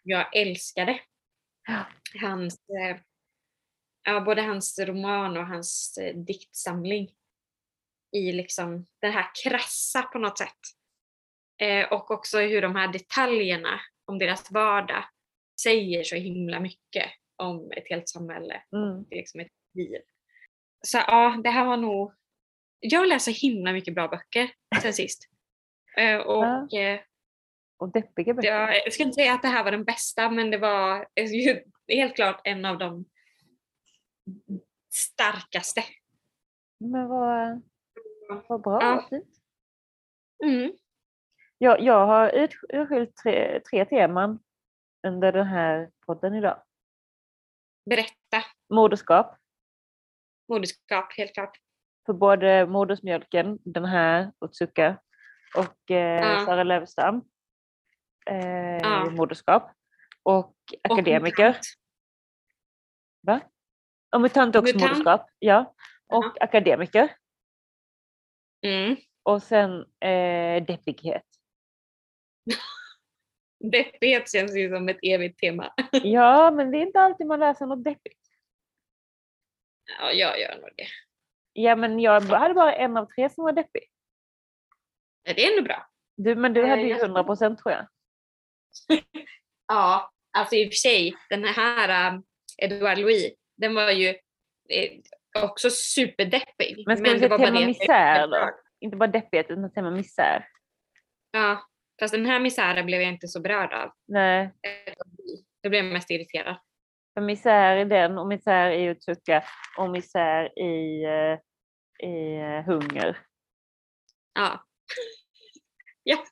Jag 0.02 0.36
älskade 0.36 1.00
hans, 2.20 2.54
eh, 2.54 2.96
ja, 4.02 4.20
både 4.20 4.42
hans 4.42 4.78
roman 4.78 5.36
och 5.36 5.46
hans 5.46 5.98
eh, 5.98 6.16
diktsamling 6.16 7.10
i 8.12 8.32
liksom 8.32 8.86
det 9.00 9.08
här 9.08 9.26
krassa 9.44 10.02
på 10.02 10.18
något 10.18 10.38
sätt. 10.38 10.58
Eh, 11.60 11.92
och 11.92 12.10
också 12.10 12.38
hur 12.40 12.62
de 12.62 12.76
här 12.76 12.88
detaljerna 12.92 13.80
om 14.06 14.18
deras 14.18 14.50
vardag 14.50 15.04
säger 15.62 16.04
så 16.04 16.16
himla 16.16 16.60
mycket. 16.60 17.10
om 17.38 17.72
ett 17.76 17.88
helt 17.88 18.08
samhälle, 18.08 18.62
Mm. 18.72 19.04
är 19.10 19.16
liksom 19.16 19.40
ett 19.40 19.52
liv. 19.74 20.00
Så 20.86 20.98
ja, 20.98 21.40
det 21.44 21.50
här 21.50 21.64
var 21.66 21.76
nog... 21.76 22.12
Jag 22.80 23.08
läser 23.08 23.32
himla 23.32 23.72
mycket 23.72 23.94
bra 23.94 24.08
böcker 24.08 24.50
sen 24.82 24.92
sist. 25.02 25.28
Eh, 25.96 26.16
och 26.18 26.74
eh, 26.74 27.00
Och 27.78 27.92
deppiga 27.92 28.34
böcker. 28.34 28.48
Ja, 28.48 28.74
jag 28.74 28.92
ska 28.92 29.02
inte 29.02 29.14
säga 29.14 29.32
att 29.32 29.42
det 29.42 29.48
här 29.48 29.64
var 29.64 29.70
den 29.70 29.84
bästa, 29.84 30.30
men 30.30 30.50
det 30.50 30.58
var 30.58 31.06
ju 31.20 31.62
helt 31.88 32.14
klart 32.14 32.40
en 32.44 32.64
av 32.64 32.78
de 32.78 33.04
starkaste. 34.94 35.84
Men 36.80 37.08
vad, 37.08 37.62
vad 38.48 38.62
bra, 38.62 38.78
Ja. 38.82 38.94
vad 38.94 39.08
fint. 39.08 39.34
Mm. 40.44 40.72
Jag, 41.58 41.80
jag 41.80 42.06
har 42.06 42.28
utskilt 42.30 43.16
tre, 43.16 43.60
tre 43.60 43.84
teman 43.84 44.38
under 45.06 45.32
den 45.32 45.46
här 45.46 45.90
podden 46.06 46.34
idag. 46.34 46.62
Berätta. 47.90 48.42
Moderskap, 48.74 49.36
Moderskap, 50.48 51.12
helt 51.16 51.34
klart. 51.34 51.58
för 52.06 52.12
både 52.12 52.66
modersmjölken, 52.66 53.58
den 53.64 53.84
här, 53.84 54.32
Otsuka, 54.38 54.98
och 55.56 55.90
eh, 55.90 56.20
Ja. 56.32 56.44
Sara 56.46 56.62
Lövstam. 56.64 57.22
Eh, 58.26 58.76
Ja. 58.76 59.10
Moderskap. 59.10 59.70
Och 60.22 60.36
Och 60.36 60.54
akademiker. 60.82 61.46
mutant. 61.48 61.64
Va? 63.20 63.40
Och 64.14 64.20
mutant 64.20 64.56
också 64.56 64.74
Mutant. 64.74 64.82
moderskap. 64.92 65.28
Ja. 65.38 65.74
Och 66.06 66.24
Ja. 66.24 66.34
akademiker. 66.40 67.16
Mm. 68.66 68.96
Och 69.22 69.42
sen 69.42 69.80
eh, 70.00 70.64
deppighet. 70.64 71.24
Deppighet 73.72 74.32
känns 74.32 74.56
ju 74.56 74.70
som 74.70 74.88
ett 74.88 74.98
evigt 75.02 75.38
tema. 75.40 75.74
Ja, 75.92 76.50
men 76.50 76.70
det 76.70 76.78
är 76.78 76.82
inte 76.82 77.00
alltid 77.00 77.26
man 77.26 77.40
läser 77.40 77.66
något 77.66 77.84
deppigt. 77.84 78.20
Ja, 79.98 80.12
jag 80.12 80.40
gör 80.40 80.54
nog 80.60 80.70
det. 80.76 80.86
Ja, 81.52 81.76
men 81.76 82.00
jag 82.00 82.20
hade 82.20 82.54
bara 82.54 82.74
en 82.74 82.96
av 82.96 83.06
tre 83.06 83.30
som 83.30 83.44
var 83.44 83.52
deppig. 83.52 83.82
Ja, 85.22 85.32
Det 85.34 85.44
är 85.46 85.50
ändå 85.50 85.62
bra. 85.62 85.86
Du, 86.16 86.34
men 86.34 86.52
du 86.54 86.62
Eh, 86.62 86.68
hade 86.68 86.82
ju 86.82 86.88
jag- 86.88 87.00
100 87.00 87.24
procent 87.24 87.58
tror 87.58 87.72
jag. 87.72 87.86
Ja, 89.68 90.12
alltså 90.38 90.54
i 90.56 90.64
och 90.64 90.68
för 90.68 90.74
sig, 90.76 91.14
den 91.30 91.44
här 91.44 92.12
um, 92.12 92.24
Edouard 92.58 92.98
Louis, 92.98 93.32
den 93.56 93.74
var 93.74 93.90
ju 93.90 94.08
eh, 94.68 94.92
också 95.44 95.70
superdeppig. 95.70 96.84
Men 96.86 96.96
ska 96.96 97.04
vi 97.10 97.18
det 97.18 97.28
säga 97.28 97.38
tema 97.38 97.60
misär 97.66 98.26
då? 98.26 98.50
Inte 98.80 98.96
bara 98.96 99.06
deppighet 99.06 99.46
utan 99.50 99.72
tema 99.72 99.90
misär. 99.90 100.48
Ja, 101.30 101.66
fast 102.00 102.14
den 102.14 102.26
här 102.26 102.40
misären 102.40 102.86
blev 102.86 103.00
jag 103.00 103.12
inte 103.12 103.28
så 103.28 103.40
berörd 103.40 103.72
av. 103.72 103.90
Nej, 104.08 104.54
Då 105.62 105.68
blev 105.70 105.84
jag 105.84 105.92
mest 105.92 106.10
irriterad. 106.10 106.56
för 107.14 107.20
misär 107.20 107.76
i 107.76 107.84
den 107.84 108.18
och 108.18 108.26
misär 108.26 108.70
i 108.70 108.90
Otsuka 108.90 109.44
och 109.78 109.90
misär 109.90 110.58
i, 110.58 111.04
eh, 111.04 111.38
i 112.08 112.36
eh, 112.36 112.64
hunger. 112.64 113.18
Ja. 114.34 114.64
ja, 116.02 116.24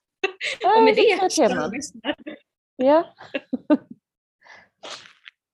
Ja, 0.60 0.76
och 0.76 0.82
med 0.84 0.94
det 0.96 1.16
det 1.20 1.28
teman. 1.30 1.72
Ja. 2.76 3.14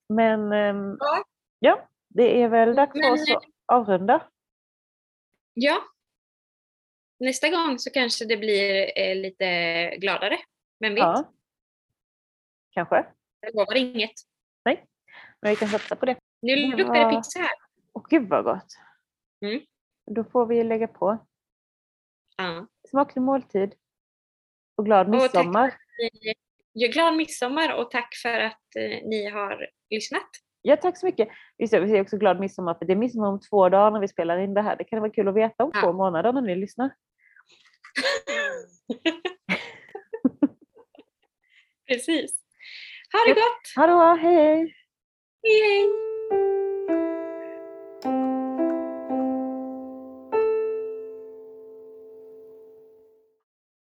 Men 0.09 0.53
ehm, 0.53 0.97
Ja. 1.01 1.25
ja, 1.59 1.89
det 2.09 2.43
är 2.43 2.49
väl 2.49 2.75
dags 2.75 2.93
för 2.93 3.13
oss 3.13 3.31
att 3.37 3.43
avrunda. 3.67 4.23
Ja. 5.55 5.83
Nästa 7.21 7.49
gång 7.49 7.79
så 7.79 7.91
kanske 7.91 8.25
det 8.25 8.37
blir 8.37 8.99
eh, 8.99 9.17
lite 9.17 9.47
gladare. 9.99 10.39
Vem 10.81 10.95
vet? 10.95 11.01
Ja. 11.03 11.33
Kanske. 12.71 13.07
Jag 13.41 13.55
lovar 13.55 13.77
inget. 13.77 14.13
Men 15.43 15.51
vi 15.51 15.57
kan 15.57 15.69
satsa 15.69 15.97
på 15.97 16.07
det. 16.07 16.17
Nu 16.43 16.55
Det 16.57 16.77
luktar 16.77 16.95
det 16.95 17.05
var- 17.05 17.13
pizza 17.17 17.39
här. 17.39 17.51
Och 17.93 18.07
gud 18.11 18.29
vad 18.29 18.45
gott. 18.45 18.67
Mm. 19.45 19.61
Då 20.07 20.25
får 20.25 20.47
vi 20.47 20.65
lägga 20.65 20.87
på. 20.89 21.19
Ja. 22.37 22.67
Smaklig 22.89 23.23
måltid. 23.23 23.75
Och 24.77 24.85
glad 24.85 25.07
Och 25.09 25.13
tack 25.21 25.23
midsommar. 25.23 25.75
Glad 26.93 27.17
midsommar 27.17 27.75
och 27.75 27.91
tack 27.91 28.15
för 28.23 28.41
att 28.41 28.77
eh, 28.77 29.09
ni 29.09 29.31
har 29.31 29.67
lyssnat. 29.91 30.29
Ja, 30.63 30.77
tack 30.77 30.99
så 30.99 31.07
mycket. 31.07 31.29
Vi 31.57 31.69
säger 31.69 32.01
också 32.01 32.17
glad 32.17 32.41
midsommar 32.41 32.75
för 32.75 32.85
det 32.85 32.93
är 32.93 32.97
midsommar 32.97 33.29
om 33.29 33.41
två 33.41 33.69
dagar 33.69 33.91
när 33.91 34.01
vi 34.01 34.09
spelar 34.09 34.39
in 34.39 34.55
det 34.55 34.63
här. 34.63 34.77
Det 34.77 34.85
kan 34.85 35.01
vara 35.01 35.11
kul 35.13 35.29
att 35.29 35.35
veta 35.35 35.65
om 35.65 35.71
Ja. 35.75 35.81
två 35.81 35.93
månader 35.93 36.33
när 36.33 36.41
ni 36.43 36.57
lyssnar. 36.57 36.91
Precis. 41.89 42.31
Ha 43.13 43.19
det 43.27 43.35
gott! 43.35 43.73
Ha 43.77 43.87
det 43.87 43.93
bra, 43.95 44.15
hej 44.15 44.35
hej! 44.35 44.77
Hej 45.43 45.61
hej! 45.63 46.60